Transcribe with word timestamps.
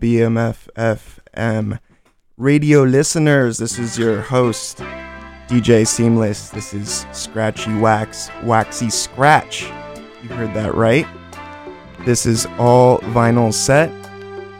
Welcome, 0.00 0.34
BFF.FM 0.34 1.78
radio 2.36 2.82
listeners. 2.84 3.58
This 3.58 3.78
is 3.78 3.98
your 3.98 4.20
host, 4.22 4.78
DJ 5.48 5.86
Seamless. 5.86 6.50
This 6.50 6.72
is 6.72 7.06
Scratchy 7.12 7.74
Wax, 7.78 8.30
Waxy 8.44 8.88
Scratch. 8.88 9.70
You 10.22 10.28
heard 10.30 10.54
that 10.54 10.74
right. 10.74 11.06
This 12.06 12.24
is 12.24 12.46
all 12.58 12.98
vinyl 13.00 13.52
set, 13.52 13.90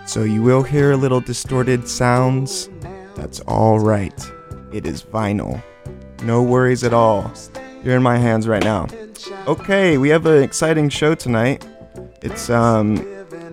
so 0.06 0.24
you 0.24 0.42
will 0.42 0.62
hear 0.62 0.92
a 0.92 0.96
little 0.96 1.20
distorted 1.20 1.88
sounds. 1.88 2.68
That's 3.14 3.40
all 3.40 3.78
right. 3.78 4.32
It 4.72 4.86
is 4.86 5.02
vinyl. 5.02 5.62
No 6.22 6.42
worries 6.42 6.84
at 6.84 6.92
all. 6.92 7.32
You're 7.82 7.96
in 7.96 8.02
my 8.02 8.18
hands 8.18 8.46
right 8.46 8.64
now. 8.64 8.88
Okay, 9.46 9.96
we 9.96 10.10
have 10.10 10.26
an 10.26 10.42
exciting 10.42 10.90
show 10.90 11.14
tonight. 11.14 11.66
It's 12.22 12.50
um 12.50 12.96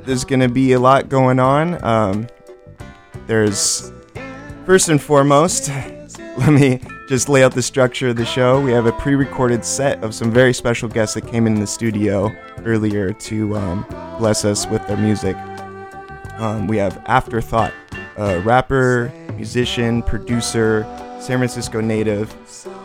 there's 0.07 0.24
gonna 0.24 0.50
be 0.50 0.71
a 0.71 0.80
lot 0.80 1.09
going 1.09 1.39
on. 1.39 1.83
Um 1.83 2.27
there's 3.27 3.92
first 4.65 4.88
and 4.89 5.01
foremost, 5.01 5.69
let 6.38 6.50
me 6.50 6.81
just 7.09 7.27
lay 7.30 7.44
out 7.44 7.54
the 7.54 7.62
structure 7.62 8.09
of 8.09 8.15
the 8.15 8.25
show. 8.25 8.62
We 8.62 8.71
have 8.71 8.86
a 8.86 8.94
pre-recorded 8.94 9.63
set 9.65 10.04
of 10.04 10.15
some 10.15 10.31
very 10.31 10.54
special 10.54 10.88
guests 10.88 11.13
that 11.15 11.27
came 11.27 11.45
in 11.45 11.56
the 11.56 11.68
studio 11.68 12.31
earlier 12.65 13.12
to 13.13 13.56
um, 13.56 13.86
bless 14.18 14.45
us 14.45 14.65
with 14.68 14.86
their 14.88 14.98
music. 14.98 15.36
Um, 16.38 16.68
we 16.68 16.77
have 16.77 17.01
Afterthought, 17.07 17.74
a 18.18 18.39
rapper, 18.42 19.12
musician, 19.33 20.03
producer, 20.03 20.83
San 21.19 21.38
Francisco 21.38 21.81
native, 21.81 22.33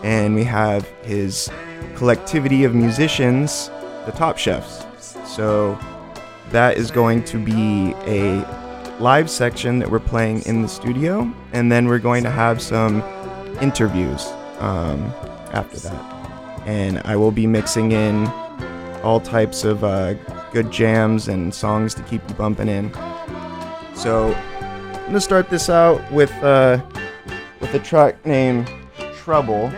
and 0.02 0.34
we 0.34 0.44
have 0.44 0.88
his 1.02 1.50
collectivity 1.94 2.64
of 2.64 2.74
musicians, 2.74 3.68
the 4.06 4.12
Top 4.12 4.38
Chefs. 4.38 4.84
So 5.26 5.78
that 6.52 6.76
is 6.76 6.90
going 6.90 7.24
to 7.24 7.38
be 7.38 7.94
a 8.06 8.44
live 9.00 9.28
section 9.28 9.78
that 9.78 9.90
we're 9.90 9.98
playing 9.98 10.42
in 10.42 10.62
the 10.62 10.68
studio, 10.68 11.32
and 11.52 11.72
then 11.72 11.86
we're 11.86 11.98
going 11.98 12.22
to 12.22 12.30
have 12.30 12.62
some 12.62 13.02
interviews 13.60 14.26
um, 14.58 15.02
after 15.52 15.78
that. 15.78 16.62
And 16.66 17.00
I 17.04 17.16
will 17.16 17.32
be 17.32 17.46
mixing 17.46 17.92
in 17.92 18.26
all 19.02 19.18
types 19.18 19.64
of 19.64 19.82
uh, 19.82 20.14
good 20.52 20.70
jams 20.70 21.28
and 21.28 21.52
songs 21.52 21.94
to 21.94 22.02
keep 22.02 22.22
you 22.28 22.34
bumping 22.36 22.68
in. 22.68 22.92
So 23.94 24.32
I'm 24.34 25.06
gonna 25.06 25.20
start 25.20 25.50
this 25.50 25.68
out 25.68 26.00
with 26.12 26.32
uh, 26.42 26.80
with 27.60 27.74
a 27.74 27.78
track 27.78 28.24
named 28.24 28.70
Trouble, 29.16 29.72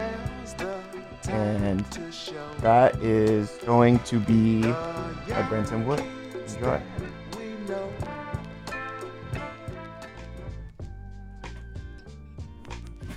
and 1.29 1.85
that 2.61 2.97
is 3.03 3.59
going 3.65 3.99
to 4.01 4.19
be 4.21 4.63
by 4.63 5.43
Brenton 5.49 5.87
Wood. 5.87 6.03
Enjoy. 6.65 6.81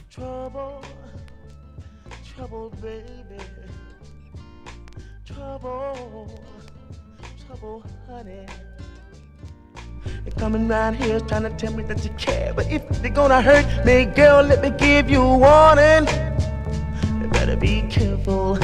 Trouble, 0.09 0.83
trouble, 2.35 2.69
baby. 2.81 3.05
Trouble, 5.23 6.41
trouble, 7.45 7.85
honey. 8.09 8.45
You're 10.25 10.35
coming 10.35 10.67
round 10.67 10.97
here 10.97 11.21
trying 11.21 11.43
to 11.43 11.49
tell 11.51 11.71
me 11.71 11.83
that 11.83 12.03
you 12.03 12.11
care. 12.17 12.53
But 12.53 12.69
if 12.69 12.85
they're 13.01 13.11
gonna 13.11 13.41
hurt 13.41 13.85
me, 13.85 14.05
girl, 14.05 14.43
let 14.43 14.61
me 14.61 14.71
give 14.71 15.09
you 15.09 15.21
warning. 15.21 16.05
You 17.21 17.29
better 17.29 17.55
be 17.55 17.83
careful. 17.83 18.59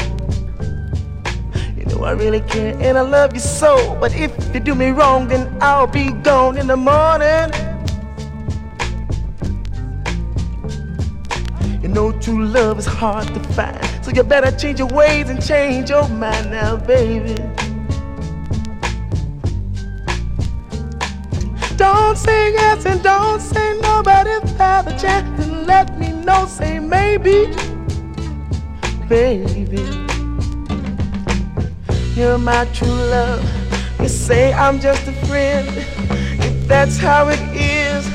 You 1.83 1.95
know 1.95 2.05
I 2.05 2.11
really 2.11 2.39
care 2.39 2.77
and 2.79 2.97
I 2.97 3.01
love 3.01 3.33
you 3.33 3.41
so. 3.41 3.97
But 3.99 4.15
if 4.15 4.31
you 4.53 4.61
do 4.61 4.73
me 4.73 4.91
wrong, 4.91 5.27
then 5.27 5.53
I'll 5.61 5.85
be 5.85 6.11
gone 6.11 6.57
in 6.57 6.67
the 6.67 6.77
morning. 6.77 7.51
You 11.81 11.89
know 11.89 12.13
true 12.21 12.45
love 12.45 12.79
is 12.79 12.85
hard 12.85 13.27
to 13.27 13.39
find. 13.51 13.83
So 14.01 14.11
you 14.11 14.23
better 14.23 14.55
change 14.57 14.79
your 14.79 14.87
ways 14.87 15.29
and 15.29 15.45
change 15.45 15.89
your 15.89 16.07
mind 16.07 16.51
now, 16.51 16.77
baby. 16.77 17.35
Don't 21.75 22.17
say 22.17 22.53
yes 22.53 22.85
and 22.85 23.03
don't 23.03 23.41
say 23.41 23.77
no, 23.81 24.01
but 24.03 24.25
if 24.25 24.61
I 24.61 24.63
have 24.63 24.87
a 24.87 24.97
chance, 24.97 25.37
then 25.37 25.65
let 25.65 25.99
me 25.99 26.13
know. 26.13 26.45
Say 26.45 26.79
maybe, 26.79 27.47
baby. 29.09 30.02
You're 32.15 32.37
my 32.37 32.65
true 32.65 32.87
love. 32.87 33.43
You 33.99 34.07
say 34.07 34.53
I'm 34.53 34.79
just 34.79 35.07
a 35.07 35.13
friend. 35.25 35.67
If 35.67 36.67
that's 36.67 36.95
how 36.99 37.29
it 37.29 37.39
is, 37.55 38.07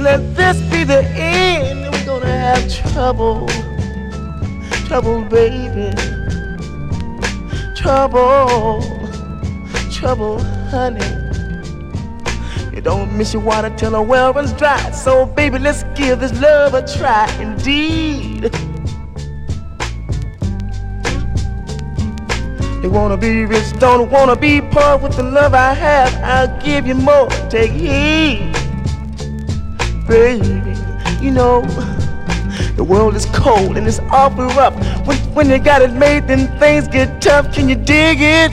let 0.00 0.34
this 0.34 0.60
be 0.62 0.82
the 0.82 1.04
end. 1.14 1.82
We're 1.92 2.06
gonna 2.06 2.26
have 2.26 2.68
trouble, 2.92 3.46
trouble, 4.88 5.22
baby. 5.26 5.94
Trouble, 7.76 8.82
trouble, 9.92 10.40
honey. 10.70 11.06
You 12.74 12.80
don't 12.80 13.16
miss 13.16 13.32
your 13.32 13.42
water 13.42 13.72
till 13.76 13.92
the 13.92 14.02
well 14.02 14.32
runs 14.32 14.52
dry. 14.54 14.90
So, 14.90 15.24
baby, 15.24 15.60
let's 15.60 15.84
give 15.94 16.18
this 16.18 16.32
love 16.40 16.74
a 16.74 16.84
try. 16.84 17.30
Indeed. 17.40 18.50
You 22.86 22.92
wanna 22.92 23.16
be 23.16 23.44
rich, 23.44 23.72
don't 23.80 24.08
wanna 24.12 24.36
be 24.36 24.60
poor. 24.60 24.96
With 24.98 25.16
the 25.16 25.24
love 25.24 25.54
I 25.54 25.74
have, 25.74 26.14
I'll 26.22 26.64
give 26.64 26.86
you 26.86 26.94
more. 26.94 27.28
Take 27.50 27.72
heed, 27.72 28.52
baby. 30.06 30.72
You 31.20 31.32
know, 31.32 31.62
the 32.76 32.84
world 32.84 33.16
is 33.16 33.26
cold 33.34 33.76
and 33.76 33.88
it's 33.88 33.98
awful 34.12 34.46
rough. 34.54 34.76
When, 35.04 35.16
when 35.34 35.50
you 35.50 35.58
got 35.58 35.82
it 35.82 35.94
made, 35.94 36.28
then 36.28 36.46
things 36.60 36.86
get 36.86 37.20
tough. 37.20 37.52
Can 37.52 37.68
you 37.68 37.74
dig 37.74 38.18
it, 38.20 38.52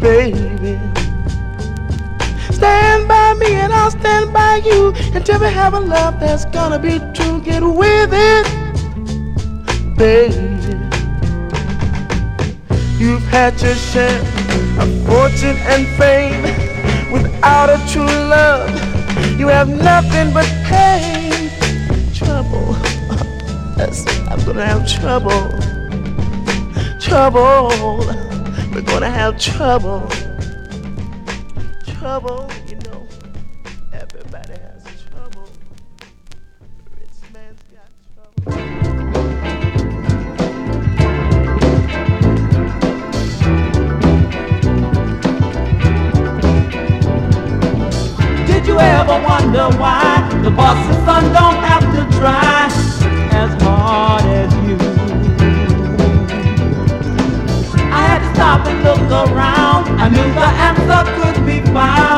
baby? 0.00 0.80
Stand 2.50 3.06
by 3.06 3.34
me 3.34 3.56
and 3.56 3.74
I'll 3.74 3.90
stand 3.90 4.32
by 4.32 4.62
you 4.64 4.94
until 5.12 5.38
we 5.38 5.48
have 5.48 5.74
a 5.74 5.80
love 5.80 6.18
that's 6.18 6.46
gonna 6.46 6.78
be 6.78 6.98
true. 7.12 7.42
Get 7.42 7.62
with 7.62 8.10
it, 8.14 8.46
baby. 9.98 10.49
You've 13.00 13.26
had 13.28 13.58
your 13.62 13.74
share 13.76 14.20
of 14.78 15.06
fortune 15.06 15.56
and 15.72 15.86
fame. 15.96 16.42
Without 17.10 17.70
a 17.70 17.78
true 17.90 18.04
love, 18.04 18.68
you 19.40 19.48
have 19.48 19.70
nothing 19.70 20.34
but 20.34 20.44
pain. 20.66 21.32
Trouble. 22.12 22.76
Yes, 23.78 24.04
I'm 24.28 24.44
gonna 24.44 24.66
have 24.66 24.86
trouble. 24.86 25.48
Trouble. 27.00 28.04
We're 28.70 28.82
gonna 28.82 29.08
have 29.08 29.40
trouble. 29.40 30.06
Trouble, 31.86 32.50
why 49.78 50.28
the 50.42 50.50
boss's 50.50 50.96
son 51.04 51.24
don't 51.32 51.60
have 51.62 51.84
to 51.96 52.18
try 52.18 52.66
as 53.32 53.62
hard 53.62 54.24
as 54.24 54.52
you? 54.66 54.76
I 57.92 58.00
had 58.08 58.18
to 58.20 58.34
stop 58.34 58.66
and 58.66 58.82
look 58.82 59.10
around. 59.10 60.00
I 60.00 60.08
knew 60.08 60.28
the 60.34 60.50
answer 60.68 61.02
could 61.20 61.46
be 61.46 61.60
found 61.72 62.09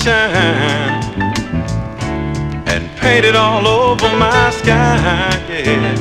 sunshine 0.00 1.02
and 2.66 2.88
paint 2.98 3.24
it 3.24 3.36
all 3.36 3.66
over 3.66 4.08
my 4.16 4.50
sky, 4.50 5.44
yeah. 5.48 5.94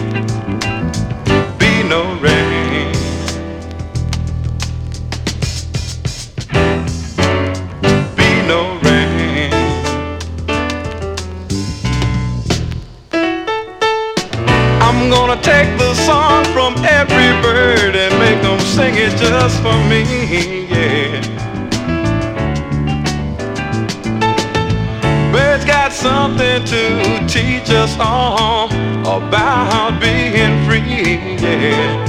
Be 1.58 1.84
no 1.84 2.16
rain. 2.20 2.94
Be 8.16 8.42
no 8.48 8.80
rain. 8.84 9.52
I'm 14.82 15.10
gonna 15.10 15.42
take 15.42 15.78
the 15.78 15.94
song 15.94 16.46
from 16.46 16.76
every 16.86 17.42
bird 17.42 17.96
and 17.96 18.18
make 18.20 18.42
them 18.42 18.60
sing 18.60 18.96
it 18.96 19.18
just 19.18 19.62
for 19.62 19.78
me, 19.90 20.69
something 26.00 26.64
to 26.64 27.28
teach 27.28 27.70
us 27.72 27.98
all 28.00 28.68
about 29.06 30.00
being 30.00 30.64
free, 30.66 31.36
yeah. 31.42 32.09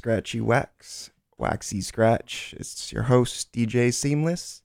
Scratchy 0.00 0.40
Wax, 0.40 1.10
Waxy 1.36 1.82
Scratch. 1.82 2.54
It's 2.56 2.90
your 2.90 3.02
host, 3.02 3.52
DJ 3.52 3.92
Seamless. 3.92 4.62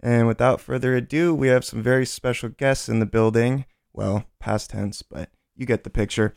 And 0.00 0.26
without 0.26 0.62
further 0.62 0.96
ado, 0.96 1.34
we 1.34 1.48
have 1.48 1.62
some 1.62 1.82
very 1.82 2.06
special 2.06 2.48
guests 2.48 2.88
in 2.88 2.98
the 2.98 3.04
building. 3.04 3.66
Well, 3.92 4.24
past 4.40 4.70
tense, 4.70 5.02
but 5.02 5.28
you 5.54 5.66
get 5.66 5.84
the 5.84 5.90
picture. 5.90 6.34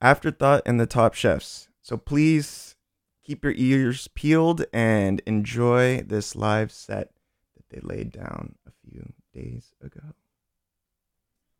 Afterthought 0.00 0.62
and 0.64 0.80
the 0.80 0.86
Top 0.86 1.12
Chefs. 1.12 1.68
So 1.82 1.98
please 1.98 2.76
keep 3.22 3.44
your 3.44 3.52
ears 3.54 4.08
peeled 4.14 4.64
and 4.72 5.20
enjoy 5.26 6.00
this 6.00 6.34
live 6.34 6.72
set 6.72 7.10
that 7.56 7.68
they 7.68 7.80
laid 7.82 8.10
down 8.10 8.54
a 8.66 8.70
few 8.88 9.12
days 9.34 9.74
ago. 9.82 10.14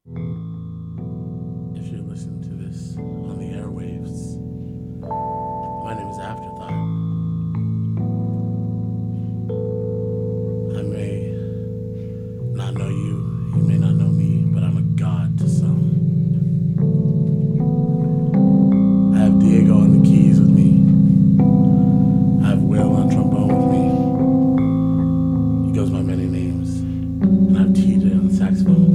If 0.06 0.99
not 12.54 12.74
know 12.74 12.88
you, 12.88 13.52
you 13.56 13.62
may 13.62 13.78
not 13.78 13.94
know 13.94 14.08
me, 14.08 14.44
but 14.52 14.62
I'm 14.62 14.76
a 14.76 14.82
god 14.98 15.38
to 15.38 15.48
some. 15.48 15.90
I 19.14 19.18
have 19.18 19.38
Diego 19.40 19.78
on 19.78 20.00
the 20.00 20.08
keys 20.08 20.40
with 20.40 20.50
me. 20.50 20.70
I 22.44 22.50
have 22.50 22.62
Will 22.62 22.96
on 22.96 23.10
trombone 23.10 23.56
with 23.56 23.68
me. 23.74 25.70
He 25.70 25.74
goes 25.76 25.90
by 25.90 26.00
many 26.02 26.26
names. 26.26 26.80
And 26.80 27.56
I 27.56 27.62
have 27.62 27.70
TJ 27.70 28.12
on 28.12 28.30
saxophone 28.30 28.89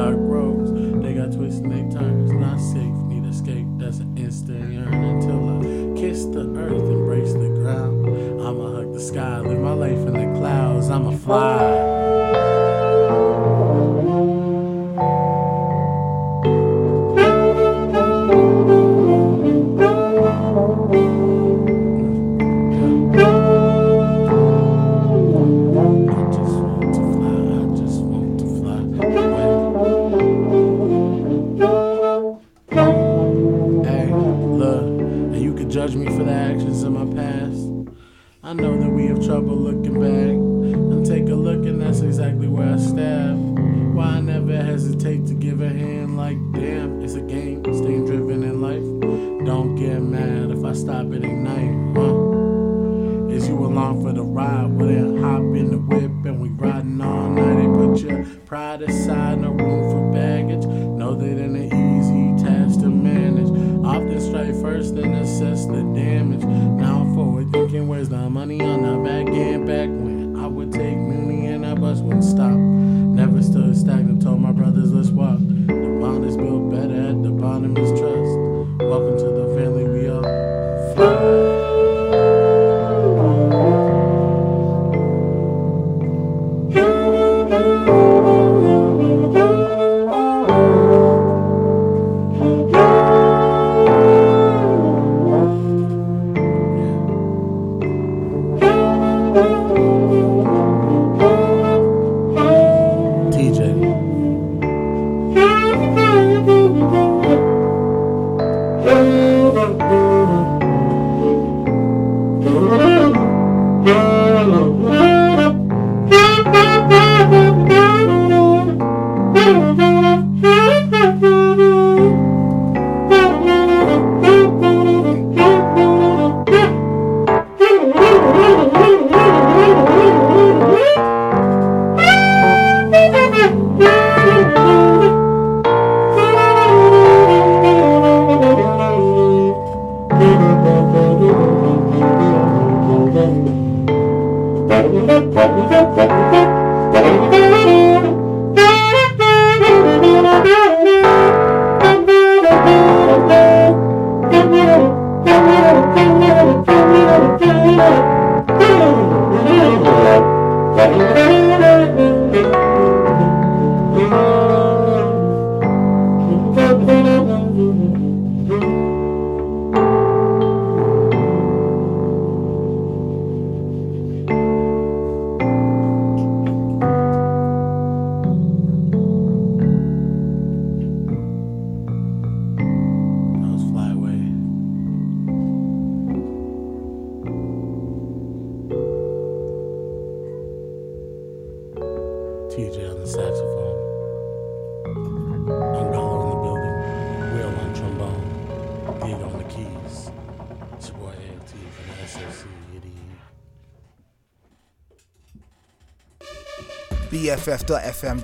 there. 0.00 0.16
Dark 0.16 0.49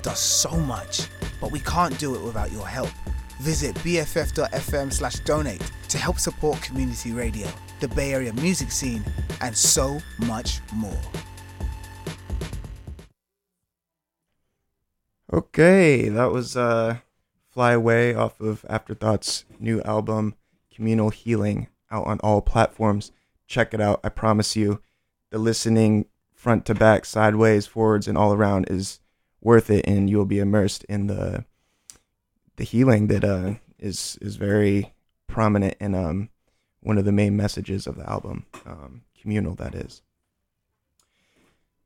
Does 0.07 0.19
so 0.19 0.51
much. 0.51 1.09
but 1.41 1.51
we 1.51 1.59
can't 1.59 1.99
do 1.99 2.15
it 2.15 2.21
without 2.21 2.49
your 2.49 2.65
help. 2.65 2.89
Visit 3.41 3.75
bff.fm 3.79 4.93
slash 4.93 5.15
donate 5.19 5.61
to 5.89 5.97
help 5.97 6.17
support 6.17 6.61
community 6.61 7.11
radio, 7.11 7.45
the 7.81 7.89
Bay 7.89 8.13
Area 8.13 8.31
music 8.31 8.71
scene, 8.71 9.03
and 9.41 9.53
so 9.53 9.99
much 10.19 10.61
more. 10.73 10.97
Okay, 15.33 16.07
that 16.07 16.31
was 16.31 16.55
uh, 16.55 16.99
Fly 17.49 17.73
Away 17.73 18.15
off 18.15 18.39
of 18.39 18.65
Afterthoughts' 18.69 19.43
new 19.59 19.81
album, 19.81 20.35
Communal 20.73 21.09
Healing, 21.09 21.67
out 21.91 22.07
on 22.07 22.21
all 22.21 22.41
platforms. 22.41 23.11
Check 23.45 23.73
it 23.73 23.81
out. 23.81 23.99
I 24.05 24.09
promise 24.09 24.55
you, 24.55 24.81
the 25.31 25.37
listening 25.37 26.05
front 26.33 26.65
to 26.67 26.73
back, 26.73 27.03
sideways, 27.03 27.67
forwards, 27.67 28.07
and 28.07 28.17
all 28.17 28.31
around 28.31 28.67
is 28.69 29.01
worth 29.41 29.69
it, 29.69 29.85
and 29.87 30.09
you'll 30.09 30.25
be 30.25 30.39
immersed 30.39 30.83
in 30.85 31.07
the 31.07 31.45
the 32.55 32.63
healing 32.63 33.07
that 33.07 33.23
uh, 33.23 33.55
is 33.79 34.17
is 34.21 34.35
very 34.35 34.93
prominent 35.27 35.75
in 35.79 35.95
um, 35.95 36.29
one 36.81 36.97
of 36.97 37.05
the 37.05 37.11
main 37.11 37.35
messages 37.35 37.87
of 37.87 37.95
the 37.95 38.09
album, 38.09 38.45
um, 38.65 39.01
communal. 39.19 39.55
That 39.55 39.75
is. 39.75 40.01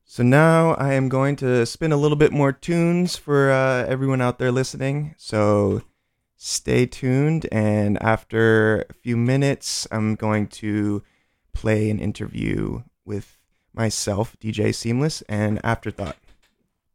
So 0.04 0.22
now 0.22 0.74
I 0.74 0.92
am 0.92 1.08
going 1.08 1.36
to 1.36 1.64
spin 1.64 1.90
a 1.90 1.96
little 1.96 2.18
bit 2.18 2.32
more 2.32 2.52
tunes 2.52 3.16
for 3.16 3.50
uh, 3.50 3.86
everyone 3.86 4.20
out 4.20 4.38
there 4.38 4.52
listening. 4.52 5.14
So 5.16 5.82
stay 6.36 6.84
tuned, 6.84 7.46
and 7.50 8.02
after 8.02 8.82
a 8.90 8.92
few 8.92 9.16
minutes, 9.16 9.86
I'm 9.90 10.14
going 10.14 10.48
to 10.48 11.02
play 11.54 11.88
an 11.88 11.98
interview 11.98 12.82
with 13.04 13.38
myself, 13.72 14.36
DJ 14.38 14.74
Seamless, 14.74 15.22
and 15.30 15.60
Afterthought. 15.64 16.16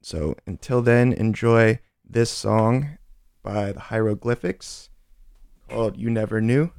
So 0.01 0.35
until 0.45 0.81
then, 0.81 1.11
enjoy 1.13 1.79
this 2.07 2.29
song 2.31 2.97
by 3.43 3.71
the 3.73 3.79
Hieroglyphics 3.79 4.89
called 5.69 5.97
You 5.97 6.09
Never 6.09 6.39
Knew. 6.39 6.71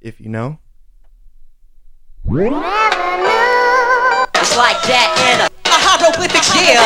If 0.00 0.20
you 0.20 0.28
know. 0.28 0.58
It's 4.34 4.56
like 4.56 4.82
that 4.84 5.08
in 5.32 5.40
a, 5.42 5.46
a 5.46 5.76
hieroglyphic, 5.78 6.42
yeah. 6.54 6.82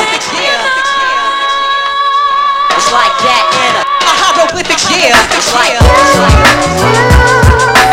It's 2.77 2.93
like 2.93 3.17
that 3.25 3.45
in 3.57 3.73
a, 3.81 3.83
a 3.83 4.13
hieroglyphic, 4.13 4.81
yeah. 4.93 5.17
It's 5.35 5.51
like, 5.57 5.75
it's 5.75 6.17
like, 6.21 6.37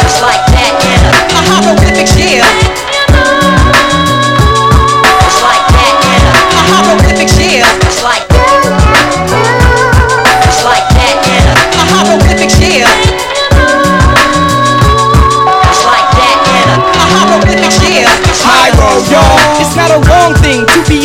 it's 0.04 0.20
like 0.22 0.44
that 0.52 0.76
in 0.84 1.02
a, 1.08 1.12
a 1.32 1.40
hieroglyphic, 1.48 2.12
yeah. 2.20 2.73
It's 19.62 19.76
not 19.76 19.92
a 19.92 20.00
wrong 20.10 20.43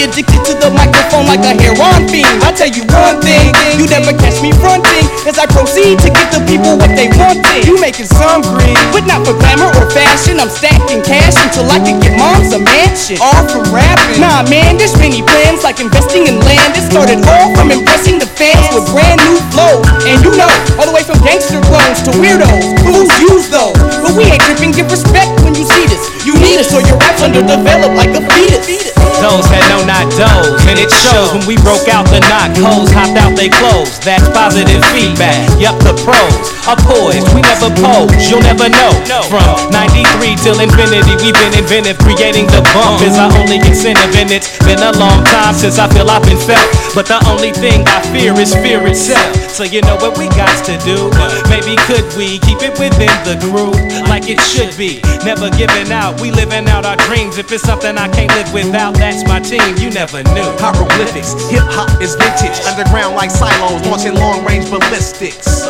addicted 0.04 0.44
to 0.46 0.54
the 0.58 0.70
microphone 0.70 1.26
like 1.26 1.42
a 1.42 1.54
heroin 1.58 2.06
fiend. 2.06 2.30
I 2.44 2.52
tell 2.54 2.70
you 2.70 2.84
one 2.92 3.18
thing, 3.24 3.50
you 3.78 3.88
never 3.90 4.14
catch 4.14 4.38
me 4.38 4.54
fronting 4.54 5.06
as 5.26 5.38
I 5.38 5.46
proceed 5.50 5.98
to 6.04 6.08
give 6.12 6.30
the 6.30 6.42
people 6.46 6.78
what 6.78 6.92
they 6.94 7.10
wanting. 7.18 7.66
You 7.66 7.80
making 7.80 8.06
some 8.06 8.42
green, 8.44 8.76
but 8.94 9.08
not 9.08 9.26
for 9.26 9.34
glamour 9.34 9.70
or 9.74 9.86
fashion. 9.90 10.38
I'm 10.38 10.52
stacking 10.52 11.02
cash 11.02 11.34
until 11.40 11.66
I 11.70 11.82
can 11.82 11.98
get 11.98 12.14
moms 12.14 12.54
a 12.54 12.60
mansion. 12.62 13.18
All 13.18 13.42
from 13.48 13.66
rapping. 13.74 14.20
Nah, 14.22 14.46
man, 14.46 14.78
there's 14.78 14.94
many 14.98 15.24
plans 15.24 15.64
like 15.66 15.80
investing 15.82 16.30
in 16.30 16.38
land. 16.46 16.76
It 16.78 16.86
started 16.86 17.24
all 17.26 17.54
from 17.58 17.74
impressing 17.74 18.22
the 18.22 18.28
fans 18.38 18.70
with 18.74 18.86
brand 18.94 19.18
new 19.26 19.38
flow. 19.50 19.82
And 20.06 20.22
you 20.22 20.32
know, 20.38 20.50
all 20.78 20.86
the 20.86 20.94
way 20.94 21.02
from 21.02 21.18
gangster 21.26 21.58
clones 21.66 22.02
to 22.06 22.14
weirdos. 22.18 22.64
Fools 22.86 23.10
use 23.18 23.50
those, 23.50 23.74
but 24.02 24.14
we 24.14 24.30
ain't 24.30 24.42
tripping. 24.46 24.70
Give 24.70 24.88
respect 24.90 25.32
when 25.42 25.58
you 25.58 25.66
see 25.66 25.86
this. 25.90 26.02
You 26.22 26.36
need 26.38 26.60
us 26.60 26.70
or 26.70 26.84
your 26.84 27.00
rap's 27.00 27.24
underdeveloped 27.24 27.96
like 27.96 28.12
a 28.14 28.22
fetus. 28.22 28.94
Those 29.18 29.46
had 29.50 29.64
no 29.74 29.82
not 29.88 30.04
those, 30.20 30.60
and 30.68 30.76
it 30.76 30.92
shows 30.92 31.32
when 31.32 31.48
we 31.48 31.56
broke 31.64 31.88
out 31.88 32.04
the 32.12 32.20
knock 32.28 32.52
holes, 32.60 32.92
hopped 32.92 33.16
out 33.16 33.32
they 33.32 33.48
clothes. 33.48 33.96
That's 34.04 34.28
positive 34.36 34.84
feedback. 34.92 35.40
Yup, 35.56 35.80
the 35.80 35.96
pros 36.04 36.44
are 36.68 36.76
poised. 36.76 37.24
We 37.32 37.40
never 37.40 37.72
pose, 37.72 38.12
you'll 38.28 38.44
never 38.44 38.68
know. 38.68 38.92
From 39.32 39.72
93 39.72 40.36
till 40.44 40.60
infinity, 40.60 41.16
we've 41.24 41.32
been 41.32 41.56
inventive. 41.56 41.96
Creating 42.04 42.44
the 42.52 42.60
bump 42.76 43.00
is 43.00 43.16
our 43.16 43.32
only 43.40 43.64
incentive, 43.64 44.12
and 44.12 44.28
it's 44.28 44.52
been 44.60 44.84
a 44.84 44.92
long 45.00 45.24
time 45.24 45.56
since 45.56 45.80
I 45.80 45.88
feel 45.88 46.12
I've 46.12 46.20
been 46.28 46.36
felt. 46.36 46.68
But 46.92 47.08
the 47.08 47.16
only 47.32 47.56
thing 47.56 47.88
I 47.88 48.04
fear 48.12 48.36
is 48.36 48.52
fear 48.60 48.84
itself. 48.84 49.32
So 49.48 49.64
you 49.64 49.80
know 49.82 49.96
what 49.96 50.20
we 50.20 50.28
got 50.36 50.52
to 50.68 50.76
do? 50.84 51.08
Maybe 51.48 51.80
could 51.88 52.04
we 52.12 52.36
keep 52.44 52.60
it 52.60 52.76
within 52.76 53.10
the 53.24 53.40
crew 53.40 53.72
like 54.04 54.28
it 54.28 54.38
should 54.44 54.76
be? 54.76 55.00
Never 55.24 55.48
giving 55.56 55.90
out, 55.90 56.20
we 56.20 56.30
living 56.30 56.68
out 56.68 56.84
our 56.84 57.00
dreams. 57.08 57.38
If 57.38 57.50
it's 57.50 57.64
something 57.64 57.96
I 57.96 58.06
can't 58.12 58.30
live 58.36 58.52
without, 58.52 58.94
that's 58.94 59.24
my 59.24 59.40
team. 59.40 59.77
You 59.78 59.90
never 59.90 60.22
knew. 60.34 60.50
Hieroglyphics, 60.58 61.32
hip 61.48 61.62
hop 61.70 62.02
is 62.02 62.14
vintage. 62.16 62.58
Underground 62.66 63.14
like 63.14 63.30
silos, 63.30 63.86
launching 63.86 64.14
long 64.14 64.44
range 64.44 64.68
ballistics. 64.68 65.66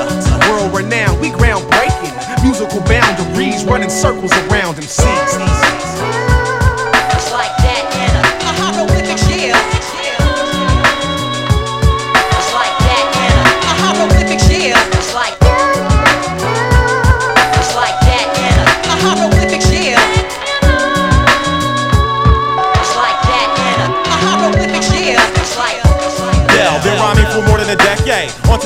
World 0.48 0.74
renowned, 0.74 1.20
we 1.20 1.28
groundbreaking. 1.28 2.16
Musical 2.42 2.80
boundaries, 2.80 3.64
running 3.64 3.90
circles 3.90 4.32
around 4.48 4.76
MCs. 4.76 5.97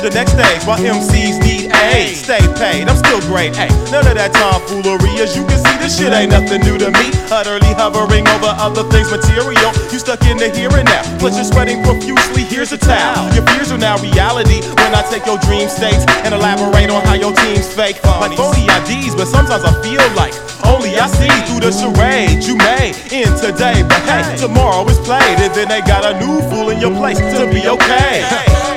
The 0.02 0.10
next 0.10 0.34
stage, 0.34 0.66
while 0.66 0.82
MCs 0.82 1.38
need 1.46 1.70
aid. 1.70 2.18
Stay 2.18 2.42
paid, 2.58 2.90
I'm 2.90 2.98
still 2.98 3.22
great. 3.30 3.54
Hey, 3.54 3.70
none 3.94 4.02
of 4.02 4.18
that 4.18 4.34
tomfoolery. 4.34 5.22
As 5.22 5.38
you 5.38 5.46
can 5.46 5.62
see, 5.62 5.76
this 5.78 5.94
shit 5.94 6.10
ain't 6.10 6.34
nothing 6.34 6.58
new 6.66 6.74
to 6.74 6.90
me. 6.90 7.06
Utterly 7.30 7.70
hovering 7.78 8.26
over 8.34 8.50
other 8.58 8.82
things 8.90 9.14
material. 9.14 9.70
You 9.94 10.02
stuck 10.02 10.18
in 10.26 10.42
the 10.42 10.50
here 10.50 10.74
and 10.74 10.90
now. 10.90 11.06
Plus 11.22 11.38
you're 11.38 11.46
sweating 11.46 11.86
profusely. 11.86 12.42
Here's 12.42 12.74
a 12.74 12.78
towel. 12.78 13.30
Your 13.30 13.46
fears 13.54 13.70
are 13.70 13.78
now 13.78 13.94
reality 14.02 14.58
when 14.82 14.90
I 14.90 15.06
take 15.06 15.22
your 15.22 15.38
dream 15.38 15.70
states 15.70 16.02
and 16.26 16.34
elaborate 16.34 16.90
on 16.90 17.06
how 17.06 17.14
your 17.14 17.32
team's 17.46 17.70
fake. 17.70 18.02
Like 18.02 18.34
phony 18.34 18.66
IDs, 18.66 19.14
but 19.14 19.30
sometimes 19.30 19.62
I 19.62 19.70
feel 19.86 20.02
like 20.18 20.34
only 20.66 20.98
I 20.98 21.06
see 21.06 21.30
through 21.46 21.62
the 21.62 21.70
charade 21.70 22.42
you 22.42 22.58
made 22.58 22.98
in 23.14 23.30
today. 23.38 23.86
But 23.86 24.02
hey, 24.02 24.26
tomorrow 24.34 24.82
is 24.90 24.98
played, 25.06 25.38
and 25.38 25.54
then 25.54 25.70
they 25.70 25.80
got 25.86 26.02
a 26.02 26.18
new 26.18 26.42
fool 26.50 26.70
in 26.74 26.82
your 26.82 26.94
place 26.98 27.18
to 27.18 27.46
be 27.54 27.70
okay. 27.70 28.26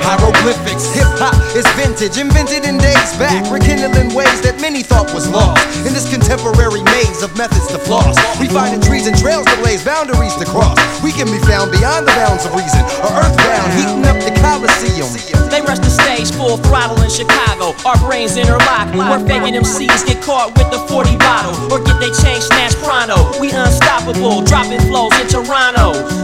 Hieroglyphics, 0.06 0.94
hip 0.94 1.15
hop 1.18 1.36
is 1.56 1.66
vintage, 1.80 2.18
invented 2.18 2.66
in 2.66 2.78
days 2.78 3.12
back, 3.18 3.46
rekindling 3.52 4.14
ways 4.14 4.42
that 4.42 4.60
many 4.62 4.84
thought 4.84 5.12
was 5.14 5.28
lost. 5.30 5.62
In 5.88 5.94
this 5.94 6.08
contemporary 6.10 6.84
maze 6.84 7.24
of 7.24 7.36
methods 7.38 7.68
to 7.72 7.80
floss, 7.80 8.16
we 8.40 8.48
finding 8.48 8.82
trees 8.82 9.08
and 9.08 9.18
trails 9.18 9.46
to 9.46 9.56
blaze, 9.62 9.84
boundaries 9.84 10.36
to 10.36 10.46
cross. 10.46 10.78
We 11.04 11.12
can 11.12 11.28
be 11.28 11.40
found 11.46 11.72
beyond 11.72 12.08
the 12.08 12.14
bounds 12.16 12.46
of 12.46 12.54
reason, 12.56 12.82
or 13.04 13.12
earthbound, 13.16 13.70
heating 13.76 14.04
up 14.08 14.20
the 14.24 14.34
Coliseum. 14.40 15.10
They 15.50 15.62
rush 15.62 15.80
the 15.80 15.94
stage 15.94 16.32
full 16.36 16.58
throttle 16.58 17.00
in 17.02 17.10
Chicago. 17.10 17.72
Our 17.88 17.98
brains 18.04 18.36
interlock. 18.36 18.92
We're 18.92 19.24
faking 19.28 19.56
MCs 19.56 20.06
get 20.06 20.22
caught 20.24 20.52
with 20.58 20.72
the 20.72 20.80
40 20.92 21.16
bottle 21.18 21.56
or 21.72 21.80
get 21.84 22.00
they 22.00 22.12
change 22.12 22.44
snatched 22.44 22.78
pronto. 22.84 23.16
We 23.40 23.52
unstoppable, 23.52 24.42
dropping 24.42 24.82
flows 24.92 25.14
in 25.22 25.28
Toronto. 25.28 26.15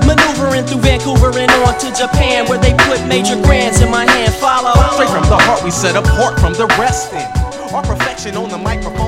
Vancouver 1.01 1.35
and 1.39 1.51
on 1.65 1.79
to 1.79 1.89
Japan 1.97 2.47
where 2.47 2.59
they 2.59 2.73
put 2.85 3.03
major 3.07 3.35
grands 3.41 3.81
in 3.81 3.89
my 3.89 4.05
hand. 4.05 4.33
Follow. 4.35 4.71
Straight 4.93 5.09
from 5.09 5.27
the 5.29 5.37
heart, 5.37 5.63
we 5.63 5.71
set 5.71 5.95
apart 5.95 6.39
from 6.39 6.53
the 6.53 6.67
rest. 6.77 7.11
In 7.13 7.73
our 7.73 7.81
perfection 7.81 8.37
on 8.37 8.49
the 8.49 8.57
microphone 8.57 9.00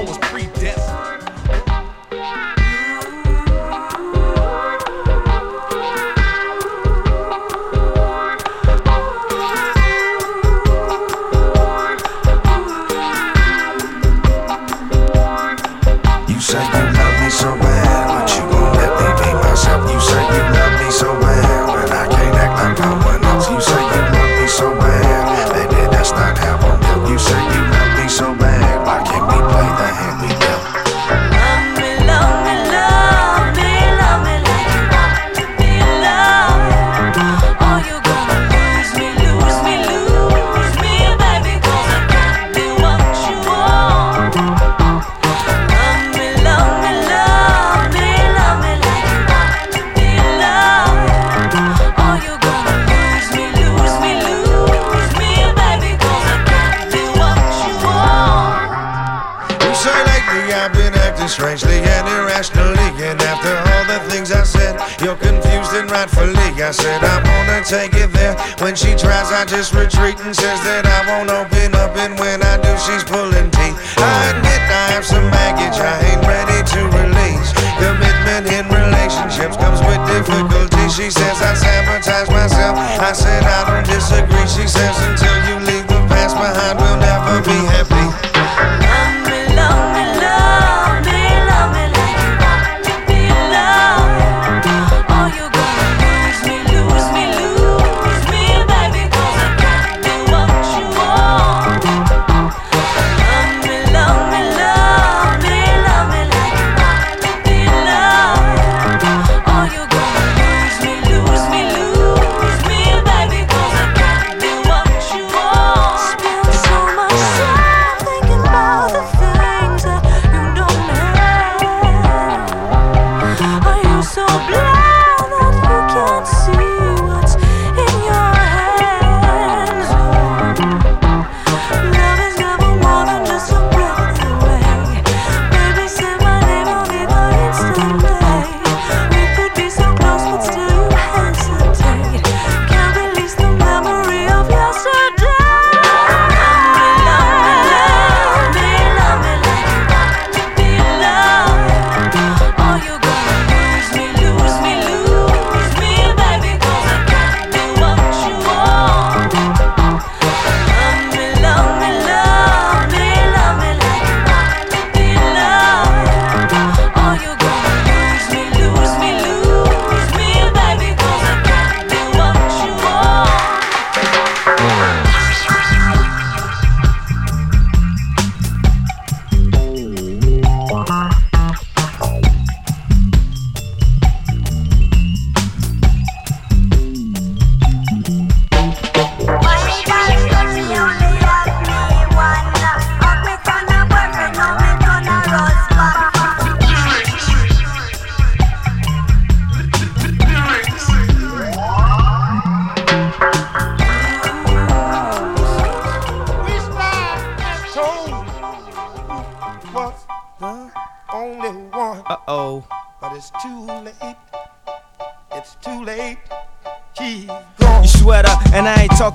I 66.04 66.72
said 66.72 67.00
I 67.00 67.24
wanna 67.24 67.64
take 67.64 67.96
it 67.96 68.12
there. 68.12 68.36
When 68.60 68.76
she 68.76 68.92
tries, 68.92 69.32
I 69.32 69.46
just 69.48 69.72
retreat 69.72 70.20
and 70.20 70.36
says 70.36 70.60
that 70.68 70.84
I 70.84 71.00
won't 71.08 71.32
open 71.32 71.72
up. 71.80 71.96
And 71.96 72.20
when 72.20 72.44
I 72.44 72.60
do, 72.60 72.76
she's 72.76 73.08
pulling 73.08 73.48
teeth. 73.56 73.80
I 73.96 74.36
admit 74.36 74.64
I 74.68 74.84
have 74.92 75.08
some 75.08 75.24
baggage 75.32 75.80
I 75.80 75.96
ain't 76.12 76.24
ready 76.28 76.60
to 76.60 76.80
release. 76.92 77.56
Commitment 77.80 78.52
in 78.52 78.68
relationships 78.68 79.56
comes 79.56 79.80
with 79.80 80.04
difficulty. 80.12 80.84
She 80.92 81.08
says 81.08 81.40
I 81.40 81.56
sabotage 81.56 82.28
myself. 82.28 82.76
I 83.00 83.16
said 83.16 83.44
I 83.44 83.64
don't 83.64 83.88
disagree. 83.88 84.48
She 84.52 84.68
says 84.68 84.96
until 85.08 85.36
you 85.48 85.56
leave 85.64 85.88
the 85.88 86.04
past 86.12 86.36
behind, 86.36 86.84
we'll 86.84 87.00
never 87.00 87.40
be 87.48 87.60
happy. 87.72 87.93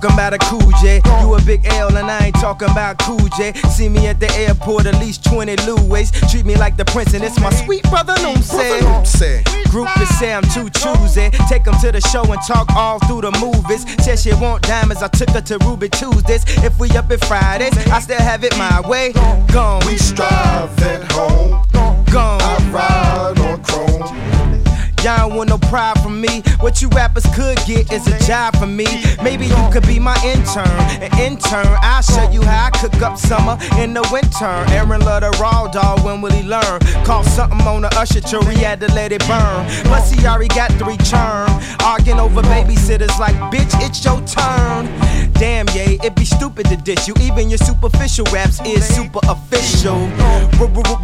Talking 0.01 0.15
about 0.15 0.33
a 0.33 0.39
cool 0.39 0.71
J. 0.81 1.01
You 1.21 1.35
a 1.35 1.43
big 1.43 1.67
L, 1.67 1.97
and 1.97 2.09
I 2.11 2.27
ain't 2.27 2.35
talking 2.37 2.71
about 2.71 2.99
cool 3.01 3.19
J. 3.37 3.53
See 3.71 3.89
me 3.89 4.07
at 4.07 4.21
the 4.21 4.31
airport, 4.33 4.87
at 4.87 4.95
least 5.01 5.25
20 5.25 5.57
Louis. 5.67 6.11
Treat 6.31 6.45
me 6.45 6.55
like 6.57 6.77
the 6.77 6.85
prince, 6.85 7.15
and 7.15 7.25
it's 7.25 7.41
my 7.41 7.51
sweet 7.51 7.83
brother, 7.91 8.15
Noom 8.15 8.43
say. 8.43 9.43
Groupies 9.65 10.07
say 10.19 10.33
I'm 10.33 10.45
too 10.55 10.71
choosy. 10.71 11.31
Take 11.49 11.65
them 11.65 11.75
to 11.81 11.91
the 11.91 12.01
show 12.01 12.23
and 12.33 12.41
talk 12.47 12.71
all 12.77 12.99
through 13.01 13.23
the 13.23 13.33
movies. 13.41 13.85
Said 14.05 14.19
she 14.19 14.33
want 14.35 14.63
diamonds, 14.63 15.03
I 15.03 15.09
took 15.09 15.31
her 15.31 15.41
to 15.41 15.59
Ruby 15.59 15.89
Tuesdays. 15.89 16.45
If 16.63 16.79
we 16.79 16.91
up 16.91 17.11
at 17.11 17.25
Fridays, 17.25 17.77
I 17.89 17.99
still 18.01 18.21
have 18.21 18.45
it 18.45 18.57
my 18.57 18.81
way. 18.89 19.13
Gone. 19.53 19.85
We 19.87 19.99
strive 19.99 20.79
at 20.83 21.11
home. 21.13 21.65
Gone. 22.13 22.41
I 22.41 22.71
ride. 22.71 23.38
Y'all 25.09 25.27
don't 25.27 25.39
want 25.39 25.49
no 25.49 25.57
pride 25.57 25.99
from 26.03 26.21
me. 26.21 26.43
What 26.61 26.83
you 26.83 26.89
rappers 26.91 27.25
could 27.35 27.57
get 27.67 27.91
is 27.91 28.07
a 28.07 28.19
job 28.27 28.55
for 28.59 28.67
me. 28.67 28.85
Maybe 29.23 29.47
you 29.47 29.57
could 29.73 29.87
be 29.87 29.99
my 29.99 30.15
intern. 30.23 30.69
An 31.01 31.11
intern, 31.19 31.67
I'll 31.81 32.03
show 32.03 32.29
you 32.31 32.43
how 32.43 32.67
I 32.67 32.71
cook 32.79 33.01
up 33.01 33.17
summer 33.17 33.57
in 33.81 33.95
the 33.95 34.07
winter. 34.13 34.45
Aaron 34.71 35.01
love 35.01 35.23
the 35.23 35.31
raw 35.41 35.67
dog, 35.69 36.05
when 36.05 36.21
will 36.21 36.33
he 36.33 36.43
learn? 36.43 36.81
Caught 37.07 37.25
something 37.25 37.63
on 37.63 37.81
the 37.81 37.89
usher 37.97 38.21
tree, 38.21 38.55
he 38.55 38.63
had 38.63 38.81
to 38.81 38.93
let 38.93 39.11
it 39.13 39.27
burn. 39.27 39.67
Plus 39.85 40.11
he 40.11 40.27
already 40.27 40.49
got 40.49 40.71
three 40.73 40.99
churn. 40.99 41.49
Arguing 41.83 42.21
over 42.21 42.43
babysitters 42.43 43.19
like, 43.19 43.37
bitch, 43.51 43.73
it's 43.81 44.05
your 44.05 44.21
turn. 44.27 44.85
Damn, 45.41 45.69
yeah, 45.69 46.05
it'd 46.05 46.17
be 46.17 46.27
stupid 46.27 46.67
to 46.67 46.77
dish 46.77 47.09
you. 47.09 47.15
Even 47.23 47.49
your 47.49 47.57
superficial 47.57 48.27
raps 48.27 48.61
is 48.67 48.85
super 48.85 49.21
official. 49.27 49.97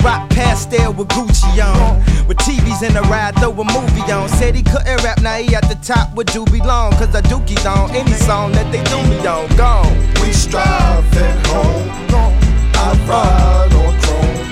Rock 0.05 0.29
pastel 0.29 0.93
with 0.93 1.09
Gucci 1.09 1.65
on. 1.65 1.97
With 2.29 2.37
TVs 2.39 2.87
in 2.87 2.93
the 2.93 3.01
ride, 3.03 3.35
throw 3.37 3.53
a 3.53 3.65
movie 3.65 3.94
on. 4.03 4.29
Said 4.29 4.55
he 4.55 4.63
couldn't 4.63 5.03
rap, 5.05 5.21
now 5.23 5.37
he 5.37 5.55
at 5.55 5.69
the 5.69 5.77
top 5.77 6.15
with 6.15 6.29
Doobie 6.29 6.65
Long. 6.65 6.93
Cause 6.93 7.15
I 7.15 7.21
dookie 7.23 7.59
on 7.67 7.91
any 7.91 8.13
song 8.13 8.53
that 8.53 8.71
they 8.73 8.83
do 8.85 8.97
me 9.09 9.27
on. 9.27 9.49
Gone. 9.57 9.97
We 10.23 10.33
strive 10.33 11.17
at 11.17 11.47
home. 11.47 11.91
I 12.77 12.93
ride 13.09 13.75
on 13.75 13.95
chrome. 14.01 14.45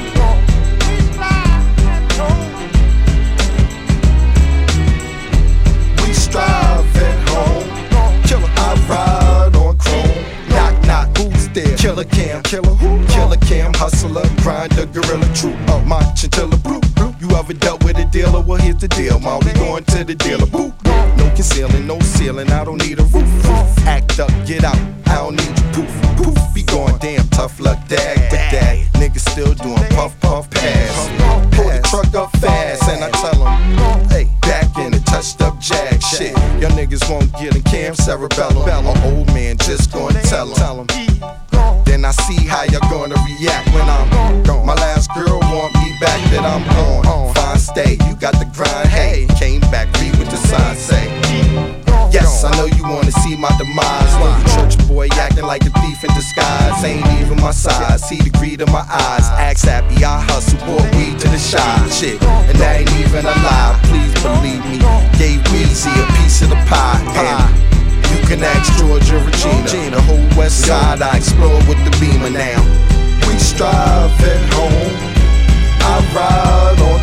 We 6.06 6.12
strive 6.14 6.96
at 6.96 7.28
home. 7.28 8.22
Killer, 8.24 8.50
I 8.56 8.74
ride 8.88 9.56
on 9.56 9.76
chrome. 9.78 10.24
Knock, 10.50 10.86
knock, 10.86 11.16
who's 11.18 11.48
there? 11.48 11.76
Killer 11.76 12.04
Cam, 12.04 12.42
killer 12.42 12.74
who? 12.74 13.06
Killer 13.08 13.36
Cam, 13.36 13.72
hustler, 13.74 14.22
grinder, 14.42 14.86
gorilla, 14.86 15.28
true. 15.34 15.54
Up 15.68 15.84
my 15.86 16.02
chinchilla, 16.14 16.56
blue, 16.58 16.80
blue. 16.94 17.11
Ever 17.36 17.54
dealt 17.54 17.82
with 17.82 17.98
a 17.98 18.04
dealer? 18.04 18.40
Well, 18.40 18.58
here's 18.58 18.76
the 18.76 18.86
deal, 18.86 19.18
ma. 19.18 19.38
We 19.38 19.52
going 19.54 19.82
to 19.84 20.04
the 20.04 20.14
dealer, 20.14 20.46
boo. 20.46 20.72
No 21.16 21.24
concealing, 21.34 21.88
no 21.88 21.98
ceiling. 21.98 22.50
I 22.52 22.64
don't 22.64 22.78
need 22.86 23.00
a 23.00 23.02
roof. 23.02 23.26
roof. 23.44 23.86
Act 23.86 24.20
up, 24.20 24.30
get 24.46 24.62
out. 24.62 24.78
I 25.06 25.16
don't 25.16 25.34
need 25.34 25.58
you, 25.58 25.82
poof, 25.82 26.16
poof. 26.16 26.54
Be 26.54 26.62
going 26.62 26.96
damn 26.98 27.26
tough 27.28 27.58
luck, 27.58 27.78
dag, 27.88 28.30
but 28.30 28.38
dag. 28.52 28.86
Niggas 28.92 29.28
still 29.28 29.54
doing 29.54 29.82
puff, 29.90 30.18
puff, 30.20 30.48
pass. 30.50 31.08
Pull 31.56 31.68
the 31.68 31.80
truck 31.90 32.14
up 32.14 32.30
fast, 32.36 32.88
and 32.88 33.02
I 33.02 33.10
tell 33.10 33.46
'em, 33.46 34.08
hey, 34.08 34.28
back 34.42 34.78
in 34.78 34.92
the 34.92 35.00
touched 35.00 35.42
up 35.42 35.58
jag 35.58 36.00
shit. 36.00 36.36
Y'all 36.60 36.70
niggas 36.70 37.10
won't 37.10 37.32
get 37.40 37.56
in 37.56 37.62
cam 37.62 37.96
cerebellum. 37.96 38.68
An 38.68 38.86
old 39.12 39.26
man 39.34 39.56
just 39.58 39.90
gonna 39.90 40.22
tell 40.22 40.48
'em. 40.80 40.86
Then 41.92 42.06
I 42.06 42.10
see 42.24 42.48
how 42.48 42.62
you're 42.64 42.80
gonna 42.88 43.20
react 43.20 43.68
when 43.74 43.84
I'm 43.84 44.08
gone. 44.44 44.64
My 44.64 44.72
last 44.72 45.12
girl 45.12 45.38
want 45.52 45.74
me 45.74 45.92
back, 46.00 46.18
that 46.32 46.40
I'm 46.40 46.64
on. 46.80 47.34
Fine 47.34 47.58
stay, 47.58 47.92
you 48.08 48.16
got 48.16 48.32
the 48.40 48.48
grind, 48.56 48.88
hey. 48.88 49.26
Came 49.36 49.60
back, 49.68 49.92
read 50.00 50.16
what 50.16 50.30
the 50.30 50.38
sign 50.38 50.74
say. 50.74 51.04
Yes, 52.08 52.44
I 52.44 52.56
know 52.56 52.64
you 52.64 52.82
wanna 52.82 53.12
see 53.12 53.36
my 53.36 53.52
demise. 53.60 54.12
Little 54.16 54.40
church 54.56 54.88
boy 54.88 55.08
acting 55.20 55.44
like 55.44 55.66
a 55.66 55.72
thief 55.84 56.02
in 56.02 56.08
disguise. 56.14 56.82
Ain't 56.82 57.04
even 57.20 57.36
my 57.42 57.50
size. 57.50 58.08
See 58.08 58.16
the 58.16 58.30
greed 58.38 58.62
in 58.62 58.72
my 58.72 58.86
eyes. 58.88 59.28
Axe 59.36 59.64
happy, 59.64 60.02
I 60.02 60.18
hustle, 60.32 60.64
bought 60.64 60.88
weed 60.96 61.20
to 61.20 61.28
the 61.28 61.36
shy. 61.36 61.60
Shit, 61.90 62.16
and 62.24 62.56
that 62.56 62.80
ain't 62.80 62.92
even 63.04 63.20
a 63.20 63.36
lie. 63.44 63.76
Please 63.92 64.16
believe 64.24 64.64
me. 64.64 64.80
Gave 65.20 65.44
Weezy 65.52 65.92
a 65.92 66.06
piece 66.16 66.40
of 66.40 66.48
the 66.48 66.56
pie. 66.72 67.04
And 67.20 67.81
you 68.12 68.20
can 68.28 68.42
ask 68.42 68.76
Georgia 68.78 69.18
Regina. 69.18 69.90
The 69.90 70.02
whole 70.02 70.38
west 70.38 70.66
side 70.66 71.02
I 71.02 71.16
explore 71.16 71.58
with 71.68 71.80
the 71.84 71.92
beamer 72.00 72.30
now. 72.30 72.60
We 73.26 73.38
strive 73.38 74.12
at 74.20 74.52
home. 74.54 74.96
I 75.80 75.94
ride 76.14 76.80
on 76.80 77.00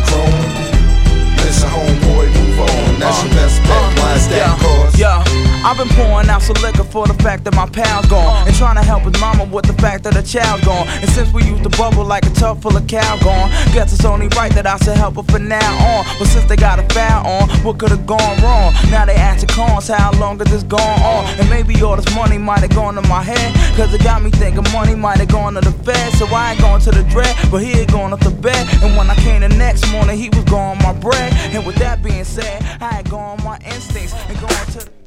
I've 5.62 5.76
been 5.76 5.88
pouring 5.90 6.28
out 6.30 6.40
some 6.40 6.56
liquor 6.62 6.84
for 6.84 7.06
the 7.06 7.12
fact 7.22 7.44
that 7.44 7.54
my 7.54 7.68
pal's 7.68 8.06
gone. 8.06 8.48
And 8.48 8.56
trying 8.56 8.76
to 8.76 8.82
help 8.82 9.02
his 9.02 9.20
mama 9.20 9.44
with 9.44 9.66
the 9.66 9.74
fact 9.74 10.04
that 10.04 10.14
her 10.14 10.22
child's 10.22 10.64
gone. 10.64 10.88
And 10.88 11.10
since 11.10 11.30
we 11.34 11.44
used 11.44 11.64
to 11.64 11.68
bubble 11.76 12.04
like 12.04 12.24
a 12.24 12.30
tub 12.30 12.62
full 12.62 12.74
of 12.74 12.86
cow 12.86 13.18
gone, 13.20 13.50
guess 13.74 13.92
it's 13.92 14.06
only 14.06 14.28
right 14.28 14.52
that 14.54 14.66
I 14.66 14.78
should 14.78 14.96
help 14.96 15.16
her 15.16 15.22
from 15.22 15.48
now 15.48 15.70
on. 15.92 16.06
But 16.18 16.28
since 16.28 16.46
they 16.46 16.56
got 16.56 16.78
a 16.78 16.94
foul 16.94 17.26
on, 17.26 17.50
what 17.62 17.78
could 17.78 17.90
have 17.90 18.06
gone 18.06 18.40
wrong? 18.40 18.72
Now 18.90 19.04
they 19.04 19.14
asking 19.14 19.50
cons, 19.50 19.88
how 19.88 20.12
long 20.18 20.38
has 20.38 20.48
this 20.50 20.62
gone 20.62 21.00
on? 21.02 21.26
And 21.38 21.50
maybe 21.50 21.76
all 21.82 21.96
this 21.96 22.08
money 22.14 22.38
might 22.38 22.60
have 22.60 22.74
gone 22.74 22.94
to 22.94 23.02
my 23.02 23.22
head. 23.22 23.54
Cause 23.76 23.92
it 23.92 24.02
got 24.02 24.22
me 24.22 24.30
thinking 24.30 24.64
money 24.72 24.94
might 24.94 25.18
have 25.18 25.28
gone 25.28 25.54
to 25.54 25.60
the 25.60 25.72
Fed. 25.84 26.14
So 26.14 26.24
I 26.26 26.52
ain't 26.52 26.60
going 26.60 26.80
to 26.80 26.90
the 26.90 27.04
dread, 27.04 27.36
but 27.50 27.58
he 27.58 27.72
ain't 27.72 27.92
going 27.92 28.14
up 28.14 28.20
the 28.20 28.30
bed. 28.30 28.66
And 28.82 28.96
when 28.96 29.10
I 29.10 29.14
came 29.16 29.42
the 29.42 29.50
next 29.50 29.90
morning, 29.92 30.16
he 30.16 30.30
was 30.30 30.44
gone 30.44 30.78
my 30.78 30.94
bread. 30.94 31.34
And 31.52 31.66
with 31.66 31.76
that 31.76 32.02
being 32.02 32.24
said, 32.24 32.62
I 32.80 32.94
had 32.94 33.10
gone 33.10 33.38
my 33.44 33.58
instincts 33.66 34.14
and 34.28 34.40
going 34.40 34.66
to 34.72 34.86
the 34.86 34.99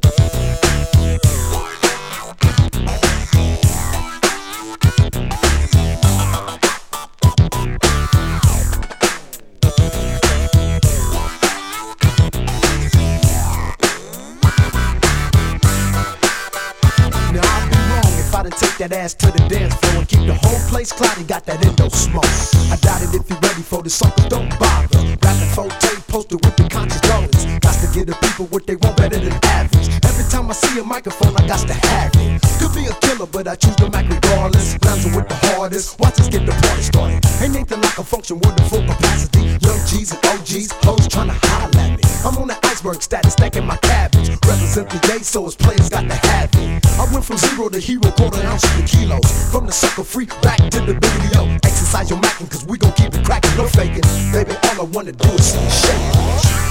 wrong 18.43 18.51
if 18.51 18.59
take 18.59 18.77
that 18.77 18.93
ass 18.93 19.13
to 19.15 19.27
the 19.31 19.39
dance 19.49 19.73
floor 19.75 19.99
and 19.99 20.07
keep 20.07 20.25
the 20.25 20.33
whole 20.33 20.59
place 20.69 20.91
cloudy. 20.91 21.23
Got 21.23 21.45
that 21.45 21.65
endo 21.65 21.89
smoke. 21.89 22.25
I 22.71 22.77
doubt 22.77 23.01
it 23.01 23.13
if 23.15 23.29
you're 23.29 23.39
ready 23.39 23.61
for 23.61 23.81
the 23.81 23.89
suckers, 23.89 24.25
don't 24.25 24.49
bother. 24.59 24.99
Rapping 25.21 25.51
for 25.55 25.67
tape, 25.79 26.03
posted 26.07 26.43
with 26.43 26.55
the 26.55 26.67
Conscious 26.69 27.01
Daughters. 27.01 27.45
Got 27.59 27.75
to 27.81 27.87
give 27.93 28.07
the 28.07 28.17
people 28.21 28.45
what 28.47 28.67
they 28.67 28.75
want 28.75 28.97
better 28.97 29.19
than 29.19 29.33
average. 29.43 29.89
Every 30.03 30.25
time 30.29 30.49
I 30.49 30.53
see 30.53 30.79
a 30.79 30.83
microphone, 30.83 31.35
I 31.35 31.47
got 31.47 31.67
to 31.67 31.73
have 31.73 32.11
it. 32.15 32.41
Could 32.59 32.73
be 32.75 32.85
a 32.85 32.95
killer, 33.01 33.27
but 33.27 33.47
I 33.47 33.55
choose 33.55 33.75
the 33.75 33.89
mic 33.89 34.09
regardless. 34.09 34.77
Lounging 34.83 35.15
with 35.15 35.27
the 35.27 35.35
hardest. 35.53 35.99
Watch 35.99 36.19
us 36.19 36.27
get 36.27 36.45
the 36.45 36.53
party 36.53 36.83
started. 36.83 37.25
Ain't 37.41 37.55
anything 37.55 37.81
like 37.81 37.97
a 37.97 38.03
function 38.03 38.37
with 38.39 38.55
the 38.55 38.63
full 38.63 38.83
capacity. 38.83 39.55
Young 39.63 39.81
G's 39.87 40.11
and 40.11 40.21
OGs, 40.33 40.71
hoes 40.83 41.07
trying 41.07 41.31
to 41.31 41.37
holler 41.47 41.71
at 41.79 41.91
me. 41.97 42.03
I'm 42.25 42.37
on 42.37 42.47
the 42.47 42.57
iceberg 42.63 43.01
status, 43.01 43.33
stacking 43.33 43.65
my 43.65 43.77
cabbage. 43.77 44.29
Represent 44.45 44.89
the 44.89 44.99
day, 45.07 45.19
so 45.19 45.45
his 45.45 45.55
players 45.55 45.89
got 45.89 46.07
to 46.09 46.15
have 46.27 46.49
it. 46.55 46.82
Went 47.13 47.25
from 47.25 47.37
zero 47.37 47.69
to 47.69 47.79
hero, 47.79 48.09
quarter 48.17 48.41
ounce 48.41 48.63
to 48.63 48.83
kilos. 48.87 49.51
From 49.51 49.67
the 49.67 49.71
sucker 49.71 50.03
free 50.03 50.25
back 50.41 50.57
to 50.71 50.79
the 50.79 50.95
video. 50.95 51.45
Exercise 51.63 52.09
your 52.09 52.17
macking, 52.19 52.49
cause 52.49 52.65
we 52.65 52.79
gon' 52.79 52.91
keep 52.93 53.13
it 53.13 53.23
crackin', 53.23 53.55
no 53.55 53.67
fakin'. 53.67 54.01
Baby, 54.31 54.57
all 54.63 54.81
I 54.81 54.89
wanna 54.91 55.11
do 55.11 55.29
is 55.29 55.53
see 55.53 55.63
you 55.63 55.69
shake. 55.69 56.62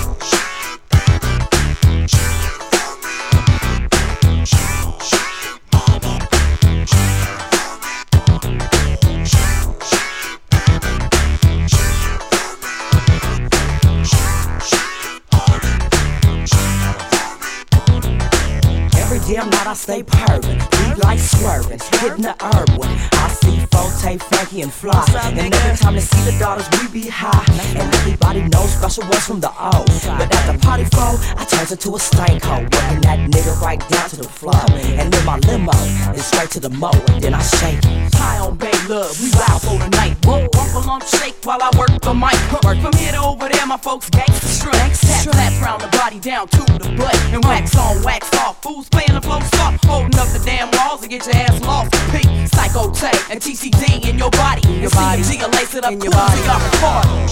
Damn 19.33 19.49
night 19.49 19.67
I 19.67 19.73
stay 19.73 20.03
purring, 20.03 20.59
beat 20.59 21.05
like 21.05 21.19
swerving, 21.19 21.81
hitting 22.01 22.23
the 22.23 22.37
herb 22.41 22.69
when 22.79 22.91
I 23.13 23.29
see 23.29 23.62
Forte, 23.73 24.19
Frankie, 24.19 24.63
and 24.63 24.73
Fly. 24.73 25.05
And 25.25 25.55
every 25.55 25.77
time 25.77 25.95
they 25.95 26.01
see 26.01 26.31
the 26.31 26.39
daughters, 26.39 26.69
we 26.79 26.89
be 26.89 27.09
high. 27.09 27.45
And 27.75 27.93
everybody 27.95 28.43
knows 28.43 28.71
special 28.73 29.05
ones 29.05 29.25
from 29.25 29.41
the 29.41 29.51
O. 29.51 29.85
But 30.19 30.33
at 30.35 30.53
the 30.53 30.59
party 30.59 30.85
floor, 30.85 31.19
I 31.37 31.45
turns 31.45 31.73
into 31.73 31.97
a 31.97 31.99
stank 31.99 32.43
hole, 32.43 32.63
working 32.63 33.01
that 33.03 33.19
nigga 33.31 33.61
right 33.61 33.81
down 33.89 34.09
to 34.11 34.17
the 34.17 34.29
floor. 34.29 34.55
And 35.01 35.13
then 35.13 35.25
my 35.25 35.39
limo 35.49 35.73
is 36.13 36.27
straight 36.27 36.51
to 36.51 36.61
the 36.61 36.71
mo, 36.71 36.91
and 37.09 37.23
then 37.23 37.35
I 37.35 37.43
shake 37.43 37.79
it. 37.85 38.15
High 38.15 38.39
on 38.39 38.57
Bay 38.57 38.73
Love, 38.89 39.19
we 39.21 39.31
wild 39.33 39.63
for 39.63 39.79
the 39.79 39.89
night. 39.97 40.17
Whoa, 40.25 40.47
rumple 40.55 40.83
lump 40.83 41.05
shake 41.05 41.37
while 41.45 41.63
I 41.63 41.71
work 41.79 41.91
the 42.01 42.15
mic. 42.15 42.37
Work 42.65 42.79
from 42.79 42.93
here 43.01 43.13
to 43.13 43.23
over 43.23 43.49
there, 43.49 43.67
my 43.67 43.77
folks 43.77 44.11
gangsta 44.11 44.47
strut. 44.47 44.75
Tap, 44.75 45.33
tap 45.33 45.63
round 45.63 45.81
the 45.83 45.89
body 45.97 46.21
down 46.21 46.49
to 46.49 46.63
the 46.79 46.95
butt. 46.97 47.17
And 47.33 47.43
wax 47.45 47.77
on, 47.77 48.03
wax 48.03 48.33
off. 48.39 48.63
Fools 48.63 48.89
playing 48.89 49.15
the 49.15 49.21
flow 49.21 49.41
soft. 49.57 49.85
Holding 49.85 50.19
up 50.19 50.29
the 50.29 50.43
damn 50.45 50.71
walls 50.79 51.03
and 51.03 51.11
get 51.11 51.27
your 51.27 51.37
ass 51.37 51.61
lost. 51.63 51.93
Peak, 52.13 52.29
Psycho 52.49 52.91
Tay, 52.93 53.17
and 53.31 53.41
TCD 53.63 54.09
in 54.11 54.19
your 54.19 54.31
body. 54.31 54.69
In 54.69 54.81
your 54.83 54.91
body. 54.91 55.23
CMG, 55.23 55.55
lace 55.55 55.75
it 55.77 55.85
up, 55.85 55.91
cool, 55.93 56.01
we 56.01 56.11
got 56.11 56.61
recording. 56.73 57.23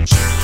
Before 0.00 0.26
we 0.26 0.39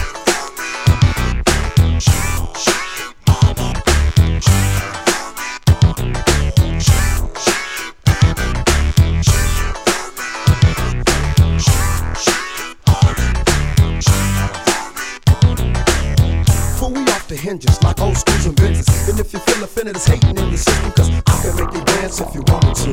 the 17.28 17.36
hinges, 17.36 17.82
like 17.82 18.00
old 18.00 18.16
schools 18.16 18.46
and 18.46 18.54
benches. 18.54 18.86
And 19.08 19.18
if 19.18 19.32
you 19.32 19.38
feel 19.40 19.62
offended, 19.64 19.96
it's 19.96 20.06
hating 20.06 20.38
in 20.38 20.50
the 20.50 20.56
system, 20.56 20.92
cause 20.92 21.10
I 21.10 21.42
can 21.42 21.52
make 21.58 21.72
you 21.74 21.82
dance 21.98 22.20
if 22.20 22.30
you 22.34 22.42
want 22.46 22.62
me 22.66 22.72
to. 22.86 22.90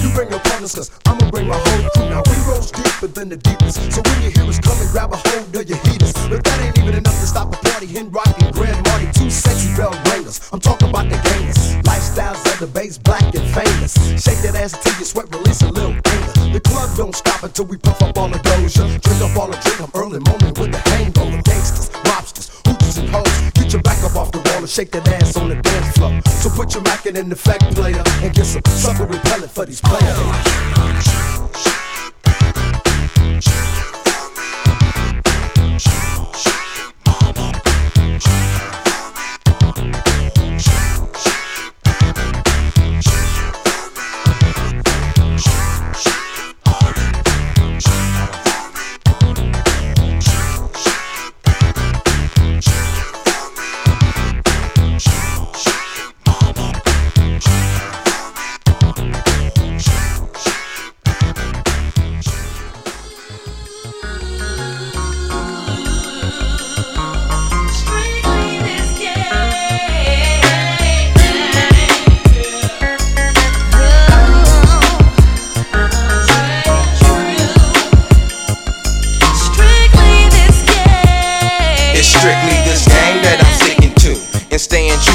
You 0.00 0.08
bring 0.16 0.30
your 0.30 0.40
partners, 0.40 0.74
cause 0.74 0.90
I'ma 1.04 1.28
bring 1.30 1.48
my 1.48 1.56
whole 1.56 1.88
crew. 1.92 2.08
Now 2.08 2.22
we 2.24 2.36
rose 2.48 2.70
deeper 2.72 3.08
than 3.08 3.28
the 3.28 3.36
deepest. 3.36 3.92
So 3.92 4.00
when 4.00 4.22
you 4.22 4.30
hear 4.32 4.48
us 4.48 4.58
coming, 4.60 4.88
grab 4.88 5.12
a 5.12 5.20
hold 5.28 5.52
of 5.56 5.68
your 5.68 5.78
heaters. 5.84 6.12
But 6.28 6.44
that 6.44 6.56
ain't 6.64 6.78
even 6.78 6.94
enough 6.94 7.18
to 7.20 7.26
stop 7.26 7.52
a 7.52 7.56
party. 7.68 7.86
Hen 7.86 8.10
Rock 8.10 8.32
and 8.40 8.54
Grand 8.54 8.80
Marty, 8.88 9.08
two 9.12 9.28
sexy 9.28 9.68
bell 9.76 9.92
ringers. 10.08 10.40
I'm 10.52 10.60
talking 10.60 10.88
about 10.88 11.10
the 11.12 11.16
gamers. 11.28 11.82
Lifestyles 11.84 12.40
of 12.48 12.56
the 12.60 12.66
base, 12.66 12.96
black 12.96 13.24
and 13.34 13.44
famous. 13.52 13.92
Shake 14.16 14.40
that 14.40 14.56
ass 14.56 14.72
until 14.72 14.96
you 14.98 15.04
sweat, 15.04 15.28
release 15.34 15.60
a 15.60 15.68
little 15.68 15.92
anger. 15.92 16.56
The 16.56 16.60
club 16.64 16.96
don't 16.96 17.14
stop 17.14 17.42
until 17.42 17.66
we 17.66 17.76
puff 17.76 18.00
up 18.00 18.16
all 18.16 18.28
the 18.28 18.40
doja. 18.40 18.88
Drink 19.04 19.20
up 19.20 19.36
all 19.36 19.48
the 19.48 19.58
drink, 19.60 19.80
I'm 19.84 19.92
early 19.92 20.20
morning 20.24 20.54
with 20.56 20.72
the 20.72 20.80
hangover. 20.88 21.42
Gangsters, 21.42 21.90
hoochers 22.94 22.98
and 22.98 23.08
hoes. 23.10 23.50
Get 23.52 23.72
your 23.72 23.82
back 23.82 24.02
up 24.04 24.16
off 24.16 24.32
the 24.32 24.38
wall 24.38 24.58
and 24.58 24.68
shake 24.68 24.90
that 24.92 25.08
ass 25.08 25.36
on 25.36 25.48
the 25.48 25.56
dance 25.56 25.96
floor. 25.96 26.20
So 26.42 26.50
put 26.50 26.74
your 26.74 26.82
mackin' 26.82 27.16
in 27.16 27.28
the 27.28 27.36
fact 27.36 27.74
player 27.74 28.02
and 28.22 28.34
get 28.34 28.46
some 28.46 28.62
sucker 28.66 29.06
repellent 29.06 29.50
for 29.50 29.66
these 29.66 29.80
players. 29.80 30.64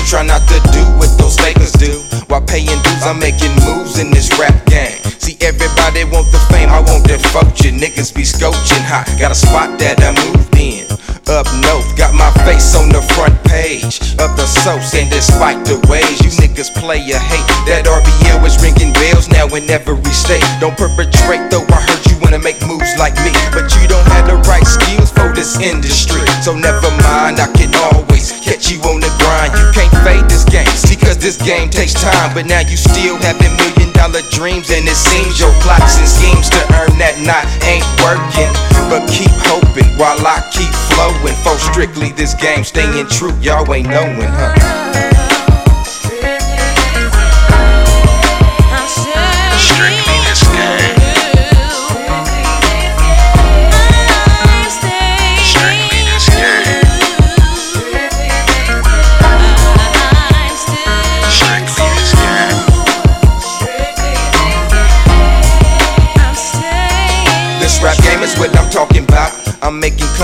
Try 0.10 0.26
not 0.26 0.41
to 0.49 0.57
do 0.74 0.82
what 0.97 1.05
those 1.22 1.38
fakers 1.38 1.72
do. 1.74 2.01
While 2.34 2.41
paying 2.41 2.82
dues, 2.82 3.05
I'm 3.05 3.20
making 3.20 3.53
moves 3.62 4.01
in 4.01 4.10
this 4.10 4.34
rap 4.41 4.57
game. 4.66 4.97
See, 5.22 5.38
everybody 5.39 6.01
want 6.10 6.34
the 6.34 6.41
fame, 6.49 6.74
I 6.74 6.82
want 6.82 7.05
that 7.14 7.22
fortune. 7.30 7.78
Niggas 7.78 8.10
be 8.18 8.26
scoaching 8.26 8.82
hot, 8.89 9.05
got 9.22 9.30
a 9.30 9.38
spot 9.38 9.78
that 9.78 10.01
I 10.01 10.10
moved 10.18 10.49
in. 10.57 10.89
Up 11.30 11.45
north, 11.62 11.93
got 11.93 12.18
my 12.18 12.34
face 12.41 12.74
on 12.74 12.89
the 12.89 13.05
front 13.14 13.38
page 13.45 14.01
of 14.18 14.34
the 14.34 14.49
soaps. 14.49 14.97
And 14.97 15.14
despite 15.14 15.62
the 15.70 15.78
ways 15.86 16.18
you 16.26 16.34
niggas 16.41 16.74
play 16.74 17.05
a 17.14 17.20
hate, 17.22 17.45
that 17.70 17.86
RBL 17.86 18.41
is 18.49 18.57
ringing 18.66 18.89
bells 18.97 19.30
now 19.30 19.45
in 19.53 19.70
every 19.70 19.93
state. 20.10 20.41
Don't 20.57 20.74
perpetrate 20.74 21.53
though, 21.53 21.70
I 21.70 21.86
heard 21.86 22.01
you 22.10 22.18
wanna 22.18 22.41
make 22.41 22.57
moves 22.66 22.97
like 22.97 23.14
me. 23.22 23.30
But 23.53 23.70
you 23.78 23.86
don't 23.86 24.10
have 24.10 24.26
the 24.26 24.41
right 24.49 24.66
skills 24.66 25.09
for 25.20 25.36
this 25.36 25.59
industry. 25.59 26.24
So 26.39 26.55
never 26.55 26.88
mind, 27.03 27.43
I 27.43 27.51
can 27.51 27.76
always 27.91 28.32
catch 28.39 28.72
you 28.72 28.80
on 28.88 29.03
the 29.03 29.11
grind. 29.20 29.51
You 29.59 29.67
can't 29.76 29.91
fade 30.07 30.26
this 30.32 30.47
game, 30.47 30.72
see, 30.80 30.95
cause 30.95 31.20
this 31.20 31.36
game 31.36 31.70
takes 31.70 31.93
time. 31.93 32.32
But 32.34 32.47
now 32.47 32.63
you 32.63 32.80
still 32.80 33.20
have 33.20 33.36
having 33.36 33.51
million 33.59 33.91
y'all 33.91 34.24
dreams, 34.32 34.72
and 34.72 34.88
it 34.88 34.95
seems 34.95 35.39
your 35.39 35.51
plots 35.59 35.99
and 35.99 36.07
schemes 36.07 36.47
to 36.55 36.61
earn 36.80 36.95
that 37.03 37.20
knot 37.20 37.43
ain't 37.67 37.86
working. 37.99 38.51
But 38.88 39.03
keep 39.11 39.34
hoping 39.45 39.91
while 39.99 40.20
I 40.24 40.39
keep 40.55 40.72
flowing. 40.95 41.36
For 41.43 41.59
strictly 41.59 42.11
this 42.15 42.34
game, 42.34 42.63
staying 42.63 43.07
true, 43.07 43.36
y'all 43.43 43.67
ain't 43.74 43.89
knowing, 43.89 44.32
huh? 44.32 45.09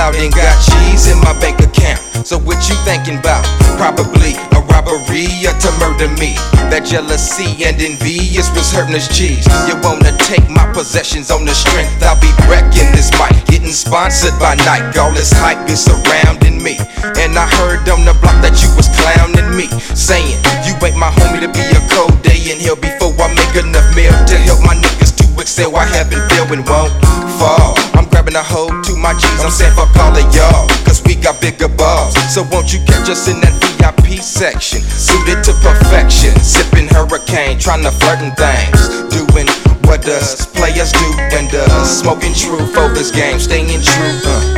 Making 0.06 0.30
and 0.30 0.34
got 0.38 0.62
cheese 0.62 1.10
in 1.10 1.18
my 1.26 1.34
bank 1.42 1.58
account. 1.66 1.98
So 2.30 2.38
what 2.38 2.62
you 2.70 2.78
thinking 2.86 3.18
about? 3.18 3.42
Probably 3.74 4.38
a 4.54 4.62
robbery 4.70 5.26
or 5.50 5.58
to 5.58 5.70
murder 5.82 6.14
me. 6.22 6.38
That 6.70 6.86
jealousy 6.86 7.66
and 7.66 7.82
envious 7.82 8.54
was 8.54 8.70
hurting 8.70 8.94
us 8.94 9.10
cheese. 9.10 9.50
You 9.66 9.74
wanna 9.82 10.14
take 10.30 10.46
my 10.46 10.70
possessions 10.78 11.34
on 11.34 11.42
the 11.42 11.58
strength? 11.58 11.90
I'll 12.06 12.22
be 12.22 12.30
wrecking 12.46 12.94
this 12.94 13.10
mic, 13.18 13.34
getting 13.50 13.74
sponsored 13.74 14.38
by 14.38 14.54
Nike. 14.62 14.94
All 15.02 15.10
this 15.10 15.34
hype 15.34 15.66
is 15.74 15.82
surrounding 15.82 16.62
me. 16.62 16.78
And 17.18 17.34
I 17.34 17.50
heard 17.58 17.90
on 17.90 18.06
the 18.06 18.14
block 18.22 18.38
that 18.46 18.62
you 18.62 18.70
was 18.78 18.86
clowning 19.02 19.58
me, 19.58 19.66
saying 19.98 20.38
you 20.70 20.78
ain't 20.86 21.02
my 21.02 21.10
homie 21.18 21.42
to 21.42 21.50
be 21.50 21.66
a 21.74 21.82
cold 21.90 22.14
day 22.22 22.54
in 22.54 22.62
hell 22.62 22.78
before 22.78 23.10
I 23.18 23.34
make 23.34 23.58
enough 23.58 23.90
meal 23.98 24.14
to 24.14 24.36
help 24.46 24.62
my 24.62 24.78
niggas 24.78 25.15
to 25.36 25.42
excel. 25.42 25.76
I 25.76 25.86
haven't 25.86 26.24
failed 26.30 26.50
won't 26.50 26.94
fall. 27.40 27.76
I'm 27.94 28.08
grabbing 28.10 28.36
a 28.36 28.44
hold 28.44 28.84
to 28.86 28.96
my 28.96 29.14
G's. 29.14 29.44
I'm 29.44 29.52
saying 29.52 29.76
fuck 29.76 29.96
all 29.98 30.16
of 30.16 30.36
y'all, 30.36 30.68
cause 30.86 31.04
we 31.06 31.16
got 31.16 31.42
bigger 31.42 31.68
balls. 31.68 32.16
So 32.34 32.44
won't 32.52 32.74
you 32.74 32.80
catch 32.86 33.10
us 33.10 33.28
in 33.28 33.40
that 33.42 33.54
VIP 33.78 34.22
section? 34.22 34.82
Suited 34.82 35.44
to 35.44 35.54
perfection, 35.62 36.36
sipping 36.40 36.88
hurricane, 36.88 37.60
trying 37.60 37.84
to 37.84 37.92
flirting 37.92 38.32
things. 38.36 38.80
Doing 39.12 39.48
what 39.88 40.08
us 40.08 40.46
players 40.46 40.92
do 40.92 41.08
and 41.36 41.54
us 41.54 42.02
smoking 42.02 42.34
true 42.34 42.66
focus 42.74 43.12
game, 43.12 43.40
staying 43.40 43.82
true. 43.82 44.20
Uh. 44.26 44.55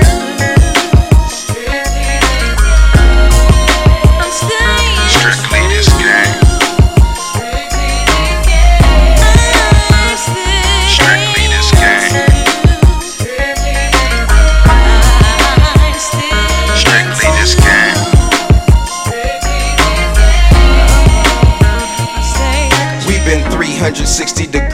360 23.87 24.47
degrees, 24.47 24.66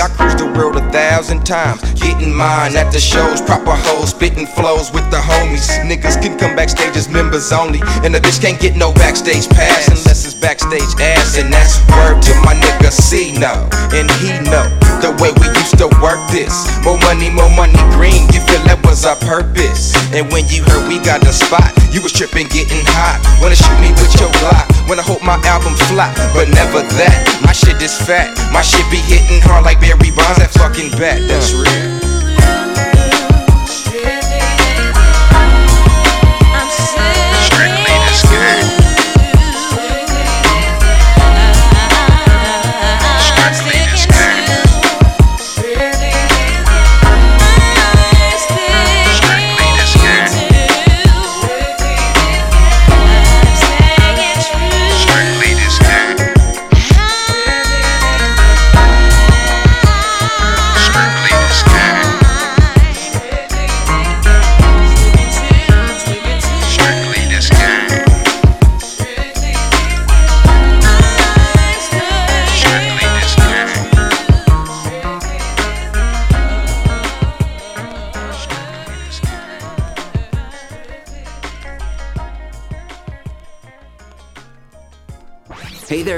I 0.00 0.06
cruise 0.06 0.36
the 0.36 0.46
world 0.54 0.76
a 0.76 0.84
thousand 0.92 1.44
times. 1.44 1.82
Getting 1.98 2.32
mine 2.32 2.76
at 2.76 2.92
the 2.92 3.00
shows, 3.00 3.42
proper 3.42 3.74
hoes, 3.74 4.10
spitting 4.10 4.46
flows 4.46 4.92
with 4.92 5.10
the 5.10 5.18
homies. 5.18 5.66
Niggas 5.82 6.22
can 6.22 6.38
come 6.38 6.54
backstage 6.54 6.96
as 6.96 7.08
members 7.08 7.50
only. 7.50 7.80
And 8.06 8.14
a 8.14 8.20
bitch 8.20 8.40
can't 8.40 8.60
get 8.60 8.76
no 8.76 8.92
backstage 8.92 9.48
pass 9.48 9.88
unless 9.88 10.24
it's 10.24 10.34
backstage 10.34 10.86
ass. 11.02 11.38
And 11.38 11.52
that's 11.52 11.82
word 11.90 12.22
to 12.22 12.32
my 12.46 12.54
nigga 12.54 12.90
C 12.94 13.34
no. 13.38 13.66
And 13.90 14.06
he 14.22 14.38
know 14.46 14.70
the 15.02 15.10
way 15.18 15.34
we 15.42 15.46
used 15.58 15.78
to 15.82 15.90
work 15.98 16.22
this. 16.30 16.54
More 16.86 16.98
money, 17.02 17.30
more 17.30 17.50
money 17.58 17.78
green. 17.98 18.30
You 18.30 18.38
feel 18.46 18.62
that 18.70 18.78
was 18.86 19.02
our 19.02 19.18
purpose. 19.26 19.98
And 20.14 20.30
when 20.30 20.46
you 20.46 20.62
heard 20.62 20.86
we 20.86 21.02
got 21.02 21.26
the 21.26 21.34
spot, 21.34 21.74
you 21.90 22.02
was 22.02 22.12
tripping, 22.12 22.46
getting 22.54 22.86
hot. 22.94 23.18
Wanna 23.42 23.58
shoot 23.58 23.78
me 23.82 23.90
with 23.98 24.14
your 24.22 24.30
block. 24.38 24.66
Wanna 24.86 25.02
hope 25.02 25.22
my 25.26 25.42
album 25.44 25.74
flop, 25.90 26.14
but 26.32 26.48
never 26.54 26.86
that. 27.02 27.18
My 27.42 27.52
shit 27.52 27.82
is 27.82 27.98
fat. 27.98 28.30
My 28.54 28.62
shit 28.62 28.86
be 28.90 29.02
hitting 29.04 29.42
hard 29.42 29.64
like 29.64 29.80
Barry 29.88 30.10
Bonds. 30.10 30.38
That 30.38 30.50
fucking 30.52 30.90
bat, 30.92 31.18
that's 31.28 31.54
real. 31.54 31.97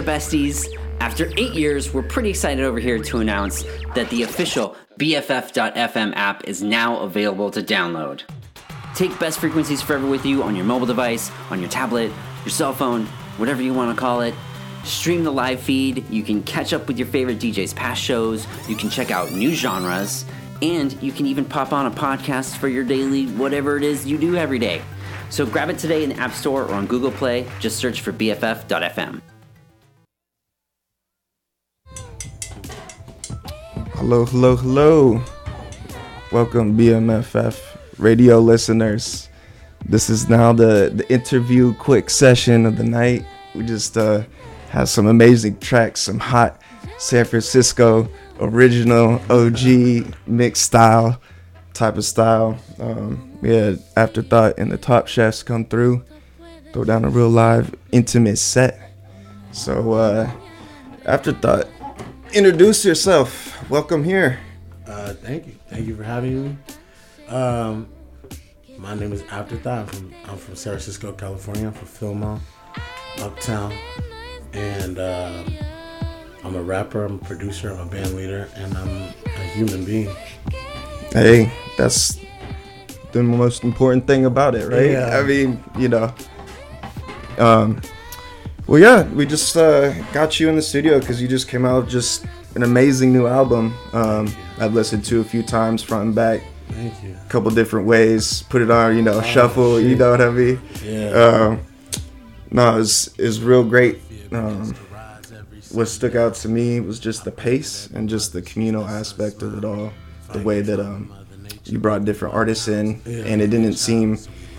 There, 0.01 0.18
besties. 0.18 0.66
After 1.01 1.30
eight 1.36 1.55
years, 1.55 1.92
we're 1.94 2.03
pretty 2.03 2.30
excited 2.30 2.64
over 2.64 2.78
here 2.78 2.98
to 2.98 3.18
announce 3.18 3.64
that 3.94 4.09
the 4.11 4.22
official 4.22 4.76
BFF.FM 4.98 6.12
app 6.14 6.46
is 6.46 6.62
now 6.62 7.01
available 7.01 7.51
to 7.51 7.62
download. 7.62 8.22
Take 8.94 9.18
best 9.18 9.38
frequencies 9.38 9.80
forever 9.80 10.07
with 10.07 10.26
you 10.26 10.42
on 10.42 10.57
your 10.57 10.64
mobile 10.64 10.86
device, 10.86 11.30
on 11.51 11.61
your 11.61 11.70
tablet, 11.70 12.12
your 12.44 12.51
cell 12.51 12.72
phone, 12.72 13.07
whatever 13.36 13.62
you 13.62 13.72
want 13.72 13.94
to 13.94 13.98
call 13.98 14.20
it. 14.20 14.34
Stream 14.84 15.24
the 15.24 15.32
live 15.32 15.61
feed. 15.61 16.09
You 16.11 16.22
can 16.22 16.42
catch 16.42 16.72
up 16.72 16.86
with 16.86 16.98
your 16.98 17.07
favorite 17.07 17.38
DJs' 17.38 17.74
past 17.74 18.03
shows. 18.03 18.46
You 18.68 18.76
can 18.76 18.90
check 18.90 19.11
out 19.11 19.32
new 19.32 19.55
genres. 19.55 20.24
And 20.62 20.92
you 21.03 21.12
can 21.12 21.26
even 21.26 21.44
pop 21.44 21.72
on 21.72 21.86
a 21.86 21.90
podcast 21.90 22.57
for 22.57 22.68
your 22.68 22.84
daily 22.84 23.26
whatever 23.26 23.76
it 23.76 23.82
is 23.82 24.07
you 24.07 24.18
do 24.18 24.36
every 24.36 24.59
day. 24.59 24.82
So 25.30 25.46
grab 25.46 25.70
it 25.70 25.78
today 25.78 26.03
in 26.03 26.11
the 26.11 26.16
App 26.16 26.32
Store 26.32 26.64
or 26.64 26.74
on 26.74 26.86
Google 26.86 27.11
Play. 27.11 27.46
Just 27.61 27.78
search 27.78 28.01
for 28.01 28.12
BFF.FM. 28.12 29.22
Hello, 34.01 34.24
hello, 34.24 34.57
hello. 34.57 35.22
Welcome, 36.32 36.74
BMFF 36.74 37.61
radio 37.98 38.38
listeners. 38.38 39.28
This 39.84 40.09
is 40.09 40.26
now 40.26 40.55
the, 40.55 40.90
the 40.94 41.07
interview 41.12 41.74
quick 41.74 42.09
session 42.09 42.64
of 42.64 42.78
the 42.78 42.82
night. 42.82 43.26
We 43.55 43.62
just 43.62 43.98
uh, 43.98 44.22
have 44.70 44.88
some 44.88 45.07
amazing 45.07 45.59
tracks, 45.59 46.01
some 46.01 46.18
hot 46.18 46.62
San 46.96 47.26
Francisco 47.26 48.09
original 48.40 49.20
OG 49.28 50.16
mixed 50.26 50.62
style 50.62 51.20
type 51.74 51.98
of 51.98 52.07
style. 52.07 52.59
Um, 52.78 53.38
we 53.42 53.51
had 53.51 53.82
Afterthought 53.98 54.59
and 54.59 54.72
the 54.72 54.78
Top 54.78 55.09
Chefs 55.09 55.42
come 55.42 55.66
through, 55.66 56.03
throw 56.72 56.84
down 56.84 57.05
a 57.05 57.11
real 57.11 57.28
live 57.28 57.74
intimate 57.92 58.38
set. 58.38 58.94
So, 59.53 59.92
uh, 59.92 60.30
Afterthought, 61.05 61.68
introduce 62.32 62.84
yourself. 62.84 63.68
Welcome 63.70 64.04
here. 64.04 64.38
Uh, 64.86 65.14
thank 65.14 65.46
you. 65.46 65.54
Thank 65.68 65.86
you 65.86 65.96
for 65.96 66.02
having 66.02 66.44
me. 66.44 66.56
Um, 67.28 67.88
my 68.78 68.94
name 68.94 69.12
is 69.12 69.22
Afterthought. 69.30 69.78
I'm 69.78 69.86
from, 69.86 70.14
I'm 70.26 70.36
from 70.38 70.56
San 70.56 70.72
Francisco, 70.72 71.12
California. 71.12 71.66
I'm 71.66 71.72
from 71.72 71.88
Fillmore, 71.88 72.40
Uptown. 73.18 73.72
And 74.52 74.98
uh, 74.98 75.44
I'm 76.42 76.56
a 76.56 76.62
rapper, 76.62 77.04
I'm 77.04 77.16
a 77.16 77.18
producer, 77.18 77.70
I'm 77.70 77.86
a 77.86 77.90
band 77.90 78.14
leader, 78.14 78.48
and 78.54 78.76
I'm 78.76 79.14
a 79.26 79.42
human 79.54 79.84
being. 79.84 80.14
Hey, 81.12 81.52
that's 81.76 82.18
the 83.12 83.22
most 83.22 83.64
important 83.64 84.06
thing 84.06 84.24
about 84.24 84.54
it, 84.54 84.68
right? 84.68 84.92
Yeah. 84.92 85.18
I 85.18 85.22
mean, 85.22 85.62
you 85.78 85.88
know. 85.88 86.14
Um, 87.38 87.80
well, 88.70 88.78
yeah, 88.80 89.02
we 89.14 89.26
just 89.26 89.56
uh, 89.56 89.92
got 90.12 90.38
you 90.38 90.48
in 90.48 90.54
the 90.56 90.62
studio 90.62 91.00
because 91.00 91.20
you 91.20 91.26
just 91.28 91.48
came 91.48 91.64
out 91.64 91.82
with 91.84 91.90
just 91.90 92.24
an 92.54 92.62
amazing 92.62 93.12
new 93.12 93.26
album. 93.26 93.74
Um, 93.92 94.32
I've 94.58 94.74
listened 94.74 95.04
to 95.06 95.20
a 95.20 95.24
few 95.24 95.42
times 95.42 95.82
front 95.82 96.04
and 96.06 96.14
back. 96.14 96.40
Thank 96.68 97.02
you. 97.02 97.16
A 97.24 97.28
couple 97.28 97.50
different 97.50 97.86
ways. 97.86 98.42
Put 98.44 98.62
it 98.62 98.70
on, 98.70 98.96
you 98.96 99.02
know, 99.02 99.18
Oh, 99.18 99.22
shuffle. 99.22 99.80
You 99.80 99.90
shit. 99.90 99.98
know 99.98 100.10
what 100.12 100.20
I 100.20 100.30
mean? 100.30 100.60
Yeah. 100.84 101.10
Um, 101.10 101.60
no, 102.52 102.78
it's 102.80 103.08
it's 103.18 103.38
real 103.40 103.64
great. 103.64 103.98
Um, 104.32 104.72
what 105.72 105.86
stuck 105.86 106.14
out 106.14 106.34
to 106.36 106.48
me 106.48 106.78
was 106.80 106.98
just 107.00 107.24
the 107.24 107.30
pace 107.32 107.88
and 107.94 108.08
just 108.08 108.32
the 108.32 108.42
communal 108.42 108.86
aspect 108.86 109.42
of 109.42 109.56
it 109.58 109.64
all. 109.64 109.92
The 110.32 110.40
way 110.42 110.60
that 110.60 110.78
um, 110.78 111.12
you 111.64 111.78
brought 111.80 112.04
different 112.04 112.34
artists 112.34 112.68
in, 112.68 113.00
and 113.04 113.42
it 113.42 113.48
didn't 113.50 113.74
seem 113.74 114.16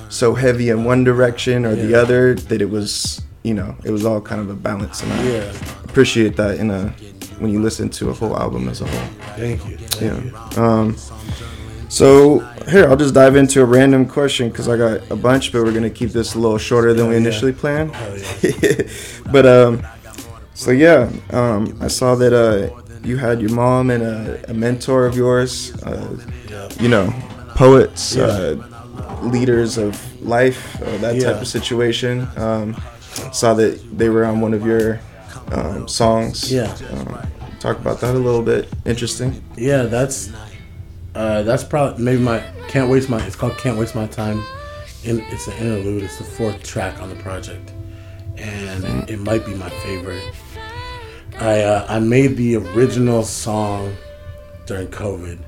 so 0.09 0.33
heavy 0.35 0.69
in 0.69 0.83
one 0.83 1.05
direction 1.05 1.65
or 1.65 1.75
the 1.75 1.95
other. 1.95 2.35
That 2.35 2.61
it 2.61 2.69
was, 2.69 3.21
you 3.43 3.53
know, 3.53 3.75
it 3.83 3.91
was 3.91 4.05
all 4.05 4.21
kind 4.21 4.41
of 4.41 4.49
a 4.49 4.53
balance. 4.53 5.01
And 5.03 5.11
I 5.13 5.23
Yeah. 5.23 5.51
appreciate 5.83 6.35
that 6.37 6.57
in 6.57 6.69
a 6.71 6.93
when 7.39 7.51
you 7.51 7.59
listen 7.61 7.89
to 7.89 8.09
a 8.09 8.13
whole 8.13 8.37
album 8.37 8.69
as 8.69 8.81
a 8.81 8.85
whole. 8.87 9.09
Thank 9.35 9.67
you. 9.67 9.77
Thank 9.77 10.31
yeah. 10.31 10.63
Um, 10.63 10.95
so 11.89 12.39
here, 12.69 12.87
I'll 12.87 12.95
just 12.95 13.13
dive 13.13 13.35
into 13.35 13.61
a 13.61 13.65
random 13.65 14.05
question 14.05 14.49
because 14.49 14.69
I 14.69 14.77
got 14.77 15.09
a 15.11 15.15
bunch, 15.15 15.51
but 15.51 15.63
we're 15.63 15.73
gonna 15.73 15.89
keep 15.89 16.11
this 16.11 16.35
a 16.35 16.39
little 16.39 16.57
shorter 16.59 16.93
than 16.93 17.07
we 17.09 17.17
initially 17.17 17.51
planned. 17.51 17.91
but 19.31 19.45
um, 19.45 19.85
so 20.53 20.71
yeah, 20.71 21.09
um, 21.31 21.77
I 21.81 21.87
saw 21.87 22.15
that 22.15 22.31
uh, 22.33 22.81
you 23.03 23.17
had 23.17 23.41
your 23.41 23.51
mom 23.51 23.89
and 23.89 24.03
a, 24.03 24.51
a 24.51 24.53
mentor 24.53 25.05
of 25.05 25.17
yours, 25.17 25.73
uh, 25.83 26.15
you 26.79 26.87
know, 26.87 27.11
poets, 27.55 28.15
uh, 28.15 28.55
leaders 29.23 29.77
of 29.77 29.99
life, 30.21 30.81
uh, 30.81 30.97
that 30.97 31.19
type 31.19 31.41
of 31.41 31.47
situation. 31.47 32.27
Um, 32.37 32.75
saw 33.31 33.53
that 33.55 33.97
they 33.97 34.09
were 34.09 34.25
on 34.25 34.39
one 34.41 34.53
of 34.53 34.65
your 34.65 34.99
um, 35.51 35.87
songs. 35.87 36.51
Yeah. 36.51 36.75
Um, 36.91 37.27
talk 37.59 37.77
about 37.77 37.99
that 38.01 38.15
a 38.15 38.17
little 38.17 38.41
bit. 38.41 38.69
Interesting. 38.85 39.43
Yeah, 39.57 39.83
that's 39.83 40.31
uh, 41.15 41.43
that's 41.43 41.63
probably 41.63 42.03
maybe 42.03 42.21
my 42.21 42.39
can't 42.67 42.89
waste 42.89 43.09
my. 43.09 43.23
It's 43.25 43.35
called 43.35 43.57
Can't 43.57 43.77
Waste 43.77 43.95
My 43.95 44.07
Time. 44.07 44.43
In, 45.03 45.19
it's 45.29 45.47
an 45.47 45.53
interlude. 45.57 46.03
It's 46.03 46.17
the 46.17 46.23
fourth 46.23 46.61
track 46.63 47.01
on 47.01 47.09
the 47.09 47.15
project, 47.15 47.73
and 48.37 49.09
it 49.09 49.17
might 49.19 49.45
be 49.45 49.53
my 49.55 49.69
favorite. 49.69 50.23
I 51.39 51.61
uh, 51.63 51.85
I 51.89 51.99
made 51.99 52.37
the 52.37 52.57
original 52.57 53.23
song 53.23 53.95
during 54.67 54.87
COVID 54.87 55.39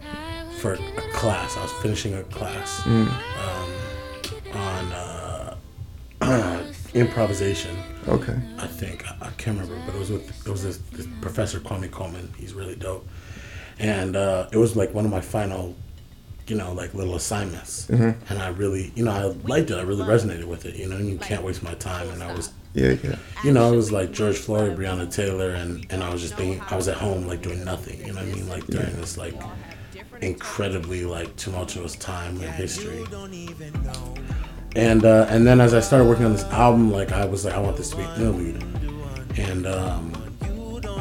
for 0.59 0.73
a 0.73 1.11
class. 1.13 1.55
I 1.55 1.61
was 1.61 1.71
finishing 1.83 2.15
a 2.15 2.23
class 2.23 2.81
Mm. 2.81 3.07
um, 3.45 4.57
on 4.57 4.91
uh, 4.91 5.55
improvisation. 6.93 7.75
Okay. 8.07 8.37
I 8.57 8.67
think 8.67 9.05
I, 9.09 9.27
I 9.27 9.29
can't 9.37 9.59
remember, 9.59 9.81
but 9.85 9.95
it 9.95 9.99
was 9.99 10.09
with 10.11 10.29
it 10.47 10.49
was 10.51 10.63
this, 10.63 10.77
this 10.91 11.07
professor 11.21 11.59
Kwame 11.59 11.89
Coleman. 11.89 12.33
He's 12.37 12.53
really 12.53 12.75
dope, 12.75 13.07
and 13.79 14.15
uh, 14.15 14.47
it 14.51 14.57
was 14.57 14.75
like 14.75 14.93
one 14.93 15.05
of 15.05 15.11
my 15.11 15.21
final, 15.21 15.75
you 16.47 16.55
know, 16.55 16.73
like 16.73 16.93
little 16.93 17.15
assignments. 17.15 17.87
Mhm. 17.87 18.15
And 18.29 18.39
I 18.39 18.49
really, 18.49 18.91
you 18.95 19.03
know, 19.05 19.11
I 19.11 19.23
liked 19.47 19.71
it. 19.71 19.75
I 19.77 19.81
really 19.83 20.03
resonated 20.03 20.45
with 20.45 20.65
it. 20.65 20.75
You 20.75 20.87
know, 20.89 20.97
and 20.97 21.07
you 21.07 21.17
can't 21.17 21.43
waste 21.43 21.63
my 21.63 21.73
time. 21.75 22.09
And 22.09 22.21
I 22.21 22.33
was, 22.33 22.51
Yeah, 22.73 22.95
yeah. 23.03 23.15
you 23.43 23.51
know, 23.53 23.71
it 23.71 23.75
was 23.75 23.91
like 23.91 24.11
George 24.11 24.37
Floyd, 24.37 24.77
Breonna 24.77 25.09
Taylor, 25.11 25.51
and 25.51 25.85
and 25.89 26.03
I 26.03 26.11
was 26.11 26.21
just 26.21 26.35
thinking, 26.35 26.61
I 26.69 26.75
was 26.75 26.87
at 26.87 26.97
home 26.97 27.25
like 27.25 27.41
doing 27.41 27.63
nothing. 27.63 27.99
You 28.05 28.13
know 28.13 28.21
what 28.23 28.29
I 28.31 28.35
mean? 28.35 28.49
Like 28.49 28.65
during 28.67 28.89
Yeah. 28.89 28.95
this 29.01 29.17
like 29.17 29.35
incredibly 30.21 31.05
like 31.05 31.35
tumultuous 31.37 31.95
time 31.95 32.41
in 32.41 32.51
history. 32.53 33.03
And 34.75 35.05
uh, 35.05 35.27
and 35.29 35.45
then 35.45 35.61
as 35.61 35.73
I 35.73 35.79
started 35.79 36.05
working 36.05 36.25
on 36.25 36.33
this 36.33 36.43
album, 36.45 36.91
like 36.91 37.11
I 37.11 37.25
was 37.25 37.45
like, 37.45 37.53
I 37.53 37.59
want 37.59 37.77
this 37.77 37.91
to 37.91 37.97
be 37.97 38.03
an 38.03 38.15
interlude. 38.15 38.63
And 39.37 39.67
um, 39.67 40.13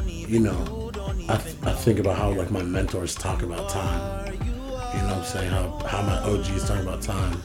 you 0.05 0.41
know, 0.41 0.91
I, 1.29 1.37
th- 1.37 1.57
I 1.63 1.73
think 1.73 1.99
about 1.99 2.19
how 2.19 2.33
like 2.33 2.51
my 2.51 2.63
mentors 2.63 3.15
talk 3.15 3.43
about 3.43 3.71
time. 3.71 4.33
You 4.33 4.99
know 5.03 5.07
what 5.09 5.17
I'm 5.17 5.25
saying? 5.25 5.51
How 5.51 5.79
how 5.87 6.03
my 6.03 6.19
OGs 6.19 6.69
talk 6.69 6.83
about 6.83 7.01
time. 7.01 7.41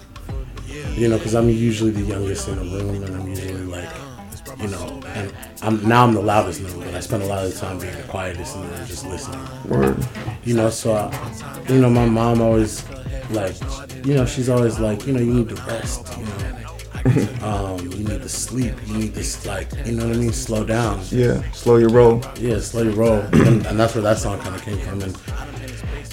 You 0.96 1.08
know, 1.08 1.18
because 1.18 1.34
I'm 1.34 1.50
usually 1.50 1.92
the 1.92 2.02
youngest 2.02 2.50
in 2.50 2.58
the 2.58 2.64
room, 2.78 3.04
and 3.04 3.16
I'm 3.16 3.28
usually 3.28 3.64
like, 3.64 3.90
you 4.60 4.68
know, 4.68 5.02
and 5.16 5.34
I'm 5.62 5.88
now 5.88 6.04
I'm 6.04 6.14
the 6.14 6.22
loudest 6.22 6.60
in 6.60 6.66
the 6.68 6.72
room, 6.74 6.84
but 6.86 6.96
I 6.96 7.00
spend 7.00 7.24
a 7.24 7.26
lot 7.26 7.46
of 7.46 7.54
the 7.54 7.60
time 7.60 7.80
being 7.80 7.96
the 7.96 8.04
quietest 8.04 8.56
and 8.58 8.88
just 8.88 9.06
listening. 9.06 9.40
Word. 9.66 10.06
You 10.44 10.56
know, 10.56 10.70
so 10.70 10.94
I, 10.94 11.64
you 11.70 11.80
know, 11.80 11.90
my 11.90 12.06
mom 12.06 12.42
always 12.42 12.84
like, 13.32 13.56
you 14.06 14.14
know, 14.14 14.26
she's 14.26 14.50
always 14.50 14.80
like, 14.80 15.06
you 15.06 15.14
know, 15.14 15.20
you 15.20 15.34
need 15.34 15.50
to 15.50 15.56
rest. 15.64 16.18
You 16.18 16.26
know, 16.26 16.58
um, 17.42 17.80
you 17.80 18.04
need 18.04 18.22
to 18.22 18.30
sleep. 18.30 18.74
You 18.86 18.98
need 18.98 19.14
to 19.16 19.48
like, 19.48 19.72
you 19.86 19.94
know 19.94 20.08
what 20.08 20.16
I 20.16 20.20
mean, 20.20 20.34
slow 20.34 20.64
down. 20.64 21.02
Yeah, 21.10 21.42
slow 21.52 21.78
your 21.78 21.90
roll. 21.90 22.22
Yeah, 22.40 22.60
slow 22.60 22.84
your 22.84 22.94
roll, 22.94 23.20
and, 23.20 23.66
and 23.66 23.80
that's 23.80 23.96
where 23.96 24.02
that 24.04 24.18
song 24.18 24.40
kind 24.40 24.56
of 24.56 24.62
came 24.62 24.80
from. 24.80 25.02
And 25.02 25.18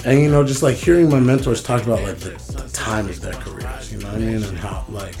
and 0.05 0.21
you 0.21 0.29
know, 0.29 0.43
just 0.43 0.61
like 0.63 0.75
hearing 0.75 1.09
my 1.09 1.19
mentors 1.19 1.63
talk 1.63 1.83
about 1.83 2.01
like 2.03 2.17
the, 2.17 2.29
the 2.53 2.69
time 2.71 3.09
of 3.09 3.19
their 3.21 3.33
careers, 3.33 3.91
you 3.91 3.99
know 3.99 4.07
what 4.07 4.15
I 4.15 4.19
mean, 4.19 4.43
and 4.43 4.57
how 4.57 4.85
like, 4.89 5.15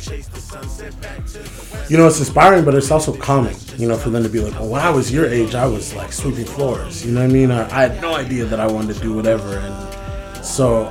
you 1.89 1.97
know, 1.97 2.07
it's 2.07 2.19
inspiring, 2.19 2.63
but 2.63 2.75
it's 2.75 2.91
also 2.91 3.15
calming. 3.15 3.55
You 3.77 3.87
know, 3.89 3.97
for 3.97 4.09
them 4.09 4.23
to 4.23 4.29
be 4.29 4.39
like, 4.39 4.53
well, 4.53 4.69
when 4.69 4.81
I 4.81 4.91
was 4.91 5.11
your 5.11 5.25
age, 5.25 5.55
I 5.55 5.65
was 5.65 5.93
like 5.95 6.13
sweeping 6.13 6.45
floors. 6.45 7.05
You 7.05 7.11
know 7.11 7.21
what 7.21 7.29
I 7.29 7.33
mean? 7.33 7.51
I, 7.51 7.65
I 7.65 7.87
had 7.87 8.01
no 8.01 8.15
idea 8.15 8.45
that 8.45 8.59
I 8.59 8.67
wanted 8.67 8.95
to 8.95 9.01
do 9.01 9.13
whatever, 9.13 9.57
and 9.57 10.45
so. 10.45 10.89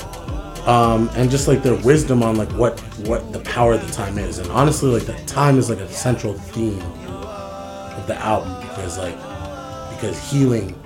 Um, 0.67 1.11
and 1.15 1.31
just 1.31 1.47
like 1.47 1.63
their 1.63 1.77
wisdom 1.77 2.23
on 2.23 2.37
like 2.37 2.51
what 2.53 2.81
what 3.07 3.33
the 3.33 3.41
power 3.41 3.75
of 3.75 3.87
the 3.87 3.93
time 3.93 4.17
is, 4.17 4.39
and 4.39 4.51
honestly, 4.51 4.91
like 4.91 5.05
the 5.05 5.13
time 5.27 5.59
is 5.59 5.69
like 5.69 5.81
a 5.81 5.93
central 5.93 6.33
theme 6.33 6.81
of 6.81 8.07
the 8.07 8.17
album 8.17 8.59
because 8.61 8.97
like 8.97 9.17
because 9.91 10.19
healing 10.31 10.79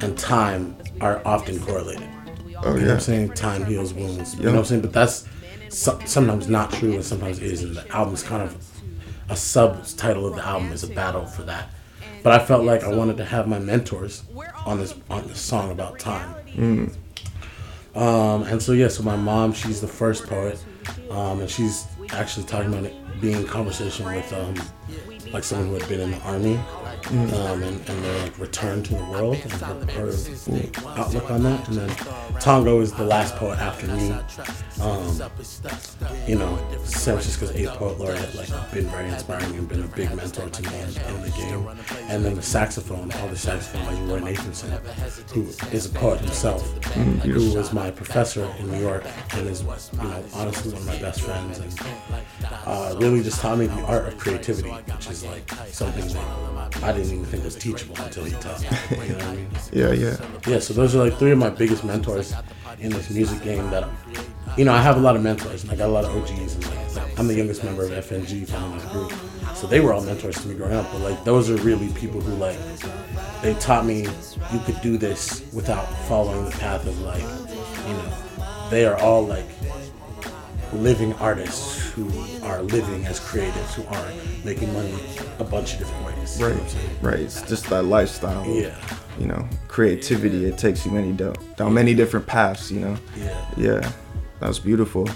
and 0.00 0.18
time 0.18 0.76
are 1.00 1.22
often 1.24 1.60
correlated. 1.60 2.08
Oh, 2.64 2.74
you 2.74 2.80
know 2.80 2.86
what. 2.86 2.94
I'm 2.94 3.00
saying? 3.00 3.34
Time 3.34 3.64
heals 3.64 3.94
wounds. 3.94 4.34
You 4.34 4.44
know 4.44 4.52
what 4.52 4.58
I'm 4.58 4.64
saying? 4.64 4.80
But 4.82 4.92
that's 4.92 5.28
so, 5.68 5.98
sometimes 6.06 6.48
not 6.48 6.72
true 6.72 6.94
and 6.94 7.04
sometimes 7.04 7.38
is. 7.40 7.62
And 7.62 7.76
the 7.76 7.88
album's 7.94 8.22
kind 8.22 8.42
of 8.42 8.56
a 9.28 9.36
subtitle 9.36 10.26
of 10.26 10.36
the 10.36 10.44
album 10.44 10.72
is 10.72 10.82
a 10.82 10.88
battle 10.88 11.26
for 11.26 11.42
that. 11.42 11.70
But 12.22 12.40
I 12.40 12.44
felt 12.44 12.64
like 12.64 12.84
I 12.84 12.88
wanted 12.88 13.16
to 13.18 13.24
have 13.24 13.46
my 13.46 13.58
mentors 13.58 14.24
on 14.64 14.78
this 14.78 14.94
on 15.10 15.26
this 15.28 15.40
song 15.40 15.70
about 15.70 15.98
time. 15.98 16.34
Mm. 16.54 16.96
Um, 17.94 18.42
and 18.44 18.60
so 18.62 18.72
yeah, 18.72 18.88
so 18.88 19.02
my 19.02 19.16
mom, 19.16 19.52
she's 19.52 19.80
the 19.80 19.86
first 19.88 20.26
poet, 20.26 20.62
um, 21.10 21.40
and 21.40 21.48
she's 21.50 21.86
actually 22.10 22.46
talking 22.46 22.72
about 22.72 22.84
it 22.84 23.20
being 23.20 23.36
in 23.36 23.46
conversation 23.46 24.06
with 24.06 24.32
um, 24.32 24.54
like 25.32 25.44
someone 25.44 25.68
who 25.68 25.74
had 25.74 25.88
been 25.88 26.00
in 26.00 26.10
the 26.10 26.20
army, 26.20 26.58
Mm. 27.04 27.32
um, 27.34 27.62
and, 27.62 27.76
and 27.90 28.02
their 28.04 28.22
like 28.22 28.38
return 28.38 28.82
to 28.82 28.94
the 28.94 29.04
world 29.04 29.36
and 29.42 29.52
her, 29.52 29.74
her 30.06 30.96
outlook 30.96 31.30
on 31.30 31.42
that. 31.42 31.68
And 31.68 31.76
then 31.76 31.90
Tongo 32.40 32.80
is 32.80 32.92
the 32.92 33.04
last 33.04 33.36
poet 33.36 33.58
after 33.58 33.86
me. 33.86 34.10
Um, 34.82 35.20
you 36.26 36.36
know, 36.36 36.58
San 36.84 37.14
Francisco's 37.14 37.52
eighth 37.52 37.72
poet 37.74 37.98
laureate, 37.98 38.34
like 38.34 38.48
been 38.72 38.86
very 38.86 39.08
inspiring 39.08 39.54
and 39.56 39.68
been 39.68 39.82
a 39.84 39.88
big 39.88 40.14
mentor 40.14 40.48
to 40.48 40.62
me 40.62 40.68
in, 40.80 40.88
in 40.88 41.22
the 41.22 41.32
game. 41.36 41.68
And 42.08 42.24
then 42.24 42.34
the 42.34 42.42
saxophone, 42.42 43.10
all 43.12 43.28
the 43.28 43.36
saxophone, 43.36 43.84
like 43.86 44.22
Roy 44.22 44.30
Nathanson, 44.32 44.70
who 45.30 45.42
is 45.74 45.86
a 45.86 45.90
poet 45.90 46.20
himself, 46.20 46.62
Mm, 46.94 47.18
who 47.22 47.56
was 47.56 47.72
my 47.72 47.90
professor 47.90 48.44
in 48.60 48.70
New 48.70 48.78
York 48.80 49.04
and 49.32 49.48
is, 49.48 49.62
you 49.62 49.98
know, 49.98 50.24
honestly 50.34 50.72
one 50.72 50.82
of 50.82 50.86
my 50.86 50.98
best 51.00 51.22
friends, 51.22 51.58
and 51.58 51.80
uh, 52.66 52.94
really 53.00 53.20
just 53.20 53.40
taught 53.40 53.58
me 53.58 53.66
the 53.66 53.80
art 53.82 54.06
of 54.06 54.16
creativity, 54.16 54.68
which 54.70 55.10
is 55.10 55.24
like 55.24 55.50
something 55.72 56.06
that 56.06 56.82
I 56.84 56.92
didn't 56.92 57.12
even 57.12 57.24
think 57.24 57.42
was 57.42 57.56
teachable 57.56 57.96
until 57.98 58.24
he 58.24 58.30
taught 58.32 58.60
me. 58.60 58.68
You 59.06 59.12
know 59.12 59.14
what 59.18 59.24
I 59.24 59.34
mean? 59.36 59.48
Yeah, 59.72 59.90
yeah. 59.92 60.16
Yeah, 60.46 60.58
so 60.60 60.72
those 60.72 60.94
are 60.94 60.98
like 61.08 61.18
three 61.18 61.32
of 61.32 61.38
my 61.38 61.50
biggest 61.50 61.82
mentors 61.82 62.23
in 62.78 62.90
this 62.90 63.10
music 63.10 63.42
game 63.42 63.68
that, 63.70 63.88
you 64.56 64.64
know, 64.64 64.72
I 64.72 64.80
have 64.80 64.96
a 64.96 65.00
lot 65.00 65.16
of 65.16 65.22
mentors 65.22 65.62
and 65.62 65.72
I 65.72 65.76
got 65.76 65.88
a 65.88 65.92
lot 65.92 66.04
of 66.04 66.16
OGs 66.16 66.54
and 66.54 66.66
like, 66.66 67.18
I'm 67.18 67.26
the 67.28 67.34
youngest 67.34 67.62
member 67.64 67.84
of 67.84 67.90
FNG 67.90 68.48
from 68.48 68.72
this 68.78 68.84
group. 68.86 69.12
So 69.54 69.66
they 69.66 69.80
were 69.80 69.92
all 69.92 70.02
mentors 70.02 70.40
to 70.42 70.48
me 70.48 70.54
growing 70.54 70.74
up, 70.74 70.90
but 70.92 71.00
like 71.00 71.24
those 71.24 71.48
are 71.50 71.56
really 71.56 71.88
people 71.92 72.20
who 72.20 72.34
like, 72.36 72.58
they 73.42 73.54
taught 73.54 73.84
me 73.86 74.02
you 74.52 74.58
could 74.64 74.80
do 74.80 74.96
this 74.98 75.44
without 75.52 75.84
following 76.08 76.44
the 76.44 76.50
path 76.52 76.86
of 76.86 76.98
like, 77.00 77.22
you 77.22 77.94
know, 77.94 78.68
they 78.70 78.84
are 78.86 78.96
all 78.98 79.24
like 79.24 79.46
living 80.72 81.12
artists 81.14 81.90
who 81.92 82.10
are 82.42 82.62
living 82.62 83.06
as 83.06 83.20
creatives 83.20 83.74
who 83.74 83.84
are 83.94 84.44
making 84.44 84.72
money 84.72 84.92
a 85.38 85.44
bunch 85.44 85.74
of 85.74 85.78
different 85.80 86.04
ways. 86.06 86.38
you 86.38 86.46
know 86.46 86.52
Right, 86.52 86.60
I'm 86.62 86.68
saying? 86.68 86.90
right. 87.00 87.20
It's 87.20 87.42
just 87.42 87.66
that 87.70 87.84
lifestyle. 87.84 88.44
Yeah. 88.46 88.74
You 89.18 89.26
know, 89.26 89.48
creativity. 89.68 90.46
It 90.46 90.58
takes 90.58 90.84
you 90.84 90.92
many 90.92 91.12
down, 91.12 91.34
down 91.56 91.72
many 91.74 91.94
different 91.94 92.26
paths. 92.26 92.70
You 92.70 92.80
know. 92.80 92.96
Yeah. 93.16 93.50
Yeah. 93.56 93.92
That's 94.40 94.58
beautiful. 94.58 95.08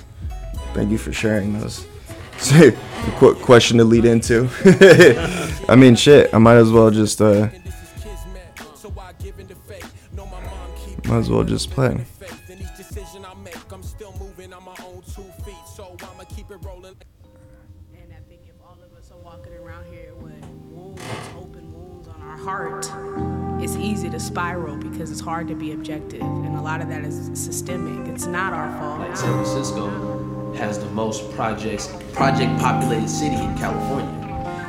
Thank 0.72 0.90
you 0.90 0.98
for 0.98 1.12
sharing 1.12 1.58
those. 1.58 1.86
So, 2.38 2.70
qu- 3.18 3.34
question 3.34 3.78
to 3.78 3.84
lead 3.84 4.04
into. 4.04 4.48
I 5.68 5.74
mean, 5.74 5.96
shit. 5.96 6.32
I 6.32 6.38
might 6.38 6.54
as 6.54 6.70
well 6.70 6.88
just 6.88 7.20
uh. 7.20 7.48
Might 11.04 11.16
as 11.16 11.28
well 11.28 11.42
just 11.42 11.72
play. 11.72 12.06
our 22.28 22.36
heart, 22.36 23.27
it's 23.60 23.76
easy 23.76 24.08
to 24.10 24.20
spiral 24.20 24.76
because 24.76 25.10
it's 25.10 25.20
hard 25.20 25.48
to 25.48 25.54
be 25.54 25.72
objective, 25.72 26.22
and 26.22 26.56
a 26.56 26.62
lot 26.62 26.80
of 26.80 26.88
that 26.88 27.04
is 27.04 27.30
systemic. 27.34 28.08
It's 28.08 28.26
not 28.26 28.52
our 28.52 28.70
fault. 28.78 29.00
Like 29.00 29.16
San 29.16 29.32
Francisco 29.34 30.54
has 30.54 30.78
the 30.78 30.88
most 30.90 31.30
projects, 31.32 31.88
project 32.12 32.60
populated 32.60 33.08
city 33.08 33.36
in 33.36 33.56
California. 33.58 34.14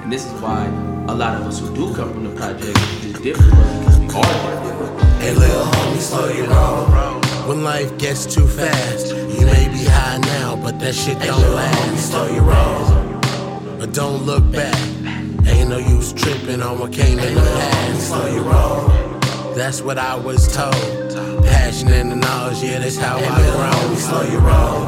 And 0.01 0.11
this 0.11 0.25
is 0.25 0.41
why 0.41 0.65
a 1.07 1.15
lot 1.15 1.35
of 1.39 1.47
us 1.47 1.59
who 1.59 1.73
do 1.75 1.93
come 1.95 2.13
from 2.13 2.23
the 2.23 2.35
project, 2.35 2.77
is 3.03 3.13
different, 3.19 3.51
because 3.51 4.07
we 4.07 4.49
are 4.49 4.63
different. 4.63 5.01
Hey, 5.21 5.33
little 5.33 5.63
homie, 5.65 5.97
slow 5.99 6.29
your 6.29 6.47
roll. 6.47 7.19
When 7.47 7.63
life 7.63 7.97
gets 7.97 8.25
too 8.25 8.47
fast, 8.47 9.07
you 9.07 9.45
may 9.45 9.67
be 9.69 9.83
high 9.85 10.17
now, 10.17 10.55
but 10.55 10.79
that 10.79 10.95
shit 10.95 11.19
don't 11.19 11.41
last. 11.53 11.77
Homie, 11.77 11.97
Slow 11.97 12.27
your 12.33 12.43
roll, 12.43 13.77
but 13.79 13.93
don't 13.93 14.23
look 14.23 14.51
back. 14.51 14.98
Ain't 15.49 15.69
no 15.69 15.77
use 15.77 16.13
tripping 16.13 16.61
on 16.61 16.79
what 16.79 16.91
came 16.93 17.19
in 17.19 17.33
the 17.35 17.41
past. 17.41 18.07
Slow 18.07 18.27
your 18.33 18.43
roll. 18.43 18.87
That's 19.55 19.81
what 19.81 19.97
I 19.97 20.15
was 20.15 20.53
told. 20.55 21.43
Passion 21.43 21.89
and 21.89 22.11
the 22.11 22.15
knowledge, 22.15 22.61
yeah, 22.63 22.79
that's 22.79 22.97
how 22.97 23.17
I 23.17 23.41
grow. 23.51 23.95
Slow 23.95 24.23
your 24.31 24.41
roll. 24.41 24.85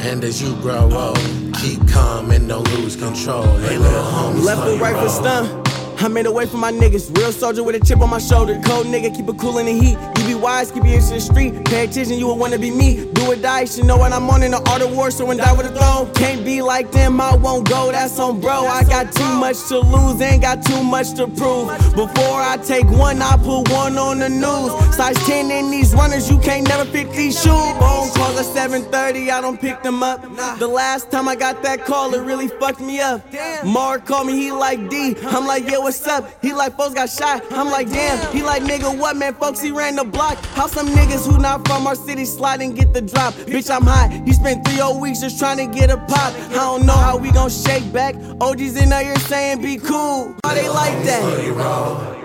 And 0.00 0.24
as 0.24 0.42
you 0.42 0.54
grow 0.56 0.90
old, 0.92 1.18
keep 1.60 1.86
calm 1.88 2.30
and 2.30 2.48
don't 2.48 2.68
lose 2.74 2.96
control. 2.96 3.44
Hey, 3.58 3.78
little 3.78 4.02
homie, 4.02 4.44
Left 4.44 4.68
and 4.68 4.80
right 4.80 4.96
for 4.96 5.08
stun. 5.08 5.61
I 6.02 6.08
made 6.08 6.26
a 6.26 6.32
way 6.32 6.46
for 6.46 6.56
my 6.56 6.72
niggas. 6.72 7.16
Real 7.16 7.30
soldier 7.30 7.62
with 7.62 7.76
a 7.76 7.80
chip 7.80 8.00
on 8.00 8.10
my 8.10 8.18
shoulder. 8.18 8.60
Cold 8.64 8.86
nigga, 8.86 9.14
keep 9.14 9.28
it 9.28 9.38
cool 9.38 9.58
in 9.58 9.66
the 9.66 9.72
heat. 9.72 9.96
You 10.18 10.26
be 10.26 10.34
wise, 10.34 10.72
keep 10.72 10.82
your 10.82 10.94
ears 10.94 11.08
to 11.08 11.14
the 11.14 11.20
street. 11.20 11.64
Pay 11.66 11.84
attention, 11.84 12.18
you 12.18 12.26
will 12.26 12.36
wanna 12.36 12.58
be 12.58 12.72
me. 12.72 13.08
Do 13.12 13.30
or 13.30 13.36
die, 13.36 13.66
should 13.66 13.84
know 13.84 13.96
what 13.96 14.12
I'm 14.12 14.28
on 14.28 14.42
in 14.42 14.50
the 14.50 14.68
art 14.68 14.82
of 14.82 14.96
war, 14.96 15.12
so 15.12 15.24
when 15.24 15.36
die 15.36 15.52
with 15.52 15.66
a 15.66 15.78
throne. 15.78 16.12
Can't 16.14 16.44
be 16.44 16.60
like 16.60 16.90
them, 16.90 17.20
I 17.20 17.36
won't 17.36 17.68
go, 17.68 17.92
that's 17.92 18.18
on 18.18 18.40
bro. 18.40 18.66
I 18.66 18.82
got 18.82 19.12
too 19.12 19.32
much 19.34 19.68
to 19.68 19.78
lose, 19.78 20.20
ain't 20.20 20.42
got 20.42 20.66
too 20.66 20.82
much 20.82 21.12
to 21.14 21.28
prove. 21.28 21.68
Before 21.94 22.40
I 22.52 22.58
take 22.66 22.90
one, 22.90 23.22
I 23.22 23.36
put 23.36 23.70
one 23.70 23.96
on 23.96 24.18
the 24.18 24.28
news. 24.28 24.96
Size 24.96 25.16
10 25.26 25.52
in 25.52 25.70
these 25.70 25.94
runners, 25.94 26.28
you 26.28 26.38
can't 26.40 26.66
never 26.66 26.84
pick 26.84 27.12
these 27.12 27.40
shoes. 27.40 27.72
Phone 27.78 28.10
calls 28.10 28.40
at 28.40 28.46
7:30, 28.46 29.30
I 29.30 29.40
don't 29.40 29.60
pick 29.60 29.84
them 29.84 30.02
up. 30.02 30.20
The 30.58 30.66
last 30.66 31.12
time 31.12 31.28
I 31.28 31.36
got 31.36 31.62
that 31.62 31.84
call, 31.84 32.12
it 32.14 32.22
really 32.22 32.48
fucked 32.48 32.80
me 32.80 33.00
up. 33.00 33.22
Mark 33.64 34.04
called 34.04 34.26
me, 34.26 34.32
he 34.32 34.50
like 34.50 34.90
D. 34.90 35.14
I'm 35.26 35.46
like, 35.46 35.70
yeah, 35.70 35.78
what's 35.78 35.91
up? 36.06 36.42
He 36.42 36.52
like, 36.52 36.76
folks 36.76 36.94
got 36.94 37.10
shot. 37.10 37.44
I'm 37.50 37.68
like, 37.68 37.88
damn. 37.88 38.32
He 38.34 38.42
like, 38.42 38.62
nigga, 38.62 38.96
what, 38.96 39.16
man? 39.16 39.34
Folks, 39.34 39.60
he 39.60 39.70
ran 39.70 39.96
the 39.96 40.04
block. 40.04 40.38
How 40.54 40.66
some 40.66 40.88
niggas 40.88 41.30
who 41.30 41.38
not 41.38 41.66
from 41.66 41.86
our 41.86 41.94
city 41.94 42.24
slide 42.24 42.60
and 42.60 42.76
get 42.76 42.92
the 42.92 43.02
drop? 43.02 43.34
Bitch, 43.34 43.74
I'm 43.74 43.82
hot. 43.82 44.10
He 44.26 44.32
spent 44.32 44.66
three 44.66 44.78
whole 44.78 45.00
weeks 45.00 45.20
just 45.20 45.38
trying 45.38 45.58
to 45.58 45.66
get 45.66 45.90
a 45.90 45.96
pop. 45.96 46.34
I 46.50 46.54
don't 46.54 46.86
know 46.86 46.92
how 46.92 47.16
we 47.16 47.30
gon' 47.30 47.50
shake 47.50 47.92
back. 47.92 48.14
OG's 48.40 48.76
in 48.76 48.92
ear 48.92 49.16
saying, 49.20 49.62
be 49.62 49.76
cool. 49.76 50.34
Why 50.42 50.54
they 50.54 50.68
like 50.68 51.04
that? 51.04 52.22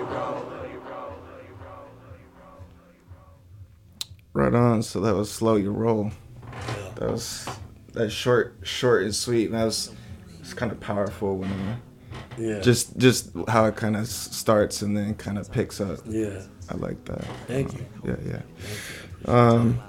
Right 4.32 4.54
on. 4.54 4.82
So 4.82 5.00
that 5.00 5.14
was 5.14 5.30
slow 5.30 5.56
your 5.56 5.72
roll. 5.72 6.12
That 6.96 7.10
was 7.10 7.48
that 7.94 8.10
short, 8.10 8.56
short 8.62 9.02
and 9.02 9.14
sweet. 9.14 9.46
And 9.46 9.54
that 9.54 9.64
was 9.64 9.90
it's 10.48 10.54
kind 10.54 10.72
of 10.72 10.80
powerful 10.80 11.36
when 11.36 11.50
uh, 11.50 11.76
Yeah. 12.38 12.60
just 12.60 12.96
just 12.98 13.30
how 13.48 13.64
it 13.66 13.76
kind 13.76 13.96
of 13.96 14.06
starts 14.06 14.82
and 14.82 14.96
then 14.96 15.14
kind 15.14 15.38
of 15.38 15.50
picks 15.50 15.80
up. 15.80 15.98
Yeah. 16.06 16.42
I 16.70 16.76
like 16.76 17.04
that. 17.06 17.24
Thank 17.46 17.72
you. 17.74 17.86
Yeah, 18.04 18.16
yeah. 18.26 18.42
Um, 19.24 19.80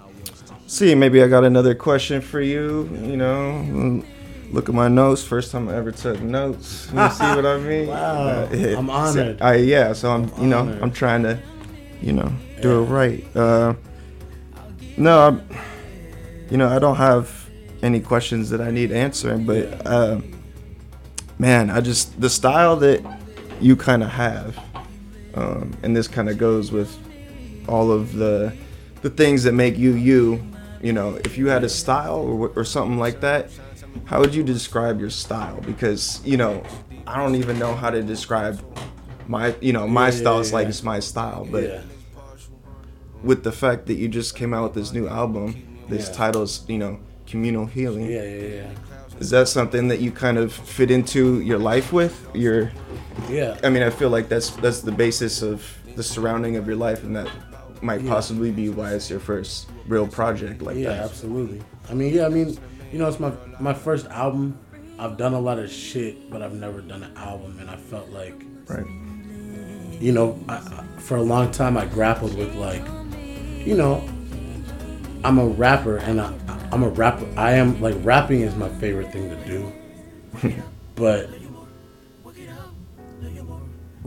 see, 0.67 0.95
maybe 0.95 1.21
I 1.21 1.27
got 1.27 1.43
another 1.43 1.75
question 1.75 2.21
for 2.21 2.41
you. 2.41 2.89
You 3.01 3.17
know, 3.17 4.03
look 4.51 4.69
at 4.69 4.75
my 4.75 4.87
notes. 4.87 5.23
First 5.23 5.51
time 5.51 5.69
I 5.69 5.75
ever 5.75 5.91
took 5.91 6.21
notes. 6.21 6.87
You 6.93 7.09
see 7.11 7.25
what 7.35 7.45
I 7.45 7.57
mean? 7.57 7.87
Wow. 7.87 8.49
yeah. 8.51 8.77
I'm 8.77 8.89
honored. 8.89 9.41
I 9.41 9.55
yeah. 9.55 9.93
So 9.93 10.11
I'm 10.11 10.31
you 10.41 10.47
know 10.47 10.59
Honored. 10.59 10.81
I'm 10.81 10.91
trying 10.91 11.23
to 11.23 11.39
you 12.01 12.13
know 12.13 12.31
do 12.61 12.83
it 12.83 12.85
right. 12.85 13.35
Uh, 13.35 13.73
no, 14.97 15.27
I'm, 15.27 15.49
you 16.49 16.57
know 16.57 16.67
I 16.69 16.79
don't 16.79 16.97
have 16.97 17.49
any 17.81 17.99
questions 17.99 18.49
that 18.49 18.61
I 18.61 18.71
need 18.71 18.91
answering, 18.91 19.45
but 19.45 19.85
uh, 19.85 20.19
man, 21.39 21.69
I 21.69 21.81
just 21.81 22.19
the 22.21 22.29
style 22.29 22.75
that 22.77 23.03
you 23.59 23.75
kind 23.75 24.03
of 24.03 24.09
have, 24.09 24.57
um, 25.33 25.73
and 25.81 25.95
this 25.95 26.07
kind 26.07 26.29
of 26.29 26.37
goes 26.37 26.71
with 26.71 26.95
all 27.67 27.91
of 27.91 28.13
the 28.13 28.53
the 29.01 29.09
things 29.09 29.43
that 29.43 29.53
make 29.53 29.77
you 29.77 29.93
you. 29.95 30.45
You 30.81 30.93
know, 30.93 31.19
if 31.25 31.37
you 31.37 31.47
had 31.47 31.63
a 31.65 31.69
style 31.69 32.19
or, 32.19 32.49
or 32.55 32.63
something 32.63 32.97
like 32.97 33.19
that, 33.19 33.49
how 34.05 34.19
would 34.21 34.33
you 34.33 34.43
describe 34.43 34.99
your 34.99 35.09
style? 35.09 35.59
Because 35.65 36.21
you 36.23 36.37
know, 36.37 36.63
I 37.07 37.17
don't 37.17 37.35
even 37.35 37.57
know 37.59 37.75
how 37.75 37.89
to 37.89 38.01
describe 38.01 38.61
my 39.27 39.55
you 39.61 39.73
know 39.73 39.87
my 39.87 40.05
Yeah, 40.05 40.11
style 40.11 40.35
yeah, 40.35 40.41
is 40.41 40.53
like 40.53 40.67
it's 40.67 40.83
my 40.83 40.99
style, 40.99 41.45
but 41.49 41.63
Yeah. 41.63 41.81
with 43.23 43.43
the 43.43 43.51
fact 43.51 43.87
that 43.87 43.95
you 43.95 44.07
just 44.07 44.35
came 44.35 44.53
out 44.53 44.63
with 44.63 44.73
this 44.73 44.93
new 44.93 45.07
album, 45.07 45.55
this 45.89 46.07
Yeah. 46.07 46.15
title's 46.15 46.63
you 46.69 46.77
know 46.77 46.99
communal 47.27 47.65
healing. 47.65 48.09
Yeah, 48.09 48.23
yeah, 48.23 48.47
yeah. 48.47 48.71
Is 49.19 49.29
that 49.31 49.47
something 49.49 49.89
that 49.89 49.99
you 49.99 50.11
kind 50.11 50.37
of 50.37 50.53
fit 50.53 50.89
into 50.91 51.41
your 51.41 51.59
life 51.59 51.91
with? 51.91 52.25
Your 52.33 52.71
Yeah. 53.29 53.57
I 53.63 53.69
mean, 53.69 53.83
I 53.83 53.89
feel 53.89 54.09
like 54.09 54.29
that's 54.29 54.49
that's 54.51 54.81
the 54.81 54.91
basis 54.93 55.41
of 55.41 55.63
the 55.95 56.03
surrounding 56.03 56.55
of 56.55 56.65
your 56.67 56.77
life, 56.77 57.03
and 57.03 57.15
that 57.15 57.27
might 57.81 58.01
Yeah. 58.01 58.09
possibly 58.11 58.51
be 58.51 58.69
why 58.69 58.93
it's 58.93 59.09
your 59.09 59.19
first 59.19 59.69
real 59.87 60.07
project 60.07 60.61
like 60.61 60.77
yeah, 60.77 60.89
that. 60.89 60.95
Yeah, 60.97 61.03
absolutely. 61.05 61.61
I 61.89 61.93
mean, 61.93 62.13
yeah, 62.13 62.25
I 62.25 62.29
mean, 62.29 62.57
you 62.91 62.99
know, 62.99 63.07
it's 63.07 63.19
my 63.19 63.31
my 63.59 63.73
first 63.73 64.05
album. 64.07 64.57
I've 64.97 65.15
done 65.17 65.33
a 65.33 65.39
lot 65.39 65.59
of 65.59 65.69
shit, 65.71 66.29
but 66.29 66.41
I've 66.41 66.53
never 66.53 66.81
done 66.81 67.03
an 67.03 67.15
album, 67.17 67.57
and 67.59 67.69
I 67.69 67.75
felt 67.77 68.09
like, 68.09 68.43
right. 68.67 68.85
You 69.99 70.11
know, 70.13 70.39
I, 70.47 70.55
I- 70.55 70.85
for 70.99 71.17
a 71.17 71.21
long 71.23 71.51
time 71.51 71.75
I 71.77 71.85
grappled 71.85 72.37
with 72.37 72.53
like, 72.55 72.83
you 73.65 73.75
know, 73.75 74.03
I'm 75.23 75.37
a 75.37 75.45
rapper, 75.45 75.97
and 75.97 76.21
I, 76.21 76.33
I'm 76.71 76.83
a 76.83 76.89
rapper. 76.89 77.27
I 77.37 77.53
am 77.53 77.81
like 77.81 77.95
rapping 77.99 78.41
is 78.41 78.55
my 78.55 78.69
favorite 78.69 79.11
thing 79.11 79.29
to 79.29 79.35
do, 79.45 80.53
but 80.95 81.29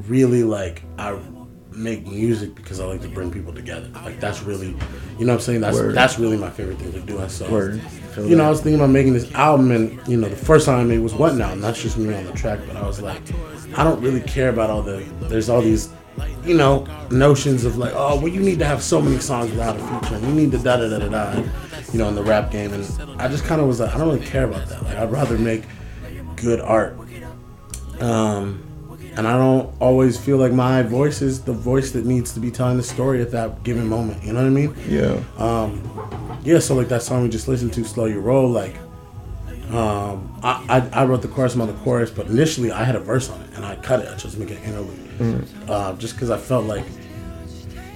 really 0.09 0.43
like 0.43 0.83
I 0.99 1.19
make 1.75 2.07
music 2.07 2.55
because 2.55 2.81
I 2.81 2.85
like 2.85 3.01
to 3.03 3.09
bring 3.09 3.31
people 3.31 3.53
together. 3.53 3.89
Like 4.05 4.21
that's 4.21 4.43
really, 4.43 4.69
you 5.19 5.25
know 5.25 5.33
what 5.33 5.35
I'm 5.35 5.41
saying? 5.41 5.61
That's 5.61 5.77
Word. 5.77 5.95
that's 5.95 6.19
really 6.19 6.37
my 6.37 6.51
favorite 6.51 6.79
thing 6.79 6.93
to 6.93 7.01
do. 7.01 7.19
And 7.19 7.31
so, 7.31 7.51
Word. 7.51 7.81
You 8.17 8.31
know, 8.31 8.37
that. 8.37 8.45
I 8.45 8.51
was 8.51 8.61
thinking 8.61 8.79
about 8.79 8.91
making 8.91 9.15
this 9.15 9.33
album, 9.35 9.71
and 9.71 10.07
you 10.07 10.17
know, 10.17 10.29
the 10.29 10.37
first 10.37 10.67
time 10.67 10.81
I 10.81 10.85
made 10.85 10.99
was 10.99 11.15
what 11.15 11.35
now? 11.35 11.55
Not 11.55 11.75
just 11.75 11.97
me 11.97 12.15
on 12.15 12.25
the 12.25 12.33
track, 12.33 12.61
but 12.67 12.77
I 12.77 12.87
was 12.87 13.01
like, 13.01 13.23
I 13.77 13.85
don't 13.85 14.01
really 14.01 14.21
care 14.21 14.51
about 14.51 14.71
all 14.71 14.83
the. 14.83 14.99
There's 15.23 15.49
all 15.49 15.63
these, 15.63 15.89
you 16.45 16.55
know, 16.55 16.87
notions 17.11 17.65
of 17.65 17.79
like, 17.79 17.93
oh, 17.95 18.17
well, 18.17 18.29
you 18.29 18.41
need 18.41 18.59
to 18.59 18.65
have 18.65 18.83
so 18.83 19.01
many 19.01 19.19
songs 19.19 19.51
without 19.51 19.77
a 19.77 19.79
feature, 19.79 20.17
and 20.17 20.27
you 20.27 20.33
need 20.33 20.51
to 20.53 20.59
da 20.59 20.77
da 20.77 20.89
da 20.89 20.99
da 20.99 21.09
da, 21.09 21.43
you 21.93 21.99
know, 21.99 22.09
in 22.09 22.15
the 22.15 22.23
rap 22.23 22.51
game, 22.51 22.73
and 22.73 23.21
I 23.21 23.29
just 23.29 23.45
kind 23.45 23.61
of 23.61 23.69
was 23.69 23.81
like, 23.81 23.95
I 23.95 23.99
don't 23.99 24.09
really 24.09 24.27
care 24.27 24.45
about 24.45 24.69
that. 24.69 24.83
Like, 24.83 24.97
I'd 24.97 25.11
rather 25.13 25.39
make 25.39 25.65
good 26.37 26.61
art. 26.61 26.97
Um, 28.01 28.65
and 29.17 29.29
I 29.29 29.37
don't 29.37 29.75
always 29.81 30.19
feel 30.19 30.39
like 30.39 30.53
my 30.53 30.83
voice 30.83 31.21
is 31.21 31.43
the 31.43 31.53
voice 31.53 31.93
that 31.93 32.07
needs 32.07 32.33
to 32.33 32.41
be 32.41 32.51
telling 32.51 32.79
the 32.79 32.83
story 32.83 33.21
at 33.21 33.31
that 33.33 33.63
given 33.63 33.87
moment. 33.87 34.25
You 34.25 34.33
know 34.33 34.41
what 34.41 34.47
I 34.47 34.51
mean? 34.51 34.75
Yeah. 34.89 35.23
Um, 35.37 36.41
yeah. 36.43 36.59
So 36.59 36.75
like 36.75 36.89
that 36.89 37.03
song 37.03 37.23
we 37.23 37.29
just 37.29 37.47
listened 37.47 37.75
to, 37.75 37.85
"Slow 37.85 38.07
Your 38.07 38.21
Roll," 38.21 38.49
like, 38.49 38.75
um, 39.71 40.39
I, 40.43 40.65
I 40.93 41.03
I 41.03 41.05
wrote 41.05 41.23
the 41.23 41.29
chorus, 41.29 41.55
I'm 41.55 41.61
on 41.63 41.69
the 41.69 41.75
chorus, 41.85 42.11
but 42.11 42.27
initially 42.27 42.71
I 42.73 42.85
had 42.85 42.97
a 42.97 43.01
verse 43.01 43.31
on 43.31 43.41
it 43.43 43.51
and 43.55 43.65
I 43.65 43.77
cut 43.77 44.01
it. 44.01 44.09
I 44.09 44.17
just 44.17 44.37
make 44.39 44.51
an 44.51 44.59
interlude, 44.59 44.99
Mm. 45.19 45.47
uh, 45.69 45.93
just 45.97 46.15
because 46.15 46.31
I 46.31 46.37
felt 46.39 46.65
like, 46.67 46.85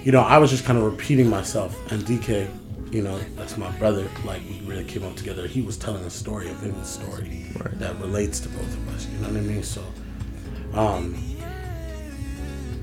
you 0.04 0.12
know, 0.12 0.20
I 0.20 0.38
was 0.38 0.50
just 0.50 0.64
kind 0.64 0.78
of 0.78 0.84
repeating 0.84 1.28
myself. 1.28 1.74
And 1.90 2.02
DK, 2.04 2.48
you 2.92 3.02
know, 3.02 3.18
that's 3.36 3.56
my 3.56 3.70
brother. 3.78 4.08
Like 4.24 4.42
we 4.48 4.60
really 4.64 4.84
came 4.84 5.02
up 5.02 5.16
together. 5.16 5.46
He 5.46 5.60
was 5.62 5.76
telling 5.76 6.04
a 6.04 6.10
story, 6.10 6.48
a 6.48 6.54
vivid 6.54 6.86
story 6.86 7.46
that 7.74 7.98
relates 8.00 8.38
to 8.40 8.48
both 8.50 8.72
of 8.72 8.88
us. 8.94 9.06
You 9.08 9.18
know 9.18 9.28
what 9.28 9.36
I 9.38 9.40
mean? 9.40 9.62
So, 9.62 9.82
um, 10.74 11.16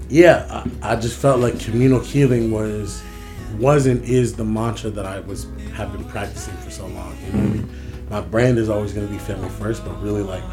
yeah, 0.09 0.63
I, 0.81 0.93
I 0.93 0.95
just 0.95 1.17
felt 1.19 1.39
like 1.39 1.59
communal 1.59 1.99
healing 1.99 2.51
was 2.51 3.01
wasn't 3.57 4.03
is 4.03 4.33
the 4.35 4.43
mantra 4.43 4.89
that 4.89 5.05
I 5.05 5.19
was 5.21 5.47
have 5.73 5.91
been 5.93 6.03
practicing 6.05 6.55
for 6.57 6.69
so 6.71 6.87
long. 6.87 7.15
You 7.25 7.31
know 7.33 7.39
what 7.39 7.47
I 7.47 7.53
mean? 7.53 7.69
My 8.13 8.21
brand 8.21 8.59
is 8.59 8.69
always 8.69 8.93
going 8.93 9.07
to 9.07 9.11
be 9.11 9.17
family 9.17 9.49
first, 9.49 9.83
but 9.83 9.99
really 9.99 10.21
like 10.21 10.43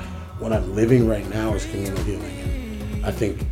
what 0.41 0.51
I'm 0.51 0.75
living 0.75 1.07
right 1.07 1.29
now 1.29 1.53
is 1.53 1.67
communal 1.67 2.03
healing. 2.05 2.41
And 2.41 3.05
I 3.05 3.11
think 3.11 3.45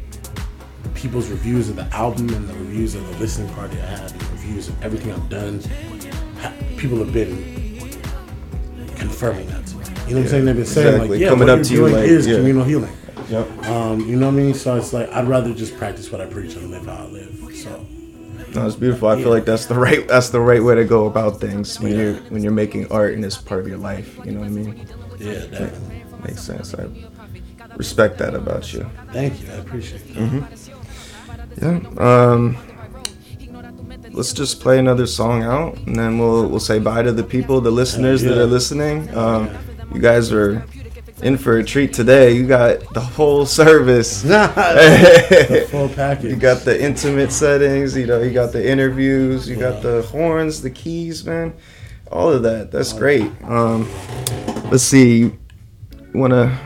people's 0.94 1.28
reviews 1.28 1.68
of 1.68 1.76
the 1.76 1.84
album 1.94 2.30
and 2.30 2.48
the 2.48 2.54
reviews 2.54 2.94
of 2.94 3.06
the 3.06 3.18
listening 3.18 3.52
party 3.52 3.76
I 3.76 3.84
had, 3.84 4.08
the 4.08 4.24
reviews 4.32 4.68
of 4.68 4.82
everything 4.82 5.12
I've 5.12 5.28
done, 5.28 5.60
people 6.78 6.96
have 6.96 7.12
been 7.12 7.36
confirming 8.96 9.46
that 9.48 9.66
to 9.66 9.76
me. 9.76 9.84
You 9.84 9.90
know 9.90 9.92
what 9.92 10.16
I'm 10.16 10.28
saying? 10.28 10.44
They've 10.46 10.56
been 10.56 10.64
saying 10.64 10.86
exactly. 10.86 11.08
like, 11.10 11.20
yeah, 11.20 11.28
Coming 11.28 11.48
what 11.48 11.50
up 11.50 11.56
you're 11.58 11.64
to 11.64 11.74
you 11.74 11.80
doing 11.80 11.92
like, 11.92 12.04
is 12.04 12.26
yeah. 12.26 12.36
communal 12.36 12.64
healing. 12.64 12.96
Yep. 13.28 13.66
Um, 13.66 14.00
you 14.08 14.16
know 14.16 14.28
what 14.28 14.40
I 14.40 14.42
mean? 14.42 14.54
So 14.54 14.74
it's 14.76 14.94
like 14.94 15.10
I'd 15.10 15.28
rather 15.28 15.52
just 15.52 15.76
practice 15.76 16.10
what 16.10 16.22
I 16.22 16.24
preach 16.24 16.54
and 16.54 16.70
live 16.70 16.86
how 16.86 16.94
I 16.94 17.06
live. 17.08 17.54
So 17.54 17.84
No, 18.54 18.66
it's 18.66 18.76
beautiful. 18.76 19.08
I 19.08 19.14
Yeah. 19.16 19.22
feel 19.22 19.32
like 19.32 19.44
that's 19.44 19.66
the 19.66 19.74
right 19.74 20.06
that's 20.08 20.30
the 20.30 20.40
right 20.40 20.62
way 20.62 20.74
to 20.74 20.84
go 20.84 21.06
about 21.06 21.40
things 21.40 21.78
when 21.80 21.94
you're 21.94 22.14
when 22.32 22.42
you're 22.42 22.52
making 22.52 22.90
art 22.90 23.14
and 23.14 23.24
it's 23.24 23.36
part 23.36 23.60
of 23.60 23.68
your 23.68 23.78
life. 23.78 24.18
You 24.24 24.32
know 24.32 24.40
what 24.40 24.46
I 24.46 24.50
mean? 24.50 24.86
Yeah, 25.18 25.32
definitely. 25.50 26.04
Makes 26.26 26.42
sense. 26.42 26.74
I 26.74 26.86
respect 27.76 28.18
that 28.18 28.34
about 28.34 28.72
you. 28.72 28.88
Thank 29.12 29.40
you. 29.42 29.48
I 29.52 29.56
appreciate 29.56 30.06
that. 30.14 30.28
hmm 30.28 30.40
Yeah. 31.62 31.80
Um. 31.98 32.56
Let's 34.12 34.32
just 34.32 34.60
play 34.60 34.78
another 34.78 35.06
song 35.06 35.42
out, 35.44 35.76
and 35.86 35.94
then 35.94 36.18
we'll 36.18 36.48
we'll 36.48 36.60
say 36.60 36.78
bye 36.78 37.02
to 37.02 37.12
the 37.12 37.22
people, 37.22 37.60
the 37.60 37.70
listeners 37.70 38.22
that 38.22 38.34
yeah. 38.34 38.42
are 38.42 38.46
listening. 38.46 39.14
Um, 39.14 39.48
you 39.94 40.00
guys 40.00 40.32
are 40.32 40.64
in 41.22 41.36
for 41.36 41.58
a 41.58 41.64
treat 41.64 41.92
today. 41.92 42.32
You 42.32 42.46
got 42.46 42.92
the 42.94 43.00
whole 43.00 43.46
service. 43.46 44.22
The 44.28 45.66
full 45.70 45.88
package. 45.88 46.30
You 46.30 46.36
got 46.36 46.64
the 46.64 46.80
intimate 46.80 47.32
settings. 47.32 47.96
You 47.96 48.06
know, 48.06 48.22
you 48.22 48.32
got 48.32 48.52
the 48.52 48.66
interviews. 48.66 49.48
You 49.48 49.56
got 49.56 49.82
the 49.82 50.02
horns, 50.02 50.62
the 50.62 50.70
keys, 50.70 51.24
man. 51.24 51.54
All 52.10 52.30
of 52.30 52.42
that. 52.42 52.70
That's 52.70 52.92
great. 52.92 53.30
Um, 53.44 53.88
let's 54.70 54.82
see. 54.84 55.18
You 55.18 55.38
wanna 56.14 56.58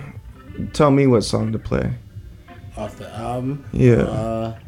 tell 0.73 0.91
me 0.91 1.07
what 1.07 1.23
song 1.23 1.53
to 1.53 1.59
play? 1.59 1.93
Off 2.77 2.97
the 2.97 3.13
album. 3.15 3.65
Yeah. 3.73 4.03
Uh, 4.03 4.59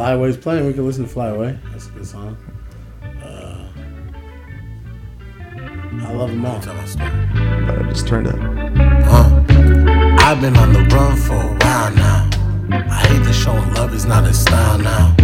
know. 0.00 0.06
Fly 0.06 0.12
Away's 0.12 0.36
playing. 0.36 0.66
We 0.66 0.72
can 0.72 0.86
listen 0.86 1.04
to 1.04 1.10
Fly 1.10 1.28
Away. 1.28 1.58
That's 1.72 1.88
a 1.88 1.90
good 1.90 2.06
song. 2.06 2.36
Uh, 3.02 3.68
I 6.02 6.12
love 6.12 6.30
them 6.30 6.44
all. 6.46 6.56
I 6.56 7.82
just 7.88 8.08
turned 8.08 8.26
up. 8.26 8.36
Uh, 8.36 9.44
I've 10.20 10.40
been 10.40 10.56
on 10.56 10.72
the 10.72 10.86
run 10.94 11.16
for 11.16 11.34
a 11.34 11.56
while 11.64 11.94
now. 11.94 12.30
I 12.72 13.06
hate 13.08 13.24
that 13.24 13.34
showing 13.34 13.74
love 13.74 13.92
is 13.94 14.06
not 14.06 14.24
a 14.24 14.32
style 14.32 14.78
now. 14.78 15.14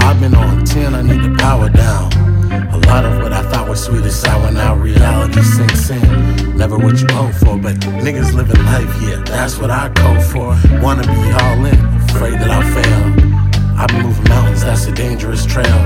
I've 0.00 0.20
been 0.20 0.34
on 0.34 0.64
10, 0.64 0.94
I 0.94 1.02
need 1.02 1.22
to 1.22 1.36
power 1.36 1.68
down. 1.68 2.12
A 2.72 2.78
lot 2.86 3.04
of 3.04 3.20
what 3.20 3.32
I 3.32 3.42
thought 3.50 3.68
was 3.68 3.84
sweet 3.84 4.04
is 4.04 4.14
sour 4.14 4.50
now. 4.52 4.76
Reality 4.76 5.42
sinks 5.42 5.90
in. 5.90 6.56
Never 6.56 6.78
what 6.78 7.00
you 7.00 7.06
hope 7.10 7.34
for, 7.34 7.58
but 7.58 7.76
niggas 8.04 8.32
living 8.32 8.64
life, 8.64 9.02
yeah, 9.02 9.22
that's 9.24 9.58
what 9.58 9.70
I 9.70 9.88
go 9.88 10.20
for. 10.20 10.56
Wanna 10.80 11.02
be 11.02 11.32
all 11.42 11.64
in, 11.66 11.78
afraid 12.08 12.34
that 12.34 12.50
I'll 12.50 12.82
fail. 12.82 13.37
I've 13.78 13.86
been 13.86 14.02
moving 14.02 14.28
mountains, 14.28 14.64
that's 14.64 14.86
a 14.86 14.92
dangerous 14.92 15.46
trail. 15.46 15.78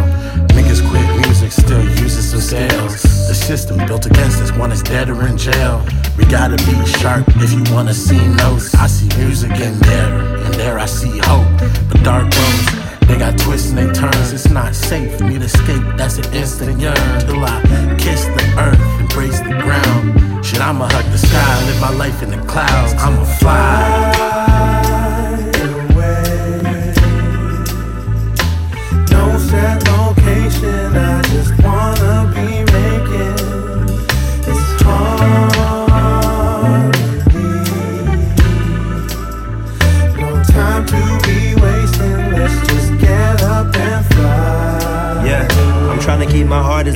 Niggas 0.57 0.81
quit 0.89 1.27
music, 1.27 1.53
still 1.53 1.85
using 2.01 2.23
some 2.23 2.41
scales. 2.41 3.03
The 3.29 3.35
system 3.35 3.77
built 3.87 4.07
against 4.07 4.41
us, 4.41 4.51
one 4.53 4.73
is 4.73 4.83
dead 4.83 5.11
or 5.11 5.27
in 5.27 5.37
jail. 5.37 5.85
We 6.17 6.25
gotta 6.25 6.57
be 6.65 6.75
sharp 6.87 7.29
if 7.37 7.53
you 7.53 7.63
wanna 7.75 7.93
see 7.93 8.27
notes. 8.29 8.75
I 8.75 8.87
see 8.87 9.15
music 9.19 9.51
in 9.61 9.79
there, 9.81 10.25
and 10.43 10.55
there 10.55 10.79
I 10.79 10.87
see 10.87 11.19
hope. 11.25 11.47
But 11.91 12.03
dark 12.03 12.25
roads, 12.25 12.67
they 13.07 13.19
got 13.19 13.37
twists 13.39 13.69
and 13.69 13.77
they 13.77 13.93
turns. 13.93 14.33
It's 14.33 14.49
not 14.49 14.75
safe, 14.75 15.21
need 15.21 15.43
escape, 15.43 15.85
that's 15.99 16.17
an 16.17 16.33
instant 16.33 16.81
yearn. 16.81 16.97
Till 17.21 17.45
I 17.45 17.61
kiss 17.99 18.25
the 18.25 18.55
earth, 18.59 18.81
embrace 19.01 19.39
the 19.41 19.53
ground. 19.61 20.43
Shit, 20.43 20.63
I'ma 20.63 20.89
hug 20.89 21.05
the 21.13 21.19
sky, 21.19 21.67
live 21.67 21.79
my 21.79 21.93
life 21.93 22.23
in 22.23 22.31
the 22.31 22.43
clouds. 22.47 22.95
I'ma 22.95 23.25
fly. 23.39 24.42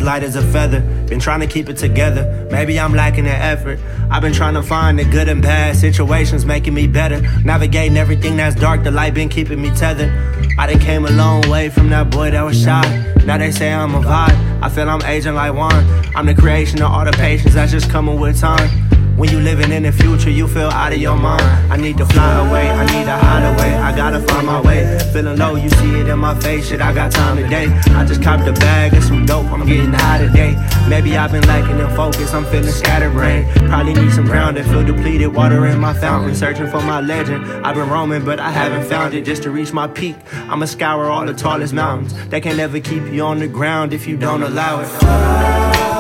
Light 0.07 0.23
as 0.23 0.37
a 0.37 0.43
feather. 0.53 0.81
Been 1.09 1.19
trying 1.19 1.41
to 1.41 1.47
keep 1.47 1.69
it 1.69 1.77
together. 1.77 2.49
Maybe 2.51 2.79
I'm 2.81 2.95
lacking 2.95 3.25
the 3.25 3.31
effort. 3.31 3.79
I've 4.11 4.23
been 4.23 4.33
trying 4.33 4.55
to 4.55 4.63
find 4.63 4.99
the 4.99 5.05
good 5.05 5.29
and 5.29 5.43
bad 5.43 5.77
situations 5.77 6.47
making 6.47 6.73
me 6.73 6.87
better. 6.87 7.21
Navigating 7.45 7.99
everything 7.99 8.37
that's 8.37 8.55
dark, 8.55 8.85
the 8.85 8.91
light 8.91 9.13
been 9.13 9.29
keeping 9.29 9.61
me 9.61 9.71
tethered. 9.71 10.11
I 10.59 10.69
done 10.69 10.79
came 10.79 11.05
a 11.05 11.11
long 11.11 11.47
way 11.51 11.69
from 11.69 11.91
that 11.91 12.11
boy 12.11 12.31
that 12.31 12.43
was 12.43 12.63
shy. 12.63 13.15
Now 13.27 13.37
they 13.37 13.51
say 13.51 13.73
I'm 13.73 13.95
a 13.95 14.01
vibe. 14.01 14.63
I 14.63 14.69
feel 14.71 14.89
I'm 14.89 15.03
aging 15.03 15.35
like 15.35 15.53
wine. 15.53 15.85
I'm 16.15 16.27
the 16.27 16.35
creation 16.35 16.81
of 16.81 16.91
all 16.93 17.05
the 17.05 17.13
patience 17.13 17.55
that's 17.55 17.73
just 17.73 17.91
coming 17.91 18.19
with 18.19 18.41
time. 18.41 18.71
When 19.17 19.31
you 19.31 19.41
living 19.41 19.73
in 19.73 19.85
the 19.85 19.93
future, 19.93 20.29
you 20.29 20.47
feel 20.47 20.69
out 20.69 20.93
of 20.93 20.99
your 20.99 21.17
mind. 21.17 21.43
I 21.73 21.79
need 21.79 21.97
to 21.97 22.05
fly 22.05 22.47
away, 22.47 22.69
I 22.69 22.85
need 22.85 23.07
to 23.07 23.17
hide 23.17 23.55
away. 23.55 23.75
I 23.75 23.97
gotta 23.97 24.21
find 24.21 24.47
my 24.47 24.61
way. 24.61 24.99
Feeling 25.11 25.39
low, 25.39 25.55
you 25.55 25.71
see 25.71 26.01
it 26.01 26.07
in 26.07 26.19
my 26.19 26.39
face. 26.39 26.69
Shit, 26.69 26.83
I 26.83 26.93
got 26.93 27.13
time 27.13 27.39
today. 27.39 27.69
I 27.95 28.05
just 28.05 28.23
copped 28.23 28.47
a 28.47 28.53
bag 28.53 28.93
of 28.93 29.03
some 29.03 29.25
dope, 29.25 29.47
I'm 29.47 29.65
getting 29.65 29.91
high 29.91 30.19
today. 30.19 30.55
Maybe 30.91 31.17
I've 31.17 31.33
been 31.33 31.47
lacking 31.47 31.79
in 31.79 31.89
focus, 31.97 32.35
I'm 32.35 32.45
feeling 32.45 32.71
scattered 32.71 33.13
brain. 33.13 33.51
Probably 33.69 33.95
need 33.95 34.13
some 34.13 34.27
grounding, 34.27 34.65
feel 34.65 34.85
depleted, 34.85 35.35
water 35.35 35.65
in 35.65 35.81
my 35.81 35.95
fountain. 35.95 36.35
Searching 36.35 36.67
for 36.67 36.83
my 36.83 37.01
legend. 37.01 37.43
I've 37.67 37.75
been 37.75 37.89
roaming, 37.89 38.23
but 38.23 38.39
I 38.39 38.51
haven't 38.51 38.87
found 38.87 39.15
it 39.15 39.25
just 39.25 39.43
to 39.45 39.51
reach 39.51 39.73
my 39.73 39.87
peak. 39.87 40.17
I'ma 40.51 40.67
scour 40.67 41.07
all 41.07 41.25
the 41.25 41.33
tallest 41.33 41.73
mountains. 41.73 42.13
They 42.29 42.43
can 42.43 42.59
never 42.59 42.81
keep 42.81 43.05
you 43.05 43.23
on 43.23 43.39
the 43.39 43.49
ground 43.49 43.95
if 43.95 44.07
you 44.07 44.19
don't 44.19 44.43
allow 44.43 44.81
it. 44.81 45.96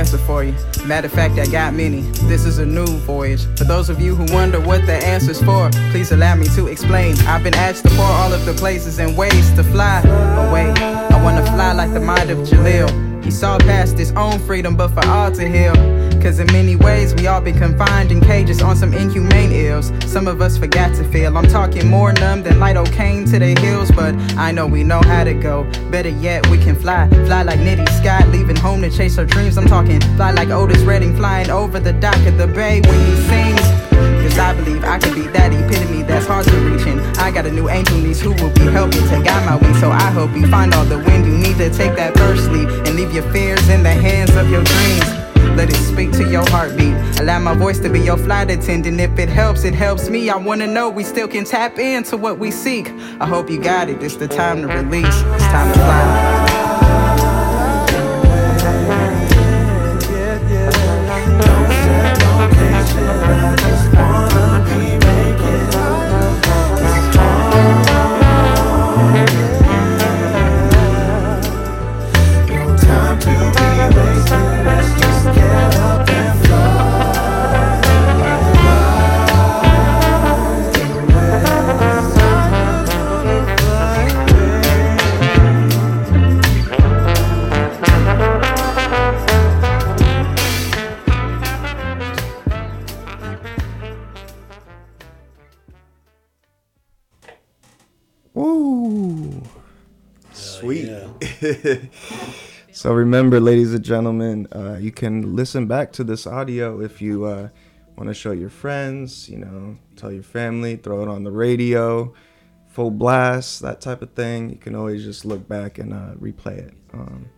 Answer 0.00 0.16
for 0.16 0.42
you. 0.42 0.54
Matter 0.86 1.08
of 1.08 1.12
fact, 1.12 1.38
I 1.38 1.44
got 1.46 1.74
many. 1.74 2.00
This 2.32 2.46
is 2.46 2.58
a 2.58 2.64
new 2.64 2.86
voyage. 3.04 3.44
For 3.58 3.64
those 3.64 3.90
of 3.90 4.00
you 4.00 4.14
who 4.16 4.24
wonder 4.34 4.58
what 4.58 4.86
the 4.86 4.94
answer's 4.94 5.42
for, 5.42 5.68
please 5.90 6.10
allow 6.10 6.34
me 6.34 6.46
to 6.56 6.68
explain. 6.68 7.18
I've 7.28 7.44
been 7.44 7.54
asked 7.54 7.84
to 7.84 7.90
pour 7.90 8.06
all 8.06 8.32
of 8.32 8.46
the 8.46 8.54
places 8.54 8.98
and 8.98 9.14
ways 9.14 9.52
to 9.56 9.62
fly 9.62 10.00
away. 10.48 10.70
I 11.14 11.22
wanna 11.22 11.44
fly 11.44 11.72
like 11.74 11.92
the 11.92 12.00
mind 12.00 12.30
of 12.30 12.38
Jalil. 12.38 12.88
He 13.22 13.30
saw 13.30 13.58
past 13.58 13.98
his 13.98 14.12
own 14.12 14.38
freedom, 14.40 14.74
but 14.74 14.88
for 14.88 15.06
all 15.06 15.30
to 15.32 15.46
heal. 15.46 15.74
Cause 16.20 16.38
in 16.38 16.46
many 16.48 16.76
ways, 16.76 17.14
we 17.14 17.26
all 17.26 17.40
been 17.40 17.58
confined 17.58 18.12
in 18.12 18.20
cages 18.20 18.60
on 18.60 18.76
some 18.76 18.92
inhumane 18.92 19.52
ills. 19.52 19.90
Some 20.04 20.28
of 20.28 20.42
us 20.42 20.58
forgot 20.58 20.94
to 20.96 21.04
feel. 21.04 21.36
I'm 21.36 21.48
talking 21.48 21.88
more 21.88 22.12
numb 22.12 22.42
than 22.42 22.60
light 22.60 22.76
cane 22.92 23.24
to 23.26 23.38
the 23.38 23.58
hills, 23.58 23.90
but 23.90 24.14
I 24.36 24.52
know 24.52 24.66
we 24.66 24.84
know 24.84 25.00
how 25.00 25.24
to 25.24 25.32
go. 25.32 25.64
Better 25.90 26.10
yet, 26.10 26.46
we 26.48 26.58
can 26.58 26.76
fly. 26.76 27.08
Fly 27.08 27.42
like 27.42 27.60
Nitty 27.60 27.88
Scott, 28.00 28.28
leaving 28.28 28.56
home 28.56 28.82
to 28.82 28.90
chase 28.90 29.16
her 29.16 29.24
dreams. 29.24 29.56
I'm 29.56 29.66
talking 29.66 29.98
fly 30.16 30.32
like 30.32 30.50
Otis 30.50 30.82
Redding, 30.82 31.16
flying 31.16 31.48
over 31.48 31.80
the 31.80 31.94
dock 31.94 32.24
of 32.26 32.36
the 32.36 32.46
bay 32.46 32.82
when 32.82 33.06
he 33.06 33.16
sings. 33.22 33.60
Cause 34.22 34.38
I 34.38 34.54
believe 34.54 34.84
I 34.84 34.98
could 34.98 35.14
be 35.14 35.26
that 35.28 35.52
epitome 35.54 36.02
that's 36.02 36.26
hard 36.26 36.44
to 36.46 36.56
reach. 36.58 36.86
And 36.86 37.00
I 37.16 37.30
got 37.30 37.46
a 37.46 37.50
new 37.50 37.70
angel 37.70 37.96
niece 37.96 38.20
who 38.20 38.32
will 38.34 38.52
be 38.52 38.66
helping 38.66 39.08
to 39.08 39.22
guide 39.24 39.46
my 39.46 39.56
wings. 39.56 39.80
So 39.80 39.90
I 39.90 40.10
hope 40.10 40.36
you 40.36 40.46
find 40.48 40.74
all 40.74 40.84
the 40.84 40.98
wind 40.98 41.24
you 41.24 41.38
need 41.38 41.56
to 41.56 41.70
take 41.70 41.96
that 41.96 42.14
first 42.18 42.50
leap 42.50 42.68
and 42.68 42.94
leave 42.94 43.14
your 43.14 43.24
fears 43.32 43.66
in 43.70 43.82
the 43.82 43.90
hands 43.90 44.36
of 44.36 44.50
your 44.50 44.62
dreams. 44.62 45.29
Let 45.56 45.70
it 45.70 45.76
speak 45.76 46.12
to 46.12 46.28
your 46.28 46.48
heartbeat. 46.48 46.94
Allow 47.20 47.40
my 47.40 47.54
voice 47.54 47.78
to 47.80 47.88
be 47.90 48.00
your 48.00 48.16
flight 48.16 48.50
attendant. 48.50 49.00
If 49.00 49.18
it 49.18 49.28
helps, 49.28 49.64
it 49.64 49.74
helps 49.74 50.08
me. 50.08 50.30
I 50.30 50.36
wanna 50.36 50.66
know 50.66 50.88
we 50.88 51.04
still 51.04 51.28
can 51.28 51.44
tap 51.44 51.78
into 51.78 52.16
what 52.16 52.38
we 52.38 52.50
seek. 52.50 52.88
I 53.20 53.26
hope 53.26 53.50
you 53.50 53.60
got 53.60 53.88
it. 53.88 54.02
It's 54.02 54.16
the 54.16 54.28
time 54.28 54.62
to 54.62 54.68
release. 54.68 55.06
It's 55.06 55.44
time 55.44 55.72
to 55.72 55.78
fly. 55.78 56.39
so 102.72 102.92
remember, 102.92 103.40
ladies 103.40 103.74
and 103.74 103.84
gentlemen, 103.84 104.46
uh, 104.52 104.76
you 104.80 104.92
can 104.92 105.34
listen 105.34 105.66
back 105.66 105.92
to 105.92 106.04
this 106.04 106.26
audio 106.26 106.80
if 106.80 107.00
you 107.00 107.24
uh, 107.24 107.48
want 107.96 108.08
to 108.08 108.14
show 108.14 108.32
your 108.32 108.50
friends, 108.50 109.28
you 109.28 109.38
know, 109.38 109.76
tell 109.96 110.12
your 110.12 110.22
family, 110.22 110.76
throw 110.76 111.02
it 111.02 111.08
on 111.08 111.24
the 111.24 111.30
radio, 111.30 112.12
full 112.68 112.90
blast, 112.90 113.60
that 113.62 113.80
type 113.80 114.02
of 114.02 114.12
thing. 114.12 114.50
You 114.50 114.56
can 114.56 114.74
always 114.74 115.04
just 115.04 115.24
look 115.24 115.46
back 115.48 115.78
and 115.78 115.92
uh, 115.92 116.14
replay 116.20 116.58
it. 116.58 116.74
Um, 116.92 117.28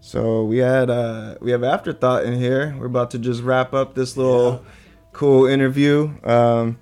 so 0.00 0.44
we 0.44 0.58
had 0.58 0.90
uh, 0.90 1.36
we 1.40 1.50
have 1.50 1.64
afterthought 1.64 2.24
in 2.24 2.38
here. 2.38 2.76
We're 2.78 2.86
about 2.86 3.10
to 3.12 3.18
just 3.18 3.42
wrap 3.42 3.72
up 3.72 3.94
this 3.94 4.16
little 4.16 4.64
cool 5.12 5.46
interview. 5.46 6.12
Um, 6.24 6.78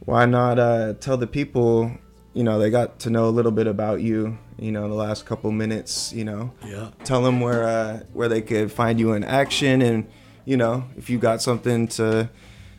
why 0.00 0.26
not 0.26 0.58
uh, 0.58 0.94
tell 0.94 1.16
the 1.16 1.26
people, 1.26 1.90
you 2.34 2.42
know, 2.44 2.58
they 2.58 2.70
got 2.70 2.98
to 3.00 3.10
know 3.10 3.28
a 3.28 3.30
little 3.30 3.52
bit 3.52 3.66
about 3.66 4.00
you, 4.00 4.38
you 4.58 4.72
know, 4.72 4.88
the 4.88 4.94
last 4.94 5.24
couple 5.26 5.50
minutes, 5.52 6.12
you 6.12 6.24
know. 6.24 6.52
Yeah. 6.66 6.90
Tell 7.04 7.22
them 7.22 7.40
where 7.40 7.64
uh, 7.64 8.00
where 8.12 8.28
they 8.28 8.42
could 8.42 8.72
find 8.72 8.98
you 8.98 9.12
in 9.12 9.24
action, 9.24 9.82
and 9.82 10.06
you 10.44 10.56
know, 10.56 10.84
if 10.96 11.08
you 11.10 11.18
got 11.18 11.40
something 11.42 11.88
to 11.88 12.28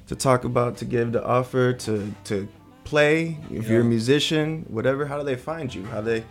to 0.08 0.16
talk 0.16 0.44
about, 0.44 0.78
to 0.78 0.86
give, 0.86 1.12
to 1.14 1.24
offer, 1.24 1.74
to 1.74 2.14
to 2.26 2.48
play. 2.84 3.38
If 3.52 3.70
you're 3.70 3.82
a 3.82 3.86
musician, 3.86 4.66
whatever, 4.68 5.06
how 5.06 5.18
do 5.20 5.24
they 5.24 5.36
find 5.36 5.74
you? 5.74 5.86
How 5.86 6.02
they, 6.02 6.24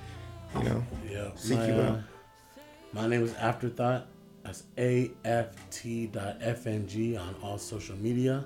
you 0.56 0.62
know, 0.64 0.84
Yeah. 1.08 1.30
seek 1.36 1.58
my, 1.58 1.66
you 1.66 1.72
uh, 1.74 2.02
my 2.92 3.06
name 3.06 3.22
is 3.22 3.34
Afterthought. 3.34 4.06
That's 4.42 4.64
aft.fng 5.86 7.18
on 7.20 7.34
all 7.42 7.58
social 7.58 7.96
media. 7.96 8.44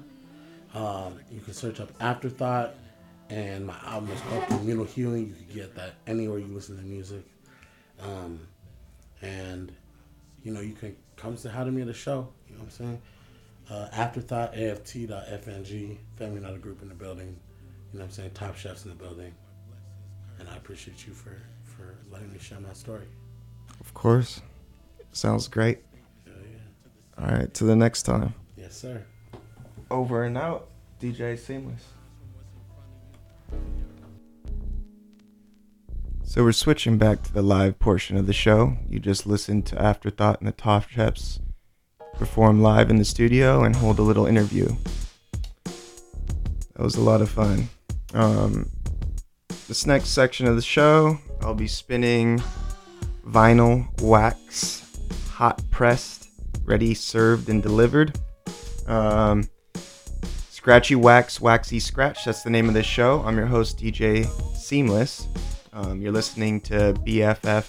Um, 0.75 1.21
you 1.31 1.41
can 1.41 1.55
search 1.55 1.81
up 1.81 1.91
Afterthought, 2.01 2.75
and 3.33 3.67
my 3.67 3.77
album 3.87 4.11
is 4.11 4.21
called 4.21 4.47
Communal 4.49 4.85
Healing. 4.85 5.29
You 5.29 5.35
can 5.35 5.55
get 5.55 5.75
that 5.77 5.95
anywhere 6.07 6.39
you 6.39 6.49
listen 6.49 6.77
to 6.77 6.83
music. 6.83 7.25
Um, 7.99 8.41
and, 9.23 9.73
you 10.43 10.53
know, 10.53 10.61
you 10.61 10.75
can 10.75 10.95
come 11.17 11.39
say 11.39 11.49
hi 11.49 11.65
to 11.65 11.71
me 11.71 11.81
at 11.81 11.87
the 11.87 11.95
show. 11.95 12.29
You 12.47 12.57
know 12.57 12.61
what 12.61 12.65
I'm 12.65 12.71
saying? 12.71 13.03
Uh, 13.71 13.89
Afterthought, 13.93 14.55
aft.fng, 14.55 15.97
Family 16.17 16.41
Not 16.41 16.55
a 16.55 16.59
Group 16.59 16.83
in 16.83 16.91
the 16.91 16.95
building. 16.95 17.39
You 17.93 17.99
know 17.99 18.05
what 18.05 18.05
I'm 18.05 18.11
saying? 18.11 18.33
Top 18.33 18.55
chefs 18.55 18.85
in 18.85 18.91
the 18.91 18.97
building. 18.97 19.33
And 20.39 20.47
I 20.51 20.57
appreciate 20.57 21.07
you 21.07 21.15
for, 21.15 21.41
for 21.65 21.97
letting 22.11 22.31
me 22.31 22.39
share 22.39 22.61
my 22.61 22.75
story. 22.75 23.07
Of 23.81 23.95
course. 23.95 24.43
Sounds 25.13 25.49
great. 25.49 25.79
All 27.19 27.27
right, 27.27 27.53
to 27.55 27.65
the 27.65 27.77
next 27.77 28.03
time. 28.03 28.35
Yes, 28.57 28.77
sir. 28.77 29.03
Over 29.91 30.25
and 30.25 30.37
out, 30.37 30.69
DJ 31.01 31.39
Seamless. 31.39 31.85
So 36.33 36.43
we're 36.43 36.53
switching 36.53 36.97
back 36.97 37.23
to 37.25 37.33
the 37.33 37.43
live 37.43 37.79
portion 37.79 38.17
of 38.17 38.27
the 38.27 38.33
show. 38.33 38.79
You 38.89 38.99
just 38.99 39.27
listened 39.27 39.67
to 39.67 39.81
Afterthought 39.81 40.41
and 40.41 40.49
the 40.49 40.53
Top 40.53 40.89
Chefs 40.89 41.41
perform 42.15 42.63
live 42.63 42.89
in 42.89 42.97
the 42.97 43.05
studio 43.05 43.65
and 43.65 43.77
hold 43.77 43.99
a 43.99 44.03
little 44.03 44.27
interview. 44.27 44.69
That 45.65 46.79
was 46.79 46.95
a 46.95 47.03
lot 47.03 47.21
of 47.21 47.29
fun. 47.29 47.69
Um, 48.15 48.71
this 49.69 49.87
next 49.87 50.09
section 50.09 50.47
of 50.47 50.57
the 50.57 50.63
show, 50.63 51.19
I'll 51.43 51.55
be 51.55 51.69
spinning 51.69 52.43
vinyl 53.27 53.87
wax, 54.01 54.91
hot 55.31 55.63
pressed, 55.71 56.29
ready, 56.65 56.95
served, 56.95 57.49
and 57.49 57.63
delivered. 57.63 58.19
Um, 58.87 59.49
Scratchy 60.63 60.95
Wax, 60.95 61.41
Waxy 61.41 61.81
Scratch. 61.81 62.25
That's 62.25 62.45
the 62.45 62.51
name 62.51 62.69
of 62.69 62.75
this 62.75 62.87
show. 62.87 63.21
I'm 63.25 63.37
your 63.37 63.47
host, 63.47 63.81
DJ 63.81 64.27
Seamless. 64.57 65.27
Um, 65.73 66.01
you're 66.01 66.13
listening 66.13 66.61
to 66.61 66.95
BFF.FM 67.05 67.65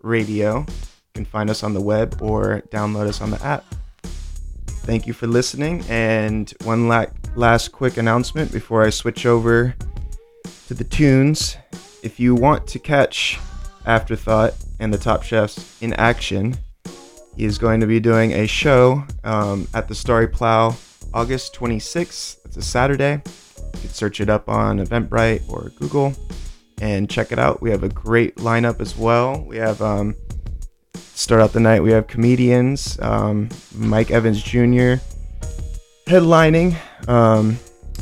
radio. 0.00 0.58
You 0.58 0.66
can 1.14 1.24
find 1.24 1.50
us 1.50 1.62
on 1.62 1.72
the 1.72 1.80
web 1.80 2.20
or 2.20 2.62
download 2.72 3.06
us 3.06 3.20
on 3.20 3.30
the 3.30 3.40
app. 3.44 3.64
Thank 4.82 5.06
you 5.06 5.12
for 5.12 5.28
listening. 5.28 5.84
And 5.88 6.52
one 6.64 6.88
la- 6.88 7.06
last 7.36 7.70
quick 7.70 7.96
announcement 7.96 8.50
before 8.50 8.82
I 8.82 8.90
switch 8.90 9.24
over 9.24 9.76
to 10.66 10.74
the 10.74 10.82
tunes. 10.82 11.58
If 12.02 12.18
you 12.18 12.34
want 12.34 12.66
to 12.66 12.80
catch 12.80 13.38
Afterthought 13.86 14.54
and 14.80 14.92
the 14.92 14.98
Top 14.98 15.22
Chefs 15.22 15.80
in 15.80 15.92
action, 15.92 16.56
is 17.36 17.58
going 17.58 17.80
to 17.80 17.86
be 17.86 18.00
doing 18.00 18.32
a 18.32 18.46
show 18.46 19.04
um, 19.24 19.66
at 19.74 19.88
the 19.88 19.94
Starry 19.94 20.28
Plough 20.28 20.76
August 21.14 21.54
26th. 21.54 22.38
It's 22.44 22.56
a 22.56 22.62
Saturday. 22.62 23.22
You 23.74 23.80
can 23.80 23.90
search 23.90 24.20
it 24.20 24.28
up 24.28 24.48
on 24.48 24.78
Eventbrite 24.78 25.48
or 25.48 25.70
Google 25.78 26.14
and 26.80 27.08
check 27.08 27.32
it 27.32 27.38
out. 27.38 27.62
We 27.62 27.70
have 27.70 27.82
a 27.82 27.88
great 27.88 28.36
lineup 28.36 28.80
as 28.80 28.96
well. 28.96 29.42
We 29.44 29.56
have 29.56 29.80
um, 29.80 30.14
start 30.94 31.40
out 31.40 31.52
the 31.52 31.60
night. 31.60 31.82
We 31.82 31.92
have 31.92 32.06
comedians, 32.06 32.98
um, 33.00 33.48
Mike 33.74 34.10
Evans 34.10 34.42
Jr. 34.42 34.94
headlining, 36.06 36.76
um, 37.08 37.58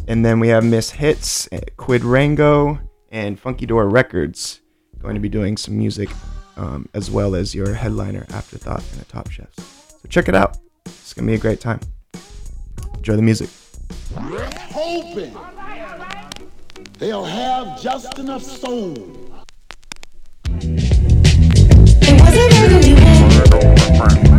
and 0.09 0.25
then 0.25 0.41
we 0.41 0.49
have 0.49 0.65
Miss 0.65 0.91
Hits, 0.91 1.49
Quid 1.77 2.05
Rango, 2.05 2.79
and 3.11 3.39
Funky 3.39 3.67
Door 3.67 3.91
Records 3.91 4.61
going 5.01 5.15
to 5.15 5.21
be 5.21 5.29
doing 5.29 5.57
some 5.57 5.77
music 5.77 6.11
um, 6.61 6.89
as 6.93 7.11
well 7.11 7.35
as 7.35 7.55
your 7.55 7.73
headliner 7.73 8.27
Afterthought 8.31 8.85
and 8.93 9.01
the 9.01 9.07
Top 9.07 9.31
Chefs. 9.31 9.57
So 9.89 10.09
check 10.09 10.29
it 10.29 10.35
out. 10.35 10.59
It's 10.85 11.15
gonna 11.15 11.27
be 11.27 11.35
a 11.35 11.39
great 11.39 11.61
time. 11.61 11.81
Enjoy 12.97 13.17
the 13.17 13.23
music. 13.23 13.49
hoping 14.15 15.35
they'll 16.99 17.25
have 17.25 17.81
just 17.81 18.19
enough 18.19 18.43
soul. 18.43 18.95
Brain 23.99 24.30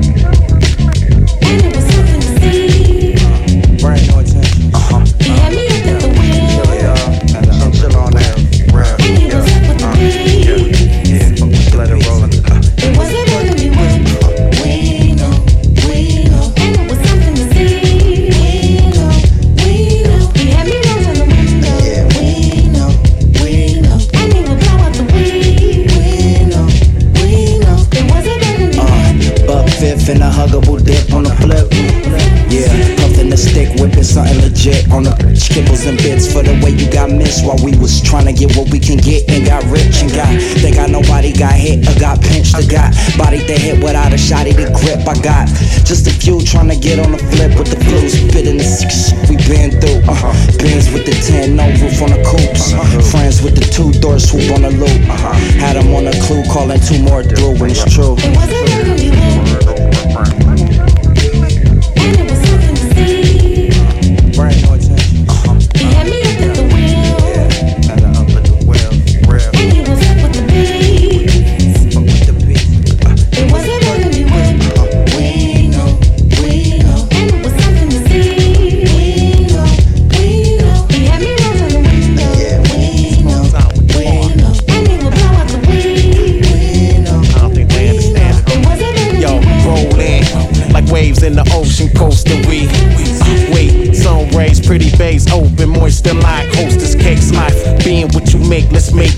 to 38.98 39.04
get 39.04 39.22
what 39.22 39.32
we 39.32 39.32
can 39.32 39.32
get 39.32 39.32
and 39.32 39.46
got 39.46 39.64
rich 39.72 40.02
and 40.02 40.12
got. 40.12 40.32
They 40.62 40.72
got 40.72 40.90
nobody 40.90 41.32
got 41.32 41.54
hit 41.54 41.88
or 41.88 42.00
got 42.00 42.22
pinched 42.22 42.56
or 42.56 42.66
got 42.68 42.94
body 43.18 43.40
they 43.46 43.60
hit 43.60 43.84
without 43.84 44.14
a 44.14 44.16
shotty 44.16 44.56
to 44.56 44.68
grip. 44.72 45.08
I 45.08 45.16
got 45.22 45.48
just 45.86 46.08
a 46.08 46.12
few 46.12 46.42
trying 46.42 46.70
to 46.70 46.76
get 46.76 47.00
on 47.00 47.12
the 47.12 47.18
flip 47.18 47.58
with 47.58 47.70
the 47.70 47.80
flu, 47.84 48.10
spitting 48.10 48.58
the 48.58 48.64
sick 48.64 48.92
shit 48.92 49.30
we 49.30 49.38
been 49.48 49.72
through. 49.80 50.02
Uh, 50.08 50.34
Benz 50.58 50.92
with 50.92 51.06
the 51.06 51.16
10, 51.28 51.56
no 51.56 51.68
roof 51.80 52.02
on 52.02 52.12
the 52.12 52.22
coops. 52.26 52.72
Friends 53.12 53.42
with 53.42 53.56
the 53.56 53.66
two 53.72 53.92
door 54.00 54.20
swoop 54.20 54.52
on 54.52 54.62
the 54.64 54.72
loop. 54.72 55.02
uh 55.10 55.34
Had 55.60 55.76
them 55.76 55.94
on 55.94 56.08
a 56.08 56.16
clue, 56.26 56.44
calling 56.52 56.80
two 56.80 57.02
more 57.04 57.24
through, 57.24 57.56
and 57.64 57.72
it's 57.72 57.86
true. 57.94 58.16
Brain 58.16 59.81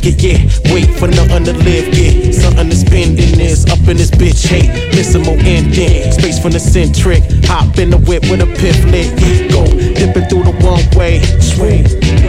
it, 0.06 0.22
yeah. 0.24 0.74
Wait 0.74 0.90
for 0.98 1.08
nothing 1.08 1.46
to 1.46 1.54
live, 1.54 1.94
yeah. 1.94 2.32
Something 2.32 2.70
to 2.70 2.76
spend 2.76 3.20
in 3.20 3.38
this, 3.38 3.66
up 3.68 3.80
in 3.88 3.98
this 3.98 4.12
bitch, 4.12 4.48
hate. 4.48 4.70
Missing 4.96 5.24
more 5.24 5.38
ending, 5.40 6.12
space 6.12 6.40
from 6.40 6.52
the 6.52 6.60
centric. 6.60 7.24
Hop 7.46 7.78
in 7.78 7.90
the 7.90 7.98
whip 7.98 8.24
with 8.30 8.42
a 8.42 8.46
lit, 8.46 9.10
yeah. 9.20 9.48
Go 9.52 9.66
dipping 9.68 10.26
through 10.30 10.44
the 10.44 10.56
one 10.64 10.84
way, 10.98 11.22
swing. 11.40 11.84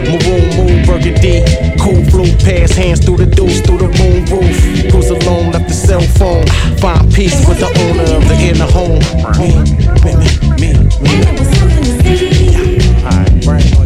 Maroon 0.07 0.45
moon, 0.57 0.85
burgundy. 0.85 1.43
Cool 1.79 2.03
blue 2.11 2.31
pass, 2.43 2.71
hands 2.71 3.03
through 3.03 3.17
the 3.17 3.25
deuce, 3.25 3.61
through 3.61 3.79
the 3.79 3.89
moon 3.99 4.25
roof. 4.29 4.57
Cruise 4.91 5.09
alone, 5.09 5.51
left 5.51 5.67
the 5.67 5.73
cell 5.73 6.01
phone. 6.19 6.45
Find 6.77 7.11
peace 7.13 7.47
with 7.47 7.59
the 7.59 7.69
owner 7.87 8.07
of 8.15 8.23
the 8.27 8.35
inner 8.41 8.69
home. 8.69 9.01
Me, 9.39 9.51
me, 10.03 10.15
me, 10.15 10.29
me, 10.61 10.73
me. 11.01 11.45
Alright, 13.05 13.45
brain 13.45 13.65
no 13.71 13.84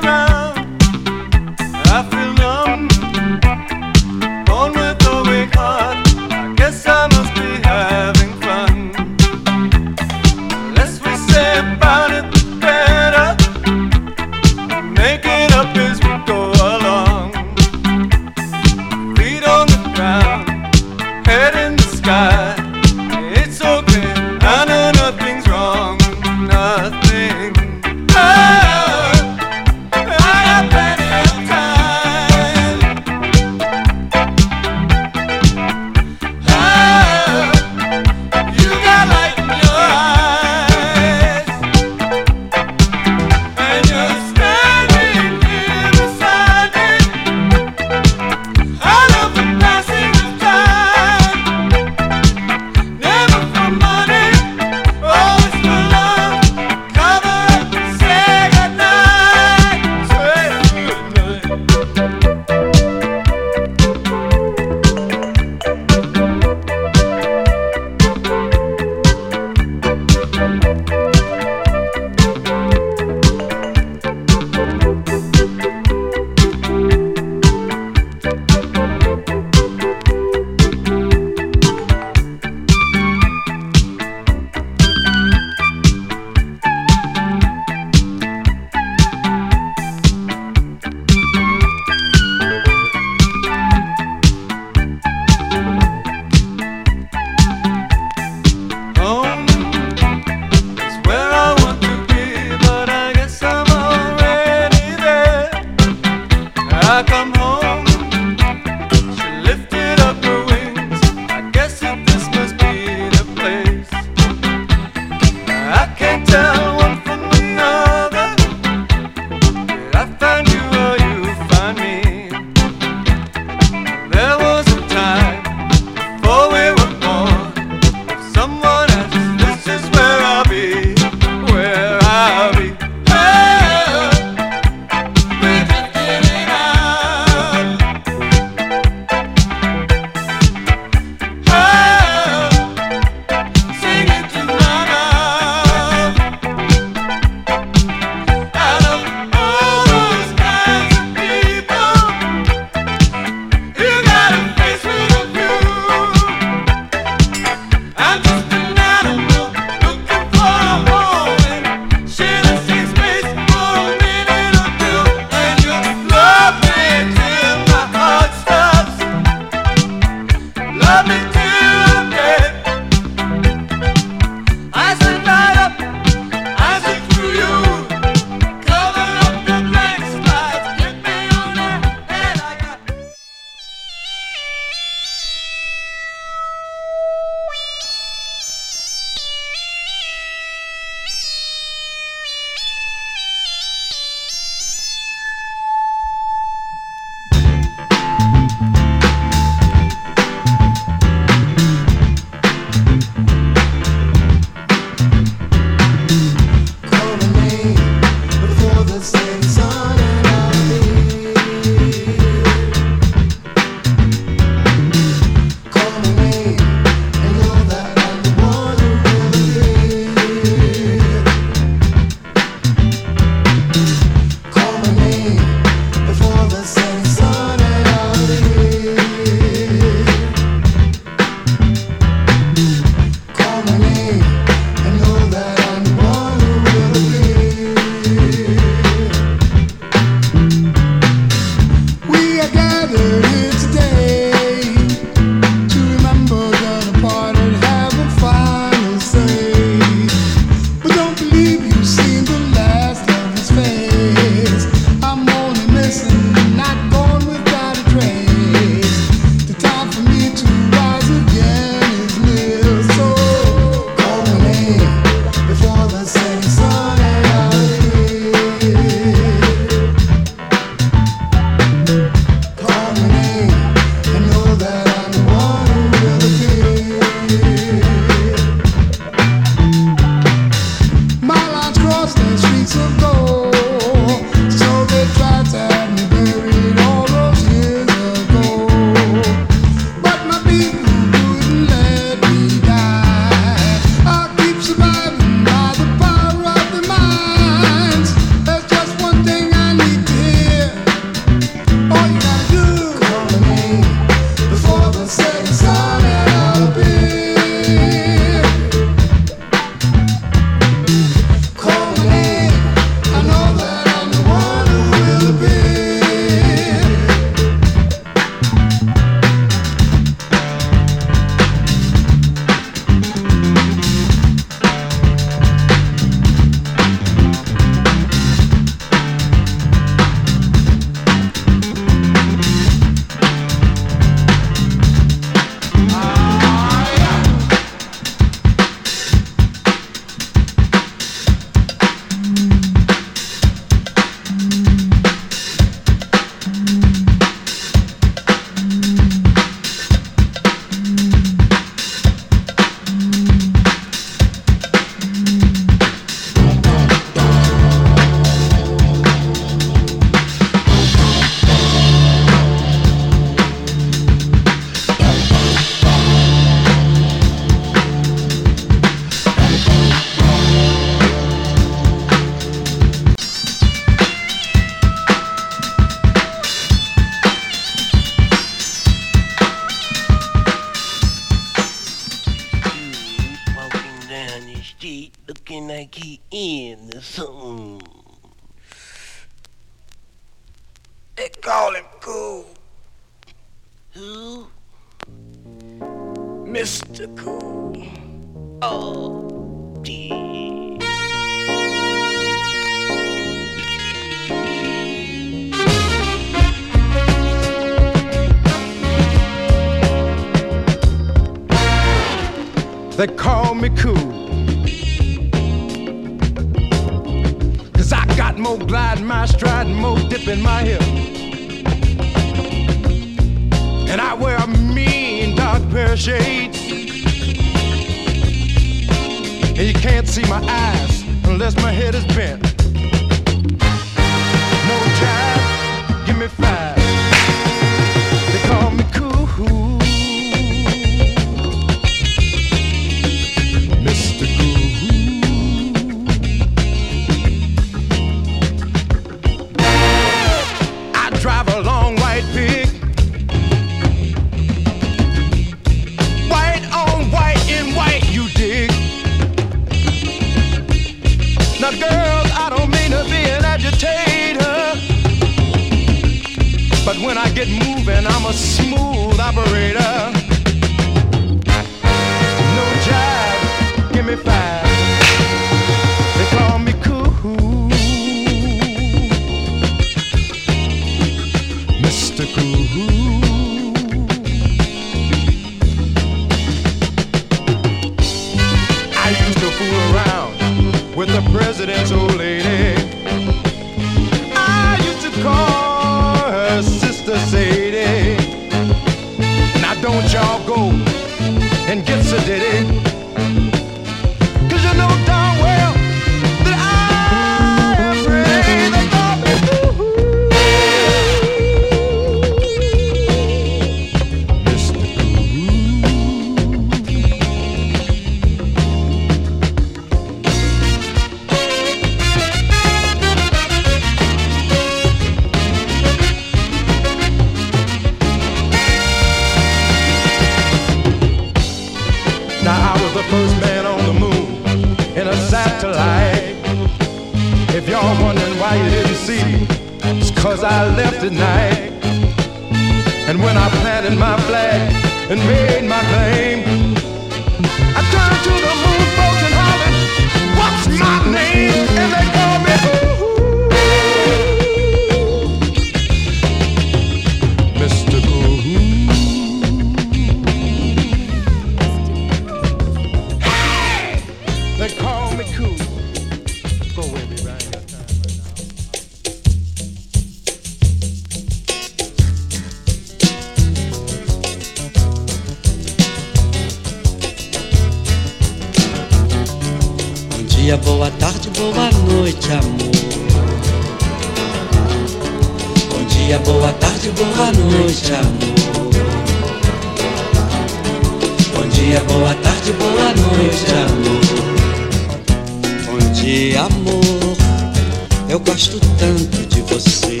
tanto 598.86 599.26
de 599.26 599.40
você. 599.42 600.00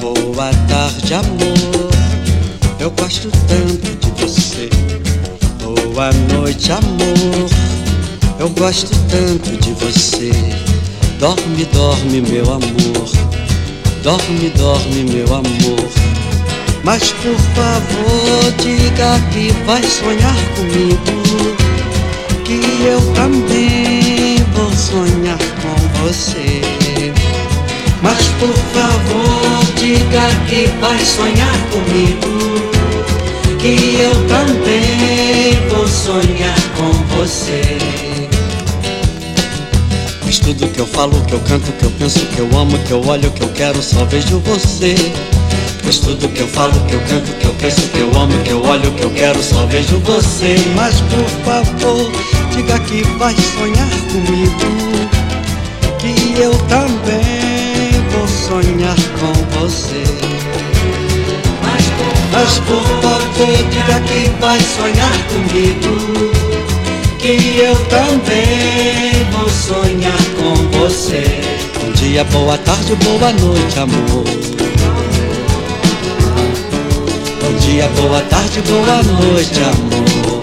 Boa 0.00 0.50
tarde, 0.68 1.14
amor. 1.14 1.90
Eu 2.78 2.90
gosto 2.90 3.30
tanto 3.48 3.96
de 3.96 4.20
você. 4.20 4.68
Boa 5.62 6.10
noite, 6.34 6.72
amor. 6.72 7.50
Eu 8.38 8.50
gosto 8.50 8.90
tanto 9.08 9.56
de 9.62 9.72
você. 9.72 10.30
Dorme, 11.18 11.64
dorme, 11.72 12.20
meu 12.20 12.44
amor. 12.52 13.08
Dorme, 14.02 14.50
dorme, 14.50 15.04
meu 15.04 15.34
amor. 15.34 15.88
Mas 16.84 17.02
por 17.12 17.38
favor, 17.56 18.52
diga 18.60 19.18
que 19.32 19.52
vai 19.64 19.82
sonhar 19.82 20.36
comigo. 20.54 21.56
Que 22.44 22.60
eu 22.86 23.00
também 23.14 24.36
vou 24.54 24.70
sonhar 24.72 25.38
com 25.38 26.04
você. 26.04 26.65
Mas 28.02 28.26
por 28.38 28.52
favor, 28.74 29.74
diga 29.76 30.28
que 30.48 30.66
vai 30.80 30.98
sonhar 31.04 31.56
comigo. 31.70 32.36
Que 33.58 34.00
eu 34.00 34.12
também 34.28 35.68
vou 35.70 35.88
sonhar 35.88 36.56
com 36.76 36.92
você. 37.16 37.78
Mas 40.24 40.38
tudo 40.38 40.68
que 40.68 40.80
eu 40.80 40.86
falo, 40.86 41.20
que 41.26 41.32
eu 41.32 41.40
canto, 41.40 41.72
que 41.72 41.84
eu 41.84 41.90
penso, 41.92 42.20
que 42.26 42.38
eu 42.38 42.58
amo, 42.58 42.78
que 42.80 42.90
eu 42.90 43.04
olho, 43.06 43.30
que 43.30 43.42
eu 43.42 43.48
quero, 43.48 43.82
só 43.82 44.04
vejo 44.04 44.40
você. 44.40 44.94
Pois 45.82 45.98
tudo 45.98 46.28
que 46.28 46.40
eu 46.40 46.48
falo, 46.48 46.72
que 46.88 46.94
eu 46.94 47.00
canto, 47.02 47.32
que 47.32 47.46
eu 47.46 47.54
penso, 47.54 47.80
que 47.80 48.00
eu 48.00 48.20
amo, 48.20 48.36
que 48.42 48.50
eu 48.50 48.62
olho, 48.62 48.90
que 48.92 49.04
eu 49.04 49.10
quero, 49.10 49.42
só 49.42 49.64
vejo 49.66 49.98
você. 50.00 50.56
Mas 50.74 51.00
por 51.00 51.28
favor, 51.44 52.10
diga 52.50 52.78
que 52.80 53.02
vai 53.18 53.34
sonhar 53.34 53.88
comigo. 54.10 55.08
Que 55.98 56.40
eu 56.40 56.52
também 56.68 57.55
sonhar 58.46 58.94
com 59.18 59.32
você. 59.58 60.04
Mas 62.32 62.58
por 62.60 62.82
favor, 63.02 63.20
diga 63.70 64.00
que 64.00 64.30
vai 64.40 64.60
sonhar 64.60 65.18
comigo. 65.26 66.30
Que 67.18 67.58
eu 67.58 67.74
também 67.86 69.24
vou 69.32 69.48
sonhar 69.48 70.16
com 70.38 70.78
você. 70.78 71.24
Bom 71.80 71.90
dia, 71.92 72.22
boa 72.24 72.56
tarde, 72.58 72.94
boa 72.94 73.32
noite, 73.32 73.78
amor. 73.80 74.24
Bom 77.42 77.52
dia, 77.58 77.88
boa 78.00 78.20
tarde, 78.20 78.60
boa 78.62 79.02
noite, 79.02 79.60
amor. 79.64 80.40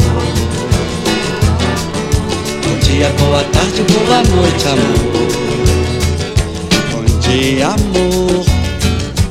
Bom 2.63 2.79
dia, 2.79 3.09
boa 3.17 3.43
tarde, 3.45 3.81
boa 3.93 4.23
noite, 4.23 4.67
amor. 4.67 5.52
Dia, 7.23 7.67
amor. 7.67 8.45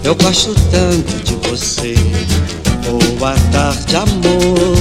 Eu 0.02 0.14
gosto 0.14 0.54
tanto 0.70 1.24
de 1.24 1.34
você. 1.48 1.94
Boa 3.18 3.34
tarde, 3.52 3.96
amor. 3.96 4.76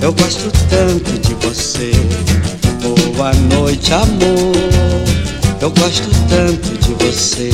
Eu 0.00 0.12
gosto 0.12 0.50
tanto 0.70 1.18
de 1.18 1.34
você. 1.46 1.90
Boa 2.80 3.32
noite, 3.54 3.92
amor. 3.92 4.54
Eu 5.60 5.70
gosto 5.70 6.08
tanto 6.28 6.78
de 6.78 7.04
você. 7.04 7.50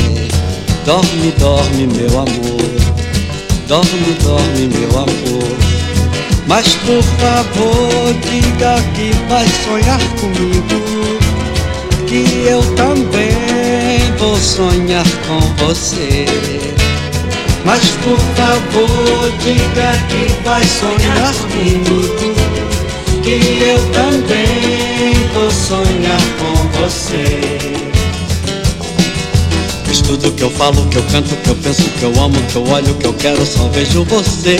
Dorme, 0.85 1.33
dorme, 1.39 1.87
meu 1.87 2.21
amor. 2.21 3.07
Dorme, 3.67 4.17
dorme, 4.23 4.69
meu 4.69 4.91
amor. 4.91 5.57
Mas 6.47 6.75
por 6.77 7.03
favor, 7.03 8.15
diga 8.31 8.77
que 8.95 9.11
vai 9.29 9.47
sonhar 9.65 9.99
comigo. 10.21 10.77
Que 12.07 12.47
eu 12.47 12.63
também 12.77 13.56
vou 14.19 14.37
sonhar 14.37 15.05
com 15.27 15.41
você. 15.65 16.27
Mas 17.65 17.81
por 18.03 18.19
favor, 18.37 19.33
diga 19.41 19.93
que 20.09 20.43
vai 20.45 20.63
sonhar 20.65 21.35
comigo. 21.35 22.47
Que 23.23 23.65
eu 23.65 23.79
também 23.91 25.15
vou 25.35 25.51
sonhar 25.51 26.21
com 26.39 26.81
você. 26.81 27.59
Pois 29.85 30.01
tudo 30.01 30.33
que 30.33 30.43
eu 30.43 30.51
falo, 30.51 30.87
que 30.89 30.99
eu 30.99 31.03
canto, 31.05 31.35
que 31.37 31.51
eu 31.51 31.57
penso, 31.57 31.83
que 31.83 32.03
eu 32.05 32.23
amo, 32.23 32.41
que 32.53 32.57
eu 32.57 32.69
olho, 32.69 32.95
que 32.95 33.07
eu 33.07 33.15
quero, 33.15 33.45
só 33.45 33.69
vejo 33.69 34.05
você. 34.05 34.57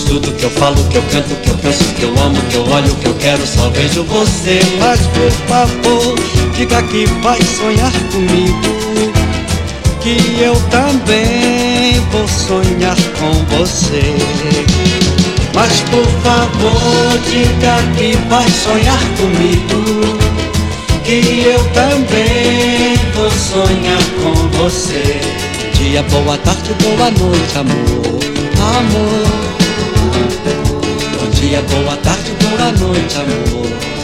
Tudo 0.00 0.32
que 0.32 0.44
eu 0.44 0.50
falo, 0.50 0.76
que 0.88 0.96
eu 0.96 1.02
canto, 1.10 1.34
que 1.36 1.48
eu 1.48 1.56
penso, 1.58 1.84
que 1.94 2.02
eu 2.02 2.10
amo, 2.18 2.40
que 2.50 2.56
eu 2.56 2.68
olho, 2.68 2.94
que 2.96 3.06
eu 3.06 3.14
quero, 3.14 3.46
só 3.46 3.68
vejo 3.70 4.04
você. 4.04 4.60
Mas 4.78 5.00
por 5.00 5.30
favor, 5.48 6.14
diga 6.54 6.82
que 6.84 7.06
vai 7.22 7.40
sonhar 7.42 7.92
comigo. 8.12 9.12
Que 10.00 10.40
eu 10.40 10.54
também 10.70 12.00
vou 12.12 12.28
sonhar 12.28 12.96
com 13.18 13.32
você. 13.56 14.14
Mas 15.54 15.72
por 15.90 16.06
favor, 16.22 17.18
diga 17.30 17.76
que 17.96 18.16
vai 18.28 18.48
sonhar 18.50 19.00
comigo. 19.16 20.18
Que 21.02 21.44
eu 21.46 21.62
também 21.70 22.96
vou 23.14 23.30
sonhar 23.30 24.02
com 24.22 24.58
você. 24.58 25.20
Dia, 25.74 26.02
boa 26.04 26.36
tarde, 26.38 26.74
boa 26.82 27.10
noite, 27.10 27.58
amor. 27.58 28.16
Amor. 28.76 29.45
Bom 30.06 31.30
dia, 31.30 31.62
boa 31.62 31.96
tarde, 31.96 32.32
boa 32.40 32.72
noite, 32.72 33.16
amor. 33.16 33.96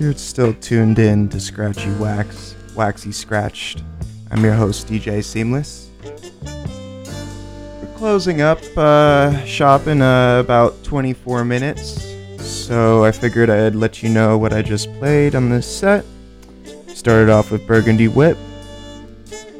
You're 0.00 0.14
still 0.14 0.54
tuned 0.54 0.98
in 0.98 1.28
to 1.28 1.38
Scratchy 1.38 1.92
Wax, 1.98 2.56
Waxy 2.74 3.12
Scratched. 3.12 3.82
I'm 4.30 4.42
your 4.42 4.54
host, 4.54 4.86
DJ 4.86 5.22
Seamless. 5.22 5.79
Closing 8.10 8.40
up 8.40 8.58
uh, 8.76 9.44
shop 9.44 9.86
in 9.86 10.02
uh, 10.02 10.40
about 10.40 10.82
24 10.82 11.44
minutes, 11.44 12.12
so 12.38 13.04
I 13.04 13.12
figured 13.12 13.48
I'd 13.48 13.76
let 13.76 14.02
you 14.02 14.08
know 14.08 14.36
what 14.36 14.52
I 14.52 14.62
just 14.62 14.92
played 14.94 15.36
on 15.36 15.48
this 15.48 15.64
set. 15.64 16.04
Started 16.88 17.30
off 17.30 17.52
with 17.52 17.64
Burgundy 17.68 18.08
Whip. 18.08 18.36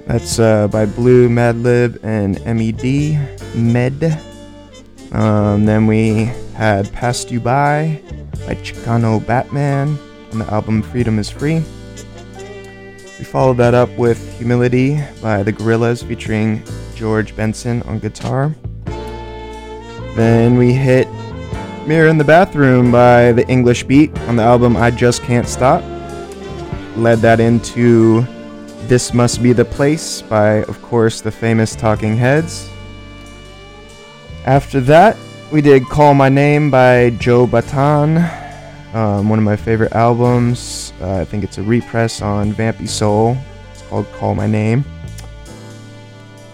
That's 0.08 0.40
uh, 0.40 0.66
by 0.66 0.84
Blu, 0.84 1.28
Madlib, 1.28 2.02
and 2.02 2.44
MED. 2.44 3.54
Med. 3.54 4.20
Um, 5.12 5.64
then 5.64 5.86
we 5.86 6.24
had 6.54 6.92
Passed 6.92 7.30
You 7.30 7.38
By 7.38 8.02
by 8.48 8.56
Chicano 8.56 9.24
Batman 9.24 9.96
on 10.32 10.40
the 10.40 10.52
album 10.52 10.82
Freedom 10.82 11.20
is 11.20 11.30
Free. 11.30 11.62
We 13.16 13.24
followed 13.24 13.58
that 13.58 13.74
up 13.74 13.90
with 13.90 14.38
Humility 14.38 15.00
by 15.22 15.44
the 15.44 15.52
Gorillaz 15.52 16.02
featuring 16.02 16.64
George 17.00 17.34
Benson 17.34 17.80
on 17.84 17.98
guitar. 17.98 18.54
Then 20.14 20.58
we 20.58 20.74
hit 20.74 21.08
Mirror 21.86 22.08
in 22.08 22.18
the 22.18 22.24
Bathroom 22.24 22.92
by 22.92 23.32
the 23.32 23.48
English 23.48 23.84
Beat 23.84 24.14
on 24.28 24.36
the 24.36 24.42
album 24.42 24.76
I 24.76 24.90
Just 24.90 25.22
Can't 25.22 25.48
Stop. 25.48 25.82
Led 26.98 27.20
that 27.20 27.40
into 27.40 28.20
This 28.82 29.14
Must 29.14 29.42
Be 29.42 29.54
the 29.54 29.64
Place 29.64 30.20
by, 30.20 30.62
of 30.64 30.82
course, 30.82 31.22
the 31.22 31.30
famous 31.30 31.74
Talking 31.74 32.18
Heads. 32.18 32.68
After 34.44 34.78
that, 34.80 35.16
we 35.50 35.62
did 35.62 35.86
Call 35.86 36.12
My 36.12 36.28
Name 36.28 36.70
by 36.70 37.10
Joe 37.18 37.46
Bataan, 37.46 38.28
um, 38.94 39.30
one 39.30 39.38
of 39.38 39.44
my 39.46 39.56
favorite 39.56 39.92
albums. 39.92 40.92
Uh, 41.00 41.14
I 41.14 41.24
think 41.24 41.44
it's 41.44 41.56
a 41.56 41.62
repress 41.62 42.20
on 42.20 42.52
Vampisoul. 42.52 43.42
It's 43.72 43.80
called 43.88 44.06
Call 44.12 44.34
My 44.34 44.46
Name. 44.46 44.84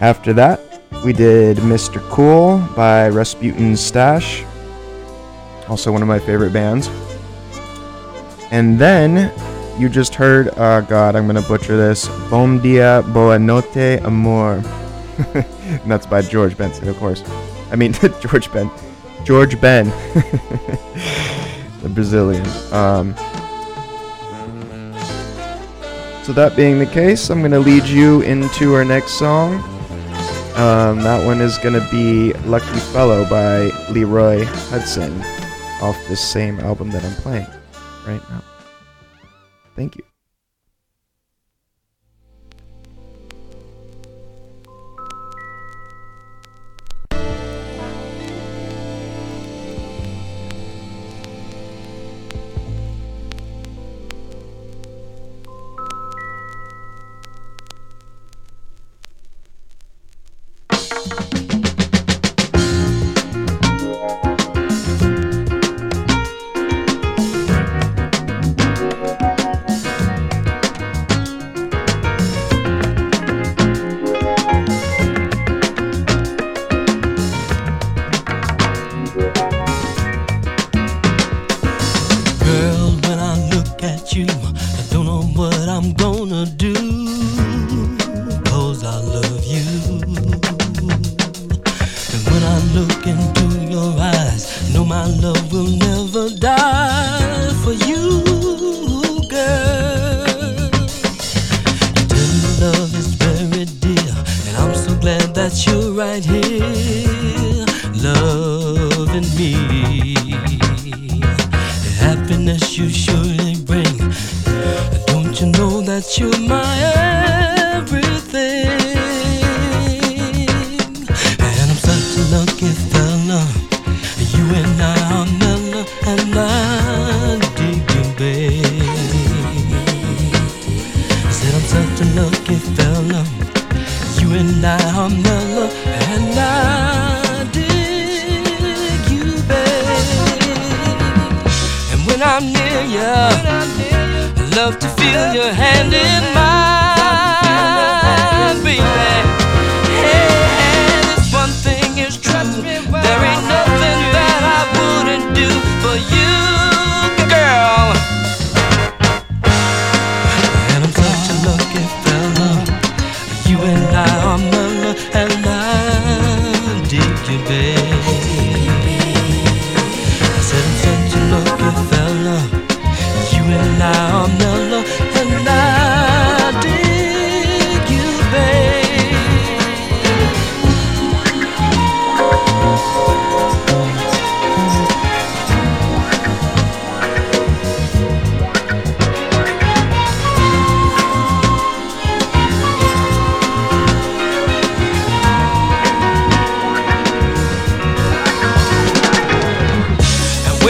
After 0.01 0.35
that, 0.35 0.61
we 1.05 1.15
did 1.15 1.57
Mr. 1.59 2.01
Cool 2.11 2.59
by 2.77 3.09
Rasputin's 3.09 3.81
Stash, 3.81 4.45
also 5.69 5.91
one 5.91 6.03
of 6.03 6.09
my 6.09 6.19
favorite 6.19 6.53
bands. 6.53 6.91
And 8.51 8.79
then 8.79 9.33
you 9.81 9.89
just 9.89 10.15
heard, 10.15 10.51
oh 10.57 10.83
god, 10.83 11.17
I'm 11.17 11.27
gonna 11.27 11.41
butcher 11.41 11.77
this, 11.79 12.09
Bom 12.31 12.61
Dia 12.61 13.03
Boa 13.09 13.39
Notte 13.39 14.03
Amor. 14.05 14.63
and 15.35 15.91
that's 15.91 16.07
by 16.07 16.21
George 16.21 16.59
Benson, 16.59 16.89
of 16.89 16.97
course. 16.99 17.23
I 17.71 17.77
mean, 17.77 17.93
George 18.21 18.53
Ben. 18.53 18.71
George 19.25 19.59
Ben. 19.61 19.87
the 21.83 21.89
Brazilian. 21.89 22.47
Um, 22.71 23.15
so 26.23 26.33
that 26.35 26.55
being 26.55 26.79
the 26.79 26.87
case, 26.87 27.31
I'm 27.31 27.41
gonna 27.41 27.59
lead 27.59 27.85
you 27.85 28.21
into 28.21 28.75
our 28.75 28.85
next 28.85 29.13
song. 29.13 29.76
Um, 30.57 31.03
that 31.03 31.23
one 31.27 31.43
is 31.43 31.59
gonna 31.59 31.87
be 31.91 32.33
Lucky 32.47 32.81
Fellow 32.95 33.29
by 33.29 33.65
Leroy 33.91 34.45
Hutson 34.71 35.23
off 35.83 35.99
this 36.09 36.27
same 36.27 36.59
album 36.61 36.91
that 36.93 37.05
I'm 37.05 37.15
playing 37.17 37.47
right 38.07 38.23
now. 38.31 38.43
Thank 39.75 39.97
you. 39.97 40.06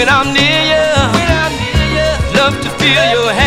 I'm 0.08 0.32
near 0.32 0.62
you, 0.70 2.38
love 2.38 2.60
to 2.62 2.70
feel 2.78 3.04
your 3.10 3.32
hand 3.32 3.45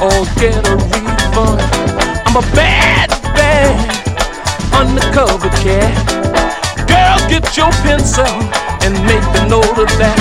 or 0.00 0.24
get 0.38 0.54
a 0.68 0.76
refund. 0.76 1.60
I'm 2.26 2.36
a 2.36 2.44
bad, 2.54 3.10
bad 3.34 3.74
undercover 4.72 5.50
cat. 5.58 5.90
Girl, 6.86 7.18
get 7.28 7.56
your 7.56 7.70
pencil 7.82 8.30
and 8.86 8.94
make 9.10 9.26
a 9.34 9.42
note 9.50 9.74
of 9.74 9.90
that. 9.98 10.18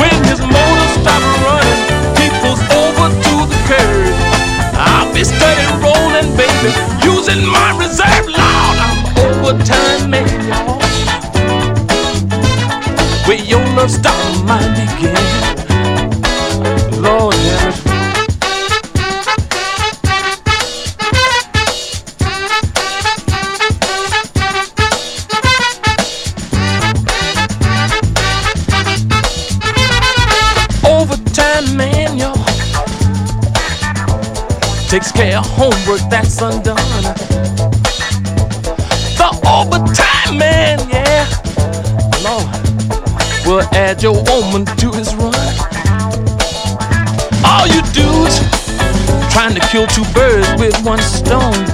When 0.00 0.16
his 0.24 0.40
motor 0.40 0.88
stops 0.96 1.28
running, 1.44 1.80
he 2.16 2.26
pulls 2.40 2.62
over 2.72 3.12
to 3.12 3.34
the 3.52 3.58
curb. 3.68 4.16
I'll 4.80 5.12
be 5.12 5.24
steady 5.24 5.66
rolling, 5.84 6.32
baby, 6.32 6.72
using 7.04 7.44
my 7.44 7.76
reserve. 7.76 8.26
Lord, 8.32 8.76
I'm 8.80 8.98
overtime 9.28 10.10
man, 10.10 10.28
y'all. 10.48 10.80
Where 13.28 13.44
your 13.44 13.64
love 13.76 13.90
stop, 13.90 14.16
mine 14.46 14.72
begin. 14.72 15.57
Homework 35.18 36.00
that's 36.08 36.40
undone. 36.40 36.76
The 39.18 39.30
overtime 39.42 40.38
man, 40.38 40.78
yeah, 40.88 41.26
Lord, 42.22 42.46
will 43.44 43.66
add 43.74 44.00
your 44.00 44.14
woman 44.14 44.64
to 44.64 44.92
his 44.92 45.12
run. 45.16 45.34
All 47.44 47.66
you 47.66 47.82
dudes 47.90 48.38
trying 49.34 49.54
to 49.54 49.62
kill 49.72 49.88
two 49.88 50.04
birds 50.14 50.48
with 50.60 50.78
one 50.84 51.02
stone, 51.02 51.66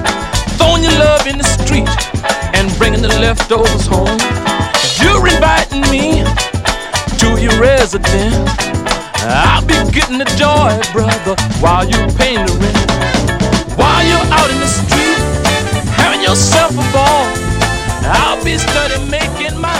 throwing 0.57 0.83
your 0.83 0.97
love 0.99 1.27
in 1.27 1.37
the 1.37 1.45
street 1.45 1.89
and 2.57 2.73
bringing 2.79 3.03
the 3.03 3.09
leftovers 3.09 3.87
home. 3.87 4.19
You're 5.05 5.29
inviting 5.29 5.83
me 5.93 6.25
to 7.19 7.41
your 7.41 7.61
residence. 7.61 8.49
I'll 9.27 9.61
be 9.66 9.75
getting 9.93 10.16
the 10.16 10.25
joy, 10.41 10.81
brother, 10.93 11.37
while 11.61 11.85
you 11.85 11.97
paying 12.16 12.47
the 12.47 12.53
rent. 12.59 13.34
While 14.05 14.12
you're 14.12 14.35
out 14.35 14.51
in 14.51 14.60
the 14.60 14.66
street, 14.66 15.18
having 15.97 16.20
yourself 16.20 16.72
a 16.72 16.93
ball, 16.93 17.24
I'll 18.05 18.44
be 18.44 18.59
steady 18.59 19.02
making 19.09 19.59
my 19.59 19.72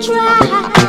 try, 0.00 0.79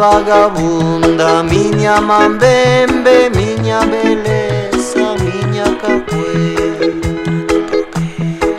vagabunda 0.00 1.42
Miña 1.42 2.00
mambembe, 2.00 3.30
miña 3.36 3.80
beleza, 3.92 5.04
miña 5.26 5.66
cacué 5.82 6.56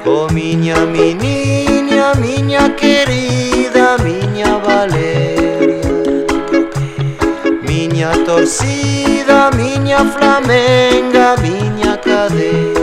Oh 0.05 0.27
miña 0.29 0.85
meniña, 0.85 2.13
miña 2.15 2.75
querida, 2.75 3.97
miña 4.05 4.57
Valeria. 4.65 5.81
Miña 7.67 8.11
torcida, 8.25 9.49
miña 9.51 9.99
flamenga, 10.13 11.35
miña 11.37 11.99
cadeira 11.99 12.81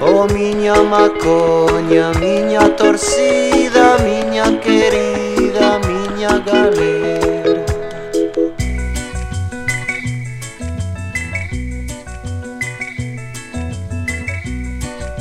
Oh 0.00 0.26
miña 0.26 0.76
macoña, 0.82 2.12
miña 2.20 2.76
torcida, 2.76 3.96
miña 4.06 4.46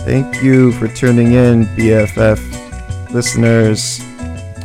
Thank 0.06 0.44
you 0.44 0.72
for 0.74 0.88
tuning 0.90 1.34
in, 1.34 1.66
BFF 1.78 2.40
listeners. 3.14 4.02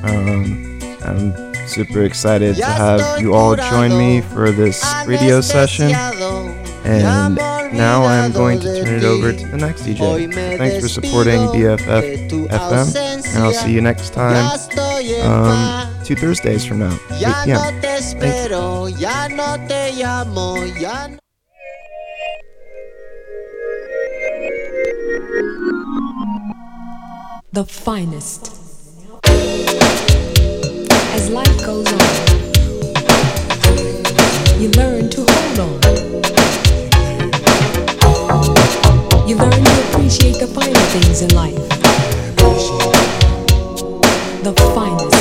Um, 0.02 0.80
I'm 1.04 1.54
super 1.68 2.02
excited 2.02 2.56
to 2.56 2.64
have 2.64 3.20
you 3.20 3.34
all 3.34 3.54
join 3.56 3.96
me 3.96 4.20
for 4.20 4.50
this 4.50 4.82
radio 5.06 5.40
session. 5.40 5.90
And 6.84 7.36
now 7.76 8.02
I'm 8.04 8.32
going 8.32 8.58
to 8.60 8.82
turn 8.84 8.94
it 8.96 9.04
over 9.04 9.32
to 9.32 9.46
the 9.46 9.56
next 9.58 9.82
DJ. 9.82 9.98
Thanks 10.58 10.74
for 10.82 10.88
supporting 10.88 11.40
BFF 11.52 12.28
FM, 12.48 12.94
and 13.34 13.44
I'll 13.44 13.52
see 13.52 13.72
you 13.72 13.80
next 13.80 14.12
time, 14.14 14.58
um, 15.22 16.04
two 16.04 16.16
Thursdays 16.16 16.64
from 16.64 16.78
now, 16.80 16.98
8 17.12 17.20
Ya 17.20 17.44
p.m. 20.64 21.17
the 27.58 27.64
finest. 27.64 28.52
As 31.16 31.28
life 31.28 31.58
goes 31.66 31.92
on, 31.92 31.98
you 34.60 34.68
learn 34.82 35.10
to 35.10 35.26
hold 35.28 35.58
on. 35.58 35.80
You 39.26 39.34
learn 39.34 39.50
to 39.50 39.88
appreciate 39.88 40.38
the 40.38 40.46
finer 40.46 40.86
things 40.94 41.22
in 41.22 41.30
life. 41.34 41.68
The 44.44 44.54
finest. 44.72 45.17